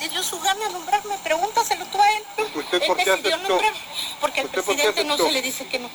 Se 0.00 0.06
le 0.06 0.12
dio 0.12 0.22
su 0.22 0.40
gana 0.40 0.66
nombrarme, 0.70 1.14
pregúntaselo 1.22 1.84
tú 1.86 2.00
a 2.00 2.10
él. 2.12 2.22
¿Usted 2.54 2.80
él 2.80 2.86
por 2.86 2.96
qué 2.96 3.04
decidió 3.04 3.34
aceptó? 3.34 3.48
nombrarme, 3.52 3.78
porque 4.18 4.40
al 4.40 4.46
¿Usted 4.46 4.64
por 4.64 4.74
qué 4.74 4.82
presidente 4.82 5.04
no 5.04 5.16
se 5.18 5.30
le 5.30 5.42
dice 5.42 5.66
que 5.66 5.78
no. 5.78 5.90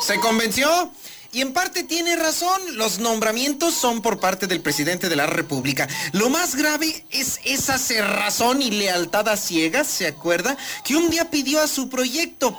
¿Se 0.00 0.20
convenció? 0.20 0.92
Y 1.32 1.40
en 1.40 1.52
parte 1.52 1.82
tiene 1.82 2.14
razón, 2.14 2.76
los 2.76 3.00
nombramientos 3.00 3.74
son 3.74 4.02
por 4.02 4.20
parte 4.20 4.46
del 4.46 4.60
presidente 4.60 5.08
de 5.08 5.16
la 5.16 5.26
República. 5.26 5.88
Lo 6.12 6.28
más 6.30 6.54
grave 6.54 7.04
es 7.10 7.40
esa 7.42 7.78
cerrazón 7.78 8.62
y 8.62 8.70
lealtad 8.70 9.28
a 9.28 9.36
ciegas, 9.36 9.88
¿se 9.88 10.06
acuerda? 10.06 10.56
Que 10.84 10.94
un 10.94 11.10
día 11.10 11.28
pidió 11.28 11.60
a 11.60 11.66
su 11.66 11.88
proyecto. 11.88 12.56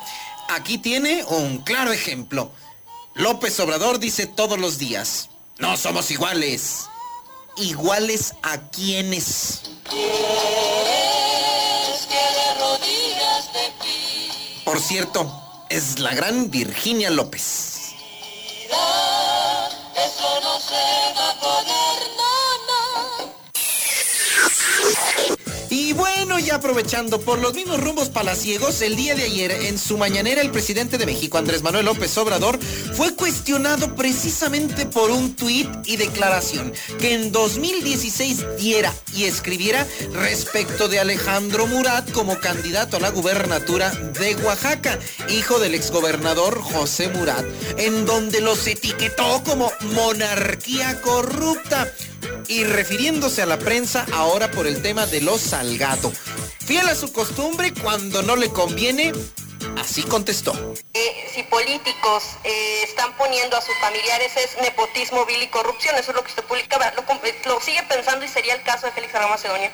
Aquí 0.50 0.76
tiene 0.76 1.24
un 1.24 1.58
claro 1.58 1.90
ejemplo. 1.90 2.52
López 3.14 3.58
Obrador 3.60 3.98
dice 3.98 4.26
todos 4.26 4.58
los 4.58 4.76
días, 4.76 5.30
no 5.58 5.76
somos 5.76 6.10
iguales. 6.10 6.86
¿Iguales 7.56 8.34
a 8.42 8.58
quiénes? 8.70 9.62
Por 14.64 14.80
cierto, 14.80 15.66
es 15.70 15.98
la 16.00 16.14
gran 16.14 16.50
Virginia 16.50 17.10
López. 17.10 17.94
Y 25.94 25.96
bueno, 25.96 26.40
ya 26.40 26.56
aprovechando 26.56 27.20
por 27.20 27.38
los 27.38 27.54
mismos 27.54 27.80
rumbos 27.80 28.08
palaciegos, 28.08 28.82
el 28.82 28.96
día 28.96 29.14
de 29.14 29.22
ayer 29.22 29.52
en 29.52 29.78
su 29.78 29.96
mañanera 29.96 30.40
el 30.40 30.50
presidente 30.50 30.98
de 30.98 31.06
México, 31.06 31.38
Andrés 31.38 31.62
Manuel 31.62 31.84
López 31.84 32.18
Obrador, 32.18 32.58
fue 32.94 33.14
cuestionado 33.14 33.94
precisamente 33.94 34.86
por 34.86 35.12
un 35.12 35.36
tuit 35.36 35.68
y 35.84 35.96
declaración 35.96 36.72
que 36.98 37.14
en 37.14 37.30
2016 37.30 38.44
diera 38.58 38.92
y 39.14 39.24
escribiera 39.24 39.86
respecto 40.14 40.88
de 40.88 40.98
Alejandro 40.98 41.68
Murat 41.68 42.10
como 42.10 42.40
candidato 42.40 42.96
a 42.96 43.00
la 43.00 43.10
gubernatura 43.10 43.90
de 43.90 44.34
Oaxaca, 44.36 44.98
hijo 45.28 45.60
del 45.60 45.76
exgobernador 45.76 46.60
José 46.60 47.08
Murat, 47.08 47.44
en 47.78 48.04
donde 48.04 48.40
los 48.40 48.66
etiquetó 48.66 49.42
como 49.44 49.70
monarquía 49.94 51.00
corrupta. 51.02 51.92
Y 52.48 52.64
refiriéndose 52.64 53.42
a 53.42 53.46
la 53.46 53.58
prensa 53.58 54.06
ahora 54.12 54.50
por 54.50 54.66
el 54.66 54.82
tema 54.82 55.06
de 55.06 55.20
los 55.20 55.40
Salgado. 55.40 56.12
Fiel 56.66 56.88
a 56.88 56.94
su 56.94 57.12
costumbre, 57.12 57.72
cuando 57.74 58.22
no 58.22 58.36
le 58.36 58.50
conviene, 58.50 59.12
así 59.78 60.02
contestó. 60.02 60.74
Eh, 60.94 61.30
si 61.32 61.42
políticos 61.44 62.24
eh, 62.44 62.82
están 62.84 63.16
poniendo 63.16 63.56
a 63.56 63.60
sus 63.60 63.76
familiares 63.78 64.32
es 64.36 64.56
nepotismo, 64.62 65.26
vil 65.26 65.42
y 65.42 65.48
corrupción, 65.48 65.94
eso 65.96 66.10
es 66.10 66.16
lo 66.16 66.22
que 66.22 66.30
usted 66.30 66.44
publicaba. 66.44 66.92
Lo, 66.92 67.02
eh, 67.02 67.40
lo 67.46 67.60
sigue 67.60 67.82
pensando 67.84 68.24
y 68.24 68.28
sería 68.28 68.54
el 68.54 68.62
caso 68.62 68.86
de 68.86 68.92
Félix 68.92 69.12
Salgado 69.12 69.32
Macedonio. 69.32 69.70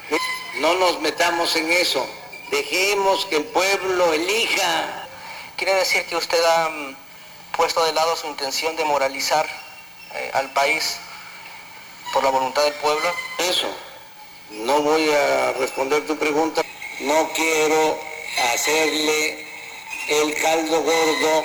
No 0.60 0.74
nos 0.74 1.00
metamos 1.00 1.54
en 1.56 1.70
eso. 1.70 2.06
Dejemos 2.50 3.26
que 3.26 3.36
el 3.36 3.44
pueblo 3.44 4.12
elija. 4.12 5.06
Quiere 5.56 5.74
decir 5.74 6.04
que 6.06 6.16
usted 6.16 6.42
ha 6.44 6.68
mm, 6.68 6.96
puesto 7.56 7.84
de 7.84 7.92
lado 7.92 8.16
su 8.16 8.26
intención 8.26 8.74
de 8.76 8.84
moralizar 8.84 9.46
eh, 10.14 10.30
al 10.34 10.50
país 10.52 10.96
por 12.12 12.22
la 12.24 12.30
voluntad 12.30 12.62
del 12.64 12.74
pueblo. 12.74 13.12
Eso. 13.38 13.68
No 14.50 14.82
voy 14.82 15.10
a 15.10 15.52
responder 15.52 16.06
tu 16.06 16.16
pregunta. 16.16 16.62
No 17.00 17.30
quiero 17.34 17.98
hacerle 18.52 19.46
el 20.08 20.34
caldo 20.34 20.82
gordo 20.82 21.44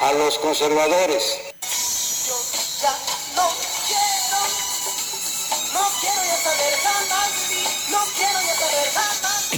a 0.00 0.12
los 0.12 0.38
conservadores. 0.38 1.38
Ya 2.80 2.96
no 3.36 3.48
quiero, 3.86 4.40
no 5.72 5.90
quiero 6.00 6.24
ya 6.24 6.36
saber 6.36 6.74
jamás, 6.82 7.30
no 7.88 7.98
quiero 8.16 8.40
ya 8.40 8.54
saber 8.54 8.88
jamás. 8.94 9.50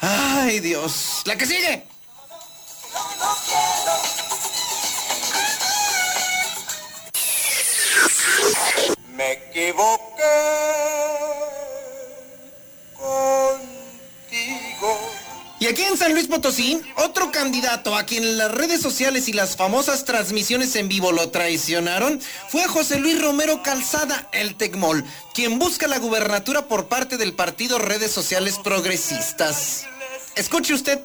Ay, 0.44 0.60
Dios. 0.60 1.22
La 1.24 1.36
que 1.36 1.46
sigue. 1.46 1.86
No 2.92 3.36
quiero. 3.46 4.23
Me 9.14 9.32
equivoqué 9.32 10.22
contigo. 12.94 14.98
Y 15.60 15.66
aquí 15.66 15.82
en 15.82 15.96
San 15.96 16.12
Luis 16.12 16.26
Potosí, 16.26 16.82
otro 16.96 17.30
candidato 17.30 17.96
a 17.96 18.04
quien 18.04 18.36
las 18.36 18.50
redes 18.50 18.82
sociales 18.82 19.28
y 19.28 19.32
las 19.32 19.56
famosas 19.56 20.04
transmisiones 20.04 20.74
en 20.74 20.88
vivo 20.88 21.12
lo 21.12 21.30
traicionaron 21.30 22.20
fue 22.48 22.66
José 22.66 22.98
Luis 22.98 23.22
Romero 23.22 23.62
Calzada, 23.62 24.28
el 24.32 24.56
Tecmol, 24.56 25.04
quien 25.32 25.60
busca 25.60 25.86
la 25.86 25.98
gubernatura 25.98 26.66
por 26.66 26.88
parte 26.88 27.16
del 27.16 27.34
partido 27.34 27.78
Redes 27.78 28.10
Sociales 28.10 28.58
Progresistas. 28.62 29.86
Escuche 30.34 30.74
usted. 30.74 31.00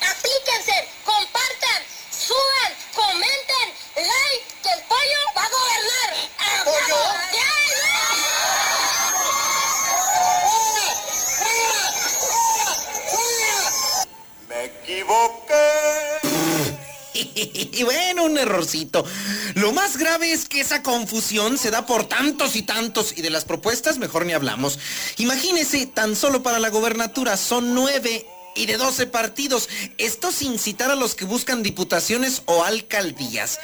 Aplíquense, 0.00 0.88
compartan, 1.04 1.82
suban, 2.10 2.72
comenten, 2.94 3.74
like, 3.94 4.47
que 4.68 4.74
el 4.74 4.82
pollo 4.86 5.20
va 5.36 5.44
a 5.44 5.48
gobernar. 5.48 6.10
Me 14.48 14.64
equivoqué. 14.64 15.54
Y 17.78 17.84
bueno, 17.84 18.24
un 18.24 18.36
errorcito. 18.38 19.04
Lo 19.54 19.72
más 19.72 19.96
grave 19.96 20.32
es 20.32 20.48
que 20.48 20.60
esa 20.60 20.82
confusión 20.82 21.58
se 21.58 21.70
da 21.70 21.86
por 21.86 22.08
tantos 22.08 22.56
y 22.56 22.62
tantos 22.62 23.16
y 23.16 23.22
de 23.22 23.30
las 23.30 23.44
propuestas 23.44 23.98
mejor 23.98 24.26
ni 24.26 24.32
hablamos. 24.32 24.80
Imagínese, 25.18 25.86
tan 25.86 26.16
solo 26.16 26.42
para 26.42 26.58
la 26.58 26.70
gobernatura 26.70 27.36
son 27.36 27.74
nueve 27.74 28.26
y 28.56 28.66
de 28.66 28.76
12 28.76 29.06
partidos. 29.06 29.68
Esto 29.98 30.32
sin 30.32 30.58
citar 30.58 30.90
a 30.90 30.96
los 30.96 31.14
que 31.14 31.24
buscan 31.24 31.62
diputaciones 31.62 32.42
o 32.46 32.64
alcaldías. 32.64 33.60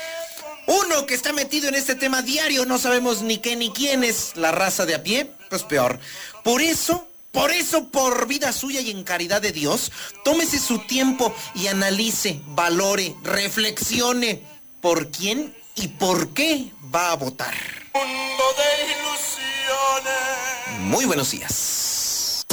Uno 0.67 1.07
que 1.07 1.15
está 1.15 1.33
metido 1.33 1.69
en 1.69 1.75
este 1.75 1.95
tema 1.95 2.23
diario, 2.23 2.65
no 2.65 2.79
sabemos 2.79 3.23
ni 3.23 3.39
qué 3.39 3.57
ni 3.57 3.71
quién 3.71 4.05
es 4.05 4.33
la 4.37 4.53
raza 4.53 4.87
de 4.87 4.95
a 4.95 5.03
pie, 5.03 5.31
pues 5.51 5.63
peor. 5.63 5.99
Por 6.43 6.63
eso, 6.63 7.07
por 7.33 7.51
eso, 7.51 7.89
por 7.89 8.27
vida 8.27 8.53
suya 8.53 8.81
y 8.81 8.91
en 8.91 9.05
caridad 9.05 9.43
de 9.43 9.53
Dios, 9.53 9.93
tómese 10.25 10.59
su 10.59 10.79
tiempo 10.81 11.35
y 11.55 11.67
analice, 11.67 12.41
valore, 12.47 13.15
reflexione 13.23 14.43
por 14.81 15.11
quién 15.11 15.55
y 15.75 15.89
por 15.89 16.33
qué 16.33 16.71
va 16.95 17.13
a 17.13 17.17
votar. 17.17 17.55
Mundo 17.95 18.45
de 18.57 18.85
ilusiones. 18.93 20.81
Muy 20.81 21.05
buenos 21.05 21.31
días. 21.31 22.47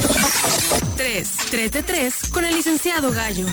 3, 0.97 1.30
3 1.49 1.72
de 1.72 1.84
3 1.84 2.16
con 2.32 2.45
el 2.45 2.55
licenciado 2.55 3.12
Gallo. 3.12 3.47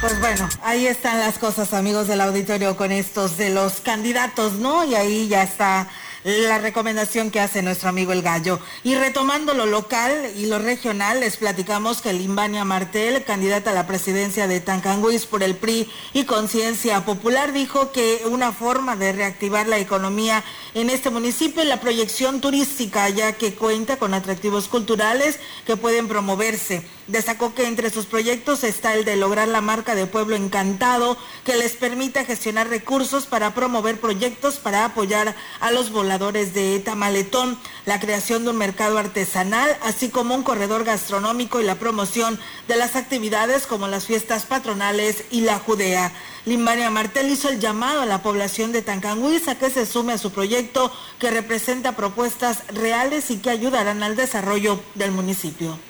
Pues 0.00 0.20
bueno, 0.20 0.48
ahí 0.62 0.86
están 0.86 1.18
las 1.18 1.38
cosas, 1.38 1.74
amigos 1.74 2.06
del 2.06 2.20
auditorio, 2.20 2.76
con 2.76 2.92
estos 2.92 3.36
de 3.36 3.50
los 3.50 3.80
candidatos, 3.80 4.52
¿no? 4.52 4.84
Y 4.84 4.94
ahí 4.94 5.26
ya 5.26 5.42
está 5.42 5.88
la 6.22 6.58
recomendación 6.58 7.32
que 7.32 7.40
hace 7.40 7.62
nuestro 7.62 7.88
amigo 7.88 8.12
el 8.12 8.22
gallo. 8.22 8.60
Y 8.84 8.94
retomando 8.94 9.54
lo 9.54 9.66
local 9.66 10.30
y 10.36 10.46
lo 10.46 10.60
regional, 10.60 11.18
les 11.18 11.36
platicamos 11.36 12.00
que 12.00 12.12
Limbania 12.12 12.64
Martel, 12.64 13.24
candidata 13.24 13.72
a 13.72 13.74
la 13.74 13.88
presidencia 13.88 14.46
de 14.46 14.60
Tancanguis 14.60 15.26
por 15.26 15.42
el 15.42 15.56
PRI 15.56 15.90
y 16.12 16.24
Conciencia 16.26 17.04
Popular, 17.04 17.52
dijo 17.52 17.90
que 17.90 18.22
una 18.26 18.52
forma 18.52 18.94
de 18.94 19.12
reactivar 19.12 19.66
la 19.66 19.78
economía 19.78 20.44
en 20.74 20.90
este 20.90 21.10
municipio 21.10 21.60
es 21.62 21.68
la 21.68 21.80
proyección 21.80 22.40
turística, 22.40 23.08
ya 23.08 23.32
que 23.32 23.54
cuenta 23.54 23.96
con 23.96 24.14
atractivos 24.14 24.68
culturales 24.68 25.40
que 25.66 25.76
pueden 25.76 26.06
promoverse. 26.06 26.97
Destacó 27.08 27.54
que 27.54 27.66
entre 27.66 27.88
sus 27.88 28.04
proyectos 28.04 28.64
está 28.64 28.92
el 28.94 29.06
de 29.06 29.16
lograr 29.16 29.48
la 29.48 29.62
marca 29.62 29.94
de 29.94 30.06
pueblo 30.06 30.36
encantado 30.36 31.16
que 31.42 31.56
les 31.56 31.74
permita 31.74 32.26
gestionar 32.26 32.68
recursos 32.68 33.24
para 33.24 33.54
promover 33.54 33.98
proyectos 33.98 34.58
para 34.58 34.84
apoyar 34.84 35.34
a 35.60 35.70
los 35.70 35.90
voladores 35.90 36.52
de 36.52 36.78
Tamaletón, 36.80 37.58
la 37.86 37.98
creación 37.98 38.44
de 38.44 38.50
un 38.50 38.58
mercado 38.58 38.98
artesanal, 38.98 39.74
así 39.80 40.10
como 40.10 40.34
un 40.34 40.42
corredor 40.42 40.84
gastronómico 40.84 41.62
y 41.62 41.64
la 41.64 41.76
promoción 41.76 42.38
de 42.68 42.76
las 42.76 42.94
actividades 42.94 43.66
como 43.66 43.88
las 43.88 44.04
fiestas 44.04 44.44
patronales 44.44 45.24
y 45.30 45.40
la 45.40 45.58
judea. 45.58 46.12
Limbania 46.44 46.90
Martel 46.90 47.30
hizo 47.30 47.48
el 47.48 47.58
llamado 47.58 48.02
a 48.02 48.06
la 48.06 48.22
población 48.22 48.70
de 48.70 48.82
Tancanguis 48.82 49.48
a 49.48 49.58
que 49.58 49.70
se 49.70 49.86
sume 49.86 50.12
a 50.12 50.18
su 50.18 50.30
proyecto 50.30 50.92
que 51.18 51.30
representa 51.30 51.96
propuestas 51.96 52.66
reales 52.68 53.30
y 53.30 53.38
que 53.38 53.48
ayudarán 53.48 54.02
al 54.02 54.14
desarrollo 54.14 54.78
del 54.94 55.12
municipio. 55.12 55.87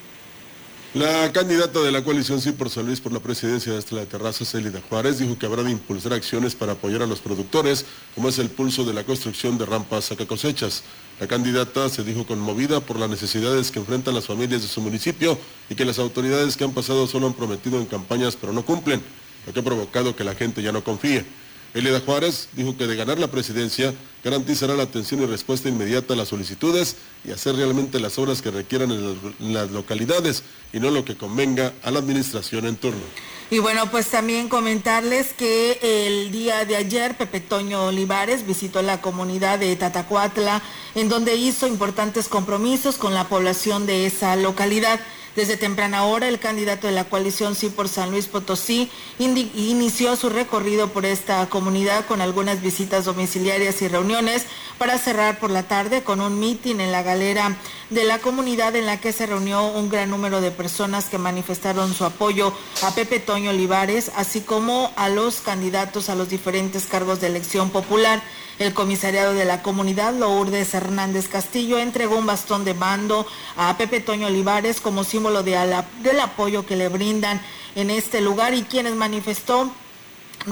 La 0.95 1.31
candidata 1.33 1.83
de 1.83 1.93
la 1.93 2.03
coalición 2.03 2.41
Sí 2.41 2.53
por 2.53 2.71
San 2.71 2.87
Luis 2.87 2.99
por 2.99 3.13
la 3.13 3.21
presidencia 3.21 3.71
de 3.75 3.79
Estela 3.79 4.01
de 4.01 4.07
Terrazas, 4.07 4.55
Elida 4.55 4.81
Juárez, 4.89 5.19
dijo 5.19 5.39
que 5.39 5.45
habrá 5.45 5.63
de 5.63 5.71
impulsar 5.71 6.15
acciones 6.15 6.55
para 6.55 6.73
apoyar 6.73 7.03
a 7.03 7.07
los 7.07 7.21
productores, 7.21 7.85
como 8.15 8.31
es 8.31 8.39
el 8.39 8.49
pulso 8.49 8.87
de 8.87 8.95
la 8.95 9.05
construcción 9.05 9.59
de 9.59 9.67
rampas 9.67 10.07
saca 10.07 10.25
cosechas. 10.25 10.85
La 11.21 11.27
candidata 11.27 11.91
se 11.91 12.05
dijo 12.05 12.27
conmovida 12.27 12.81
por 12.81 12.99
las 12.99 13.11
necesidades 13.11 13.71
que 13.71 13.81
enfrentan 13.81 14.15
las 14.15 14.25
familias 14.25 14.63
de 14.63 14.69
su 14.69 14.81
municipio 14.81 15.39
y 15.69 15.75
que 15.75 15.85
las 15.85 15.99
autoridades 15.99 16.57
que 16.57 16.65
han 16.65 16.73
pasado 16.73 17.07
solo 17.07 17.27
han 17.27 17.35
prometido 17.35 17.79
en 17.79 17.85
campañas 17.85 18.35
pero 18.41 18.55
no 18.55 18.65
cumplen, 18.65 19.03
lo 19.47 19.53
que 19.53 19.61
ha 19.61 19.65
provocado 19.65 20.17
que 20.17 20.25
la 20.25 20.35
gente 20.35 20.63
ya 20.63 20.73
no 20.73 20.83
confíe. 20.83 21.27
Elida 21.75 22.01
Juárez 22.01 22.49
dijo 22.55 22.77
que 22.77 22.87
de 22.87 22.97
ganar 22.97 23.19
la 23.19 23.31
presidencia 23.31 23.95
garantizará 24.25 24.75
la 24.75 24.85
atención 24.85 25.23
y 25.23 25.27
respuesta 25.27 25.69
inmediata 25.69 26.15
a 26.15 26.17
las 26.17 26.29
solicitudes 26.29 26.97
y 27.25 27.31
hacer 27.31 27.57
realmente 27.57 28.01
las 28.01 28.19
obras 28.19 28.43
que 28.43 28.51
requieran 28.51 28.91
en 28.91 29.55
las 29.55 29.71
localidades 29.71 30.43
y 30.73 30.81
no 30.81 30.91
lo 30.91 31.05
que 31.05 31.17
convenga 31.17 31.73
a 31.83 31.91
la 31.91 31.99
administración 31.99 32.67
en 32.67 32.77
turno. 32.77 33.03
Y 33.51 33.61
bueno, 33.61 33.91
pues 33.91 34.09
también 34.09 34.51
comentarles 34.51 35.33
que 35.33 35.79
el 35.81 36.31
día 36.31 36.67
de 36.67 36.77
ayer 36.77 37.17
Pepe 37.17 37.41
Toño 37.41 37.87
Olivares 37.87 38.47
visitó 38.47 38.83
la 38.83 39.01
comunidad 39.01 39.59
de 39.59 39.75
Tatacuatla, 39.75 40.63
en 40.95 41.09
donde 41.09 41.37
hizo 41.37 41.67
importantes 41.67 42.29
compromisos 42.29 42.97
con 42.97 43.15
la 43.15 43.29
población 43.29 43.87
de 43.87 44.05
esa 44.05 44.37
localidad. 44.37 45.01
Desde 45.39 45.57
temprana 45.57 46.03
hora, 46.03 46.27
el 46.27 46.41
candidato 46.41 46.89
de 46.89 46.93
la 46.93 47.05
coalición 47.05 47.55
Sí 47.55 47.71
por 47.71 47.89
San 47.89 48.11
Luis 48.11 48.27
Potosí 48.27 48.91
inició 49.21 50.17
su 50.17 50.31
recorrido 50.31 50.89
por 50.89 51.07
esta 51.07 51.49
comunidad 51.49 52.07
con 52.07 52.21
algunas 52.21 52.61
visitas 52.61 53.05
domiciliarias 53.05 53.81
y 53.81 53.87
reuniones 53.87 54.47
para 54.79 54.99
cerrar 54.99 55.39
por 55.39 55.53
la 55.53 55.63
tarde 55.63 56.03
con 56.03 56.21
un 56.21 56.41
mitin 56.41 56.81
en 56.81 56.91
la 56.91 57.05
galera 57.05 57.57
de 57.89 58.03
la 58.03 58.19
comunidad 58.19 58.75
en 58.75 58.87
la 58.87 59.01
que 59.01 59.13
se 59.13 59.27
reunió 59.27 59.65
un 59.65 59.89
gran 59.89 60.11
número 60.11 60.41
de 60.41 60.51
personas 60.51 61.05
que 61.05 61.19
manifestaron 61.19 61.95
su 61.95 62.05
apoyo 62.05 62.53
a 62.83 62.91
Pepe 62.97 63.21
Toño 63.21 63.51
Olivares, 63.51 64.11
así 64.17 64.41
como 64.41 64.93
a 64.97 65.09
los 65.09 65.37
candidatos 65.37 66.09
a 66.09 66.17
los 66.17 66.31
diferentes 66.31 66.87
cargos 66.87 67.21
de 67.21 67.29
elección 67.29 67.71
popular. 67.71 68.25
El 68.59 68.75
comisariado 68.75 69.35
de 69.35 69.45
la 69.45 69.63
comunidad, 69.63 70.13
Lourdes 70.15 70.75
Hernández 70.75 71.29
Castillo, 71.29 71.79
entregó 71.79 72.17
un 72.17 72.27
bastón 72.27 72.65
de 72.65 72.75
mando 72.75 73.25
a 73.57 73.77
Pepe 73.77 74.01
Toño 74.01 74.27
Olivares 74.27 74.81
como 74.81 75.05
símbolo 75.05 75.45
del 75.45 76.21
apoyo 76.21 76.67
que 76.67 76.75
le 76.75 76.89
brindan 76.89 77.41
en 77.77 77.91
este 77.91 78.21
lugar 78.21 78.55
y 78.55 78.63
quienes 78.63 78.97
manifestó 78.97 79.71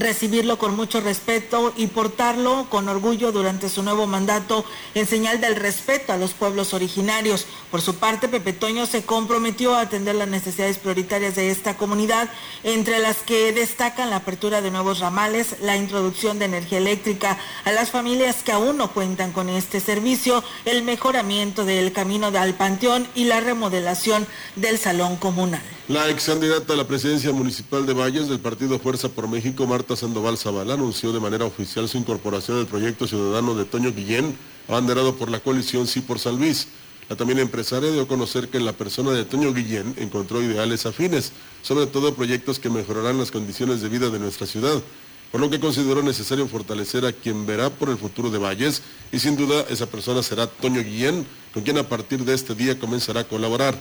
recibirlo 0.00 0.58
con 0.58 0.76
mucho 0.76 1.00
respeto 1.00 1.72
y 1.76 1.88
portarlo 1.88 2.66
con 2.70 2.88
orgullo 2.88 3.32
durante 3.32 3.68
su 3.68 3.82
nuevo 3.82 4.06
mandato 4.06 4.64
en 4.94 5.06
señal 5.06 5.40
del 5.40 5.56
respeto 5.56 6.12
a 6.12 6.16
los 6.16 6.32
pueblos 6.32 6.74
originarios. 6.74 7.46
Por 7.70 7.80
su 7.82 7.96
parte, 7.96 8.28
Pepe 8.28 8.52
Toño 8.52 8.86
se 8.86 9.04
comprometió 9.04 9.74
a 9.74 9.82
atender 9.82 10.14
las 10.14 10.28
necesidades 10.28 10.78
prioritarias 10.78 11.34
de 11.34 11.50
esta 11.50 11.76
comunidad, 11.76 12.30
entre 12.62 12.98
las 12.98 13.18
que 13.18 13.52
destacan 13.52 14.10
la 14.10 14.16
apertura 14.16 14.60
de 14.60 14.70
nuevos 14.70 15.00
ramales, 15.00 15.56
la 15.60 15.76
introducción 15.76 16.38
de 16.38 16.46
energía 16.46 16.78
eléctrica 16.78 17.38
a 17.64 17.72
las 17.72 17.90
familias 17.90 18.36
que 18.44 18.52
aún 18.52 18.76
no 18.76 18.92
cuentan 18.92 19.32
con 19.32 19.48
este 19.48 19.80
servicio, 19.80 20.42
el 20.64 20.82
mejoramiento 20.82 21.64
del 21.64 21.92
camino 21.92 22.26
al 22.26 22.54
Panteón 22.54 23.06
y 23.14 23.24
la 23.24 23.40
remodelación 23.40 24.26
del 24.56 24.78
salón 24.78 25.16
comunal. 25.16 25.75
La 25.88 26.10
ex 26.10 26.26
candidata 26.26 26.72
a 26.72 26.76
la 26.76 26.88
presidencia 26.88 27.30
municipal 27.30 27.86
de 27.86 27.94
Valles 27.94 28.28
del 28.28 28.40
Partido 28.40 28.80
Fuerza 28.80 29.08
por 29.08 29.28
México, 29.28 29.68
Marta 29.68 29.94
Sandoval 29.94 30.36
Zavala, 30.36 30.74
anunció 30.74 31.12
de 31.12 31.20
manera 31.20 31.44
oficial 31.44 31.88
su 31.88 31.96
incorporación 31.96 32.58
al 32.58 32.66
proyecto 32.66 33.06
ciudadano 33.06 33.54
de 33.54 33.66
Toño 33.66 33.92
Guillén, 33.92 34.36
abanderado 34.66 35.14
por 35.14 35.30
la 35.30 35.38
coalición 35.38 35.86
Sí 35.86 36.00
por 36.00 36.18
San 36.18 36.38
Luis. 36.38 36.66
La 37.08 37.14
también 37.14 37.38
empresaria 37.38 37.92
dio 37.92 38.02
a 38.02 38.08
conocer 38.08 38.48
que 38.48 38.56
en 38.56 38.64
la 38.64 38.72
persona 38.72 39.12
de 39.12 39.24
Toño 39.24 39.54
Guillén 39.54 39.94
encontró 39.96 40.42
ideales 40.42 40.86
afines, 40.86 41.30
sobre 41.62 41.86
todo 41.86 42.16
proyectos 42.16 42.58
que 42.58 42.68
mejorarán 42.68 43.18
las 43.18 43.30
condiciones 43.30 43.80
de 43.80 43.88
vida 43.88 44.10
de 44.10 44.18
nuestra 44.18 44.48
ciudad, 44.48 44.82
por 45.30 45.40
lo 45.40 45.50
que 45.50 45.60
consideró 45.60 46.02
necesario 46.02 46.48
fortalecer 46.48 47.06
a 47.06 47.12
quien 47.12 47.46
verá 47.46 47.70
por 47.70 47.90
el 47.90 47.96
futuro 47.96 48.28
de 48.32 48.38
Valles 48.38 48.82
y 49.12 49.20
sin 49.20 49.36
duda 49.36 49.64
esa 49.70 49.86
persona 49.86 50.24
será 50.24 50.48
Toño 50.48 50.82
Guillén, 50.82 51.24
con 51.54 51.62
quien 51.62 51.78
a 51.78 51.88
partir 51.88 52.24
de 52.24 52.34
este 52.34 52.56
día 52.56 52.76
comenzará 52.76 53.20
a 53.20 53.28
colaborar. 53.28 53.78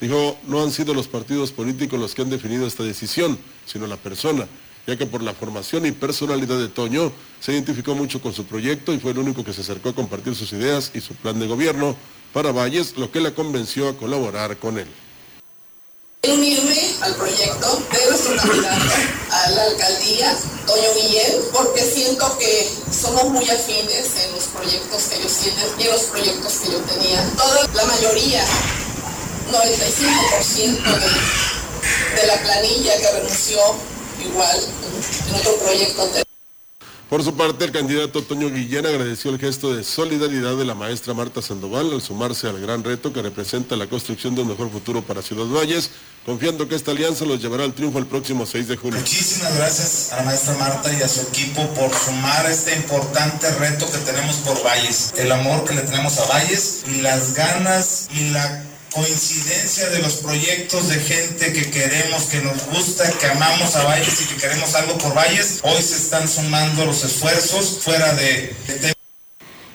Dijo, 0.00 0.36
no 0.46 0.62
han 0.62 0.70
sido 0.72 0.92
los 0.92 1.08
partidos 1.08 1.52
políticos 1.52 1.98
los 1.98 2.14
que 2.14 2.22
han 2.22 2.30
definido 2.30 2.66
esta 2.66 2.82
decisión, 2.82 3.38
sino 3.64 3.86
la 3.86 3.96
persona, 3.96 4.46
ya 4.86 4.96
que 4.96 5.06
por 5.06 5.22
la 5.22 5.32
formación 5.32 5.86
y 5.86 5.92
personalidad 5.92 6.58
de 6.58 6.68
Toño 6.68 7.12
se 7.40 7.52
identificó 7.52 7.94
mucho 7.94 8.20
con 8.20 8.34
su 8.34 8.44
proyecto 8.44 8.92
y 8.92 8.98
fue 8.98 9.12
el 9.12 9.18
único 9.18 9.42
que 9.42 9.54
se 9.54 9.62
acercó 9.62 9.90
a 9.90 9.94
compartir 9.94 10.34
sus 10.34 10.52
ideas 10.52 10.90
y 10.94 11.00
su 11.00 11.14
plan 11.14 11.38
de 11.38 11.46
gobierno 11.46 11.96
para 12.34 12.52
Valles, 12.52 12.98
lo 12.98 13.10
que 13.10 13.20
la 13.20 13.34
convenció 13.34 13.88
a 13.88 13.96
colaborar 13.96 14.58
con 14.58 14.78
él. 14.78 14.86
Unirme 16.28 16.76
al 17.00 17.14
proyecto 17.14 17.82
de 17.90 18.10
nuestro 18.10 18.36
candidato 18.36 18.84
a 19.30 19.50
la 19.50 19.62
alcaldía, 19.62 20.36
Toño 20.66 20.88
Guillén, 20.94 21.40
porque 21.52 21.80
siento 21.80 22.36
que 22.38 22.68
somos 22.92 23.30
muy 23.30 23.48
afines 23.48 24.10
en 24.24 24.32
los 24.32 24.44
proyectos 24.44 25.04
que 25.04 25.16
ellos 25.16 25.32
tienen 25.38 25.66
y 25.78 25.82
en 25.84 25.92
los 25.92 26.02
proyectos 26.02 26.52
que 26.54 26.72
yo 26.72 26.78
tenía. 26.80 27.24
Toda 27.36 27.68
la 27.74 27.84
mayoría 27.84 28.44
95% 29.50 30.82
de, 30.84 32.20
de 32.20 32.26
la 32.26 32.42
planilla 32.42 32.96
que 32.98 33.12
renunció 33.12 33.58
igual 34.24 34.58
en 35.28 35.34
otro 35.34 35.56
proyecto 35.56 36.02
anterior. 36.02 36.26
Por 37.08 37.22
su 37.22 37.36
parte, 37.36 37.64
el 37.64 37.70
candidato 37.70 38.22
Toño 38.22 38.50
Guillén 38.50 38.84
agradeció 38.84 39.30
el 39.30 39.38
gesto 39.38 39.72
de 39.72 39.84
solidaridad 39.84 40.56
de 40.56 40.64
la 40.64 40.74
maestra 40.74 41.14
Marta 41.14 41.40
Sandoval 41.40 41.92
al 41.92 42.02
sumarse 42.02 42.48
al 42.48 42.60
gran 42.60 42.82
reto 42.82 43.12
que 43.12 43.22
representa 43.22 43.76
la 43.76 43.86
construcción 43.86 44.34
de 44.34 44.42
un 44.42 44.48
mejor 44.48 44.72
futuro 44.72 45.02
para 45.02 45.22
Ciudad 45.22 45.46
Valles, 45.46 45.90
confiando 46.24 46.68
que 46.68 46.74
esta 46.74 46.90
alianza 46.90 47.24
los 47.24 47.40
llevará 47.40 47.62
al 47.62 47.74
triunfo 47.74 48.00
el 48.00 48.06
próximo 48.06 48.44
6 48.44 48.66
de 48.66 48.76
junio. 48.76 48.98
Muchísimas 48.98 49.54
gracias 49.54 50.12
a 50.12 50.16
la 50.16 50.22
maestra 50.24 50.54
Marta 50.54 50.92
y 50.98 51.00
a 51.00 51.08
su 51.08 51.20
equipo 51.20 51.62
por 51.74 51.94
sumar 51.94 52.50
este 52.50 52.74
importante 52.74 53.52
reto 53.52 53.88
que 53.88 53.98
tenemos 53.98 54.34
por 54.38 54.60
Valles, 54.64 55.14
el 55.16 55.30
amor 55.30 55.64
que 55.64 55.74
le 55.74 55.82
tenemos 55.82 56.18
a 56.18 56.24
Valles 56.24 56.82
y 56.88 57.02
las 57.02 57.34
ganas 57.34 58.08
y 58.16 58.30
la 58.30 58.65
coincidencia 58.96 59.90
de 59.90 59.98
los 59.98 60.14
proyectos 60.14 60.88
de 60.88 60.96
gente 60.96 61.52
que 61.52 61.70
queremos, 61.70 62.24
que 62.24 62.40
nos 62.40 62.64
gusta, 62.66 63.10
que 63.18 63.26
amamos 63.26 63.76
a 63.76 63.84
Valles 63.84 64.22
y 64.22 64.24
que 64.24 64.36
queremos 64.36 64.74
algo 64.74 64.96
por 64.96 65.14
Valles, 65.14 65.60
hoy 65.62 65.82
se 65.82 65.96
están 65.96 66.26
sumando 66.26 66.86
los 66.86 67.04
esfuerzos 67.04 67.80
fuera 67.82 68.14
de... 68.14 68.54
de 68.80 68.96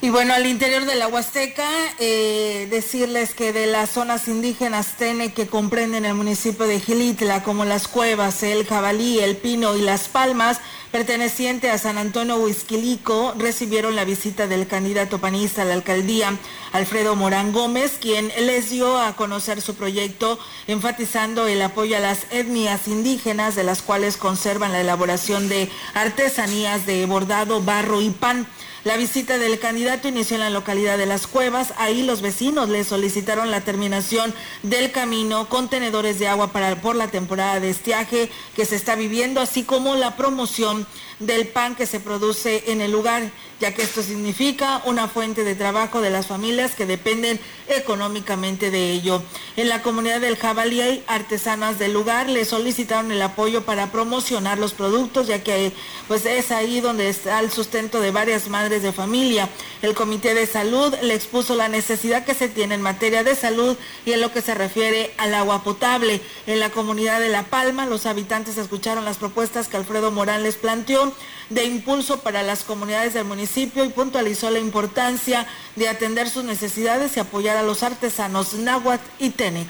y 0.04 0.10
bueno, 0.10 0.34
al 0.34 0.48
interior 0.48 0.86
de 0.86 0.96
la 0.96 1.08
Huasteca, 1.08 1.70
eh, 2.00 2.68
decirles 2.72 3.36
que 3.36 3.54
de 3.54 3.68
las 3.68 3.92
zonas 3.92 4.28
indígenas 4.28 4.98
TENE 4.98 5.32
que 5.32 5.46
comprenden 5.46 6.06
el 6.06 6.16
municipio 6.16 6.66
de 6.66 6.80
Gilitla, 6.80 7.44
como 7.44 7.66
las 7.66 7.88
Cuevas, 7.88 8.42
el 8.42 8.66
Jabalí, 8.66 9.20
el 9.20 9.38
Pino 9.38 9.78
y 9.78 9.82
las 9.84 10.08
Palmas, 10.08 10.60
perteneciente 10.92 11.72
a 11.72 11.78
San 11.78 11.98
Antonio 11.98 12.36
Huizquilico, 12.36 13.34
recibieron 13.38 13.96
la 13.96 14.04
visita 14.04 14.48
del 14.48 14.68
candidato 14.68 15.20
panista 15.20 15.62
a 15.62 15.66
la 15.66 15.74
alcaldía, 15.74 16.38
Alfredo 16.74 17.16
Morán 17.16 17.54
Gómez, 17.54 17.98
quien 18.00 18.30
les 18.46 18.70
dio 18.70 19.00
a 19.00 19.16
conocer 19.16 19.62
su 19.62 19.76
proyecto, 19.76 20.38
enfatizando 20.68 21.48
el 21.48 21.62
apoyo 21.62 21.96
a 21.96 22.02
las 22.02 22.26
etnias 22.32 22.88
indígenas, 22.88 23.56
de 23.56 23.64
las 23.64 23.82
cuales 23.82 24.18
conservan 24.18 24.74
la 24.74 24.82
elaboración 24.82 25.48
de 25.48 25.70
artesanías 25.94 26.86
de 26.86 27.06
bordado, 27.06 27.62
barro 27.62 28.02
y 28.02 28.10
pan. 28.10 28.46
La 28.84 28.98
visita 28.98 29.38
del 29.38 29.60
candidato 29.60 30.08
inició 30.08 30.38
en 30.38 30.42
la 30.42 30.50
localidad 30.50 30.98
de 30.98 31.06
Las 31.06 31.28
Cuevas. 31.28 31.72
Ahí 31.78 32.02
los 32.02 32.24
vecinos 32.24 32.68
le 32.68 32.84
solicitaron 32.84 33.52
la 33.52 33.62
terminación 33.62 34.34
del 34.64 34.92
camino, 34.92 35.48
contenedores 35.50 36.18
de 36.18 36.28
agua 36.28 36.52
para, 36.52 36.82
por 36.82 36.96
la 36.96 37.08
temporada 37.08 37.60
de 37.60 37.70
estiaje 37.70 38.32
que 38.56 38.66
se 38.66 38.76
está 38.76 38.96
viviendo, 38.96 39.40
así 39.40 39.62
como 39.62 39.94
la 39.94 40.16
promoción 40.18 40.88
del 41.22 41.48
pan 41.48 41.76
que 41.76 41.86
se 41.86 42.00
produce 42.00 42.64
en 42.68 42.82
el 42.82 42.92
lugar, 42.92 43.32
ya 43.60 43.74
que 43.74 43.84
esto 43.84 44.02
significa 44.02 44.82
una 44.86 45.08
fuente 45.08 45.44
de 45.44 45.56
trabajo 45.56 46.02
de 46.02 46.10
las 46.10 46.28
familias 46.28 46.74
que 46.74 46.88
dependen 46.88 47.40
económicamente 47.68 48.72
de 48.72 48.92
ello. 48.92 49.22
En 49.56 49.70
la 49.70 49.84
comunidad 49.84 50.20
del 50.20 50.36
Jabalí, 50.36 51.04
artesanas 51.08 51.78
del 51.78 51.94
lugar 51.94 52.28
le 52.28 52.44
solicitaron 52.44 53.12
el 53.12 53.22
apoyo 53.22 53.64
para 53.64 53.92
promocionar 53.92 54.58
los 54.58 54.74
productos, 54.74 55.28
ya 55.28 55.44
que 55.44 55.72
pues 56.08 56.26
es 56.26 56.52
ahí 56.52 56.82
donde 56.82 57.10
está 57.10 57.40
el 57.40 57.52
sustento 57.52 58.02
de 58.02 58.12
varias 58.12 58.50
madres 58.50 58.82
de 58.82 58.92
familia. 58.92 59.48
El 59.84 59.94
Comité 59.94 60.34
de 60.34 60.48
Salud 60.48 60.94
le 61.04 61.14
expuso 61.14 61.56
la 61.56 61.68
necesidad 61.68 62.26
que 62.26 62.34
se 62.34 62.48
tiene 62.48 62.76
en 62.76 62.82
materia 62.82 63.24
de 63.24 63.36
salud 63.36 63.78
y 64.06 64.14
en 64.14 64.22
lo 64.22 64.32
que 64.32 64.42
se 64.42 64.56
refiere 64.56 65.14
al 65.18 65.36
agua 65.36 65.64
potable. 65.64 66.22
En 66.48 66.60
la 66.60 66.72
comunidad 66.72 67.20
de 67.20 67.30
La 67.30 67.44
Palma, 67.44 67.86
los 67.86 68.08
habitantes 68.08 68.58
escucharon 68.58 69.06
las 69.06 69.18
propuestas 69.18 69.68
que 69.68 69.78
Alfredo 69.78 70.12
Morán 70.12 70.44
les 70.44 70.56
planteó 70.56 71.11
de 71.50 71.66
impulso 71.66 72.22
para 72.22 72.44
las 72.44 72.64
comunidades 72.64 73.14
del 73.14 73.26
municipio 73.26 73.84
y 73.84 73.90
puntualizó 73.90 74.50
la 74.50 74.60
importancia 74.60 75.48
de 75.76 75.90
atender 75.90 76.30
sus 76.30 76.44
necesidades 76.44 77.18
y 77.18 77.20
apoyar 77.20 77.58
a 77.58 77.64
los 77.64 77.84
artesanos 77.84 78.54
náhuatl 78.54 79.06
y 79.20 79.30
tenec. 79.32 79.68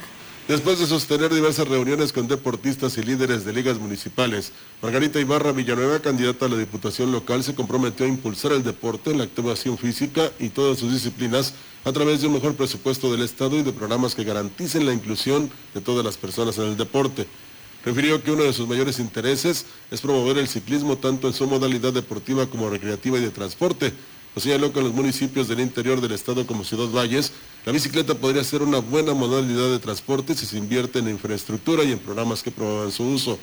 Después 0.47 0.79
de 0.79 0.85
sostener 0.85 1.33
diversas 1.33 1.67
reuniones 1.67 2.11
con 2.11 2.27
deportistas 2.27 2.97
y 2.97 3.03
líderes 3.03 3.45
de 3.45 3.53
ligas 3.53 3.79
municipales, 3.79 4.51
Margarita 4.81 5.19
Ibarra 5.19 5.51
Villanueva, 5.51 6.01
candidata 6.01 6.45
a 6.45 6.49
la 6.49 6.57
Diputación 6.57 7.11
Local, 7.11 7.43
se 7.43 7.55
comprometió 7.55 8.05
a 8.05 8.09
impulsar 8.09 8.51
el 8.51 8.63
deporte, 8.63 9.15
la 9.15 9.23
activación 9.23 9.77
física 9.77 10.31
y 10.39 10.49
todas 10.49 10.79
sus 10.79 10.91
disciplinas 10.91 11.53
a 11.85 11.91
través 11.91 12.21
de 12.21 12.27
un 12.27 12.33
mejor 12.33 12.55
presupuesto 12.55 13.11
del 13.11 13.21
Estado 13.21 13.55
y 13.55 13.63
de 13.63 13.71
programas 13.71 14.13
que 14.13 14.23
garanticen 14.23 14.85
la 14.85 14.93
inclusión 14.93 15.49
de 15.73 15.81
todas 15.81 16.03
las 16.03 16.17
personas 16.17 16.57
en 16.57 16.65
el 16.65 16.77
deporte. 16.77 17.27
Refirió 17.83 18.23
que 18.23 18.31
uno 18.31 18.43
de 18.43 18.53
sus 18.53 18.67
mayores 18.67 18.99
intereses 18.99 19.65
es 19.89 20.01
promover 20.01 20.37
el 20.37 20.47
ciclismo 20.47 20.97
tanto 20.97 21.27
en 21.27 21.33
su 21.33 21.47
modalidad 21.47 21.93
deportiva 21.93 22.45
como 22.45 22.69
recreativa 22.69 23.17
y 23.17 23.21
de 23.21 23.31
transporte. 23.31 23.93
Lo 24.33 24.71
que 24.71 24.79
en 24.79 24.85
los 24.85 24.93
municipios 24.93 25.47
del 25.49 25.59
interior 25.59 25.99
del 25.99 26.13
estado 26.13 26.47
como 26.47 26.63
Ciudad 26.63 26.87
Valles, 26.87 27.33
la 27.65 27.73
bicicleta 27.73 28.15
podría 28.15 28.43
ser 28.43 28.61
una 28.61 28.77
buena 28.77 29.13
modalidad 29.13 29.69
de 29.69 29.79
transporte 29.79 30.35
si 30.35 30.45
se 30.45 30.57
invierte 30.57 30.99
en 30.99 31.09
infraestructura 31.09 31.83
y 31.83 31.91
en 31.91 31.99
programas 31.99 32.41
que 32.41 32.51
promuevan 32.51 32.91
su 32.91 33.03
uso. 33.03 33.37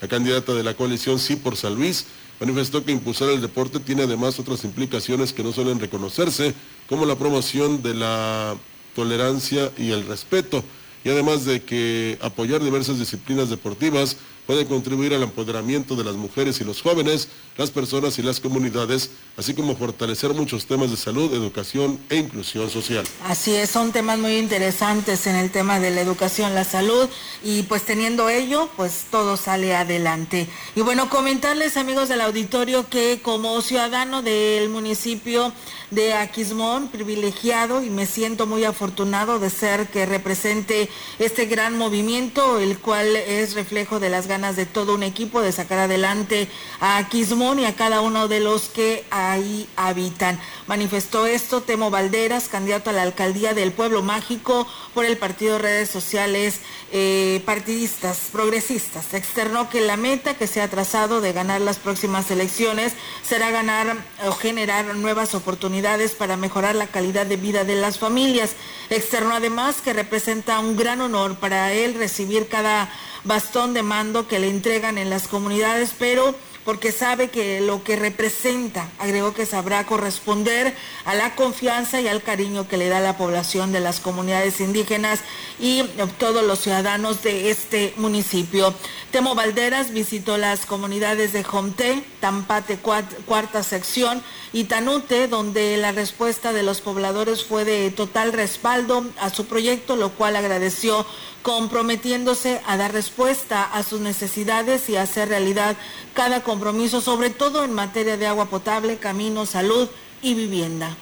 La 0.00 0.08
candidata 0.08 0.54
de 0.54 0.62
la 0.62 0.74
coalición 0.74 1.18
Sí 1.18 1.36
por 1.36 1.56
San 1.56 1.74
Luis 1.74 2.06
manifestó 2.40 2.84
que 2.84 2.92
impulsar 2.92 3.28
el 3.28 3.42
deporte 3.42 3.78
tiene 3.78 4.04
además 4.04 4.38
otras 4.38 4.64
implicaciones 4.64 5.32
que 5.32 5.42
no 5.42 5.52
suelen 5.52 5.80
reconocerse, 5.80 6.54
como 6.88 7.04
la 7.04 7.16
promoción 7.16 7.82
de 7.82 7.94
la 7.94 8.56
tolerancia 8.94 9.70
y 9.76 9.90
el 9.90 10.06
respeto 10.06 10.64
y 11.04 11.10
además 11.10 11.44
de 11.44 11.62
que 11.62 12.18
apoyar 12.20 12.62
diversas 12.62 12.98
disciplinas 12.98 13.50
deportivas 13.50 14.16
puede 14.46 14.66
contribuir 14.66 15.14
al 15.14 15.22
empoderamiento 15.22 15.94
de 15.94 16.04
las 16.04 16.16
mujeres 16.16 16.60
y 16.60 16.64
los 16.64 16.82
jóvenes, 16.82 17.28
las 17.56 17.70
personas 17.70 18.18
y 18.18 18.22
las 18.22 18.40
comunidades, 18.40 19.10
así 19.36 19.54
como 19.54 19.76
fortalecer 19.76 20.34
muchos 20.34 20.66
temas 20.66 20.90
de 20.90 20.96
salud, 20.96 21.32
educación 21.32 21.98
e 22.08 22.16
inclusión 22.16 22.68
social. 22.68 23.04
Así 23.24 23.54
es, 23.54 23.70
son 23.70 23.92
temas 23.92 24.18
muy 24.18 24.36
interesantes 24.36 25.26
en 25.26 25.36
el 25.36 25.50
tema 25.50 25.78
de 25.78 25.90
la 25.92 26.00
educación, 26.00 26.54
la 26.54 26.64
salud 26.64 27.08
y 27.44 27.62
pues 27.62 27.82
teniendo 27.84 28.28
ello, 28.28 28.68
pues 28.76 29.06
todo 29.10 29.36
sale 29.36 29.76
adelante. 29.76 30.48
Y 30.74 30.80
bueno, 30.80 31.08
comentarles 31.08 31.76
amigos 31.76 32.08
del 32.08 32.20
auditorio 32.20 32.88
que 32.88 33.20
como 33.22 33.60
ciudadano 33.62 34.22
del 34.22 34.68
municipio 34.70 35.52
de 35.92 36.14
Aquismón, 36.14 36.88
privilegiado 36.88 37.82
y 37.82 37.90
me 37.90 38.06
siento 38.06 38.46
muy 38.46 38.64
afortunado 38.64 39.38
de 39.38 39.50
ser 39.50 39.88
que 39.88 40.06
represente 40.06 40.88
este 41.18 41.44
gran 41.44 41.76
movimiento, 41.76 42.58
el 42.58 42.78
cual 42.78 43.14
es 43.14 43.52
reflejo 43.52 44.00
de 44.00 44.08
las 44.08 44.26
ganas 44.26 44.56
de 44.56 44.64
todo 44.64 44.94
un 44.94 45.02
equipo 45.02 45.42
de 45.42 45.52
sacar 45.52 45.78
adelante 45.78 46.48
a 46.80 47.06
Quismón 47.10 47.58
y 47.58 47.66
a 47.66 47.76
cada 47.76 48.00
uno 48.00 48.26
de 48.26 48.40
los 48.40 48.70
que 48.70 49.04
ahí 49.10 49.68
habitan. 49.76 50.40
Manifestó 50.66 51.26
esto 51.26 51.60
Temo 51.60 51.90
Valderas, 51.90 52.48
candidato 52.48 52.88
a 52.88 52.94
la 52.94 53.02
alcaldía 53.02 53.52
del 53.52 53.72
Pueblo 53.72 54.00
Mágico 54.02 54.66
por 54.94 55.04
el 55.04 55.18
Partido 55.18 55.58
Redes 55.58 55.90
Sociales 55.90 56.60
eh, 56.90 57.42
Partidistas 57.44 58.30
Progresistas. 58.32 59.12
Externó 59.12 59.68
que 59.68 59.82
la 59.82 59.98
meta 59.98 60.38
que 60.38 60.46
se 60.46 60.62
ha 60.62 60.68
trazado 60.68 61.20
de 61.20 61.34
ganar 61.34 61.60
las 61.60 61.76
próximas 61.76 62.30
elecciones 62.30 62.94
será 63.22 63.50
ganar 63.50 63.94
o 64.26 64.32
generar 64.32 64.94
nuevas 64.94 65.34
oportunidades 65.34 65.81
para 66.16 66.36
mejorar 66.36 66.76
la 66.76 66.86
calidad 66.86 67.26
de 67.26 67.36
vida 67.36 67.64
de 67.64 67.74
las 67.74 67.98
familias. 67.98 68.54
Externó 68.88 69.34
además 69.34 69.80
que 69.82 69.92
representa 69.92 70.60
un 70.60 70.76
gran 70.76 71.00
honor 71.00 71.36
para 71.36 71.72
él 71.72 71.94
recibir 71.94 72.46
cada 72.48 72.88
bastón 73.24 73.74
de 73.74 73.82
mando 73.82 74.28
que 74.28 74.38
le 74.38 74.48
entregan 74.48 74.96
en 74.96 75.10
las 75.10 75.26
comunidades, 75.26 75.92
pero 75.98 76.36
porque 76.64 76.92
sabe 76.92 77.28
que 77.28 77.60
lo 77.60 77.82
que 77.82 77.96
representa, 77.96 78.88
agregó 78.98 79.34
que 79.34 79.46
sabrá 79.46 79.84
corresponder 79.84 80.74
a 81.04 81.14
la 81.14 81.34
confianza 81.34 82.00
y 82.00 82.08
al 82.08 82.22
cariño 82.22 82.68
que 82.68 82.76
le 82.76 82.88
da 82.88 83.00
la 83.00 83.16
población 83.16 83.72
de 83.72 83.80
las 83.80 84.00
comunidades 84.00 84.60
indígenas 84.60 85.20
y 85.58 85.82
todos 86.18 86.44
los 86.44 86.60
ciudadanos 86.60 87.22
de 87.22 87.50
este 87.50 87.94
municipio. 87.96 88.74
Temo 89.10 89.34
Valderas 89.34 89.92
visitó 89.92 90.38
las 90.38 90.66
comunidades 90.66 91.32
de 91.32 91.44
Jomté, 91.44 92.02
Tampate 92.20 92.78
cuarta 92.78 93.62
sección 93.62 94.22
y 94.52 94.64
Tanute, 94.64 95.28
donde 95.28 95.76
la 95.76 95.92
respuesta 95.92 96.52
de 96.52 96.62
los 96.62 96.80
pobladores 96.80 97.44
fue 97.44 97.64
de 97.64 97.90
total 97.90 98.32
respaldo 98.32 99.04
a 99.20 99.30
su 99.30 99.46
proyecto, 99.46 99.96
lo 99.96 100.10
cual 100.10 100.36
agradeció 100.36 101.04
comprometiéndose 101.42 102.60
a 102.66 102.76
dar 102.76 102.92
respuesta 102.92 103.64
a 103.64 103.82
sus 103.82 104.00
necesidades 104.00 104.88
y 104.88 104.96
hacer 104.96 105.28
realidad 105.28 105.76
cada 106.14 106.42
compromiso, 106.42 107.00
sobre 107.00 107.30
todo 107.30 107.64
en 107.64 107.72
materia 107.72 108.16
de 108.16 108.26
agua 108.26 108.46
potable, 108.46 108.96
camino, 108.98 109.46
salud 109.46 109.88
y 110.22 110.34
vivienda. 110.34 110.96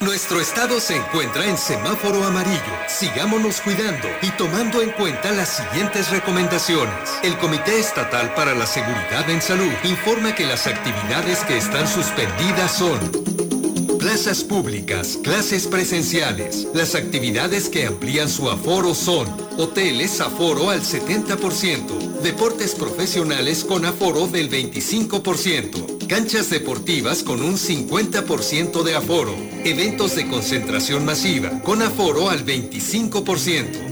Nuestro 0.00 0.40
estado 0.40 0.80
se 0.80 0.96
encuentra 0.96 1.46
en 1.46 1.56
semáforo 1.56 2.24
amarillo. 2.24 2.58
Sigámonos 2.88 3.60
cuidando 3.60 4.08
y 4.20 4.30
tomando 4.30 4.82
en 4.82 4.90
cuenta 4.90 5.30
las 5.30 5.48
siguientes 5.48 6.10
recomendaciones. 6.10 7.20
El 7.22 7.38
Comité 7.38 7.78
Estatal 7.78 8.34
para 8.34 8.52
la 8.52 8.66
Seguridad 8.66 9.30
en 9.30 9.40
Salud 9.40 9.70
informa 9.84 10.34
que 10.34 10.44
las 10.44 10.66
actividades 10.66 11.44
que 11.44 11.56
están 11.56 11.86
suspendidas 11.86 12.72
son 12.72 13.61
plazas 13.86 14.44
públicas, 14.44 15.18
clases 15.22 15.66
presenciales. 15.66 16.66
Las 16.74 16.94
actividades 16.94 17.68
que 17.68 17.86
amplían 17.86 18.28
su 18.28 18.50
aforo 18.50 18.94
son 18.94 19.26
hoteles 19.58 20.20
aforo 20.20 20.70
al 20.70 20.82
70%, 20.82 22.20
deportes 22.22 22.74
profesionales 22.74 23.64
con 23.64 23.84
aforo 23.84 24.26
del 24.26 24.50
25%, 24.50 26.06
canchas 26.06 26.50
deportivas 26.50 27.22
con 27.22 27.42
un 27.42 27.56
50% 27.56 28.82
de 28.82 28.94
aforo, 28.94 29.34
eventos 29.64 30.16
de 30.16 30.28
concentración 30.28 31.04
masiva 31.04 31.60
con 31.62 31.82
aforo 31.82 32.30
al 32.30 32.44
25%. 32.44 33.91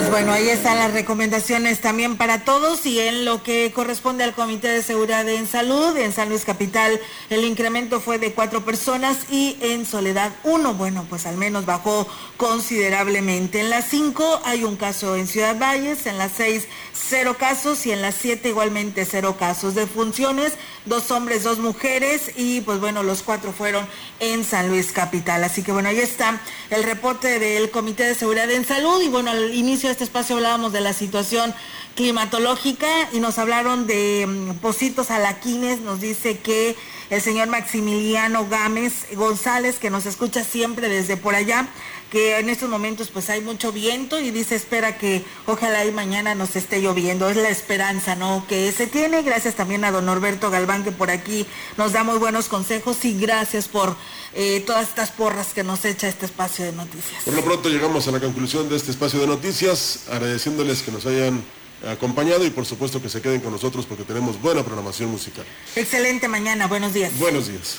Pues 0.00 0.10
bueno, 0.12 0.32
ahí 0.32 0.48
están 0.48 0.78
las 0.78 0.94
recomendaciones 0.94 1.82
también 1.82 2.16
para 2.16 2.42
todos 2.42 2.86
y 2.86 2.98
en 3.00 3.26
lo 3.26 3.42
que 3.42 3.70
corresponde 3.70 4.24
al 4.24 4.32
Comité 4.32 4.68
de 4.68 4.82
Seguridad 4.82 5.28
en 5.28 5.46
Salud, 5.46 5.94
en 5.98 6.14
San 6.14 6.30
Luis 6.30 6.46
Capital 6.46 6.98
el 7.28 7.44
incremento 7.44 8.00
fue 8.00 8.18
de 8.18 8.32
cuatro 8.32 8.64
personas 8.64 9.30
y 9.30 9.58
en 9.60 9.84
Soledad 9.84 10.32
uno, 10.42 10.72
bueno, 10.72 11.04
pues 11.10 11.26
al 11.26 11.36
menos 11.36 11.66
bajó 11.66 12.08
considerablemente. 12.38 13.60
En 13.60 13.68
las 13.68 13.88
cinco 13.88 14.40
hay 14.46 14.64
un 14.64 14.76
caso 14.76 15.16
en 15.16 15.26
Ciudad 15.26 15.58
Valles, 15.58 16.06
en 16.06 16.16
las 16.16 16.32
seis 16.34 16.66
cero 16.94 17.36
casos 17.38 17.84
y 17.84 17.92
en 17.92 18.00
las 18.00 18.14
siete 18.14 18.48
igualmente 18.48 19.04
cero 19.04 19.36
casos. 19.38 19.74
De 19.74 19.86
funciones, 19.86 20.54
dos 20.86 21.10
hombres, 21.10 21.42
dos 21.42 21.58
mujeres 21.58 22.30
y 22.36 22.62
pues 22.62 22.80
bueno, 22.80 23.02
los 23.02 23.22
cuatro 23.22 23.52
fueron 23.52 23.86
en 24.18 24.44
San 24.44 24.68
Luis 24.68 24.92
Capital. 24.92 25.44
Así 25.44 25.62
que 25.62 25.72
bueno, 25.72 25.90
ahí 25.90 25.98
está 25.98 26.40
el 26.70 26.84
reporte 26.84 27.38
del 27.38 27.70
Comité 27.70 28.04
de 28.04 28.14
Seguridad 28.14 28.50
en 28.50 28.64
Salud 28.64 29.02
y 29.02 29.08
bueno, 29.08 29.30
al 29.30 29.54
inicio 29.54 29.89
este 29.90 30.04
espacio 30.04 30.36
hablábamos 30.36 30.72
de 30.72 30.80
la 30.80 30.92
situación 30.92 31.54
climatológica 31.94 32.86
y 33.12 33.20
nos 33.20 33.38
hablaron 33.38 33.86
de 33.86 34.26
mm, 34.26 34.54
Positos 34.58 35.10
Alaquines, 35.10 35.80
nos 35.80 36.00
dice 36.00 36.38
que 36.38 36.76
el 37.10 37.20
señor 37.20 37.48
Maximiliano 37.48 38.46
Gámez 38.48 39.06
González, 39.14 39.78
que 39.78 39.90
nos 39.90 40.06
escucha 40.06 40.44
siempre 40.44 40.88
desde 40.88 41.16
por 41.16 41.34
allá, 41.34 41.66
que 42.10 42.38
en 42.38 42.48
estos 42.48 42.68
momentos 42.68 43.08
pues 43.08 43.30
hay 43.30 43.40
mucho 43.40 43.72
viento 43.72 44.20
y 44.20 44.30
dice 44.30 44.56
espera 44.56 44.98
que 44.98 45.24
ojalá 45.46 45.84
y 45.84 45.92
mañana 45.92 46.34
nos 46.34 46.56
esté 46.56 46.80
lloviendo. 46.82 47.30
Es 47.30 47.36
la 47.36 47.48
esperanza, 47.48 48.16
¿no? 48.16 48.44
Que 48.48 48.72
se 48.72 48.86
tiene. 48.86 49.22
Gracias 49.22 49.54
también 49.54 49.84
a 49.84 49.92
don 49.92 50.06
Norberto 50.06 50.50
Galván 50.50 50.84
que 50.84 50.92
por 50.92 51.10
aquí 51.10 51.46
nos 51.76 51.92
da 51.92 52.02
muy 52.02 52.18
buenos 52.18 52.48
consejos 52.48 53.04
y 53.04 53.18
gracias 53.18 53.68
por 53.68 53.96
eh, 54.34 54.62
todas 54.66 54.88
estas 54.88 55.10
porras 55.10 55.48
que 55.54 55.62
nos 55.62 55.84
echa 55.84 56.08
este 56.08 56.26
espacio 56.26 56.64
de 56.64 56.72
noticias. 56.72 57.22
Por 57.24 57.34
lo 57.34 57.44
pronto 57.44 57.68
llegamos 57.68 58.06
a 58.08 58.10
la 58.10 58.20
conclusión 58.20 58.68
de 58.68 58.76
este 58.76 58.90
espacio 58.90 59.20
de 59.20 59.26
noticias, 59.26 60.04
agradeciéndoles 60.10 60.82
que 60.82 60.90
nos 60.90 61.06
hayan 61.06 61.42
acompañado 61.88 62.44
y 62.44 62.50
por 62.50 62.66
supuesto 62.66 63.00
que 63.00 63.08
se 63.08 63.22
queden 63.22 63.40
con 63.40 63.52
nosotros 63.52 63.86
porque 63.86 64.04
tenemos 64.04 64.40
buena 64.40 64.62
programación 64.62 65.10
musical. 65.10 65.44
Excelente 65.76 66.28
mañana, 66.28 66.66
buenos 66.66 66.92
días. 66.92 67.16
Buenos 67.18 67.48
días. 67.48 67.78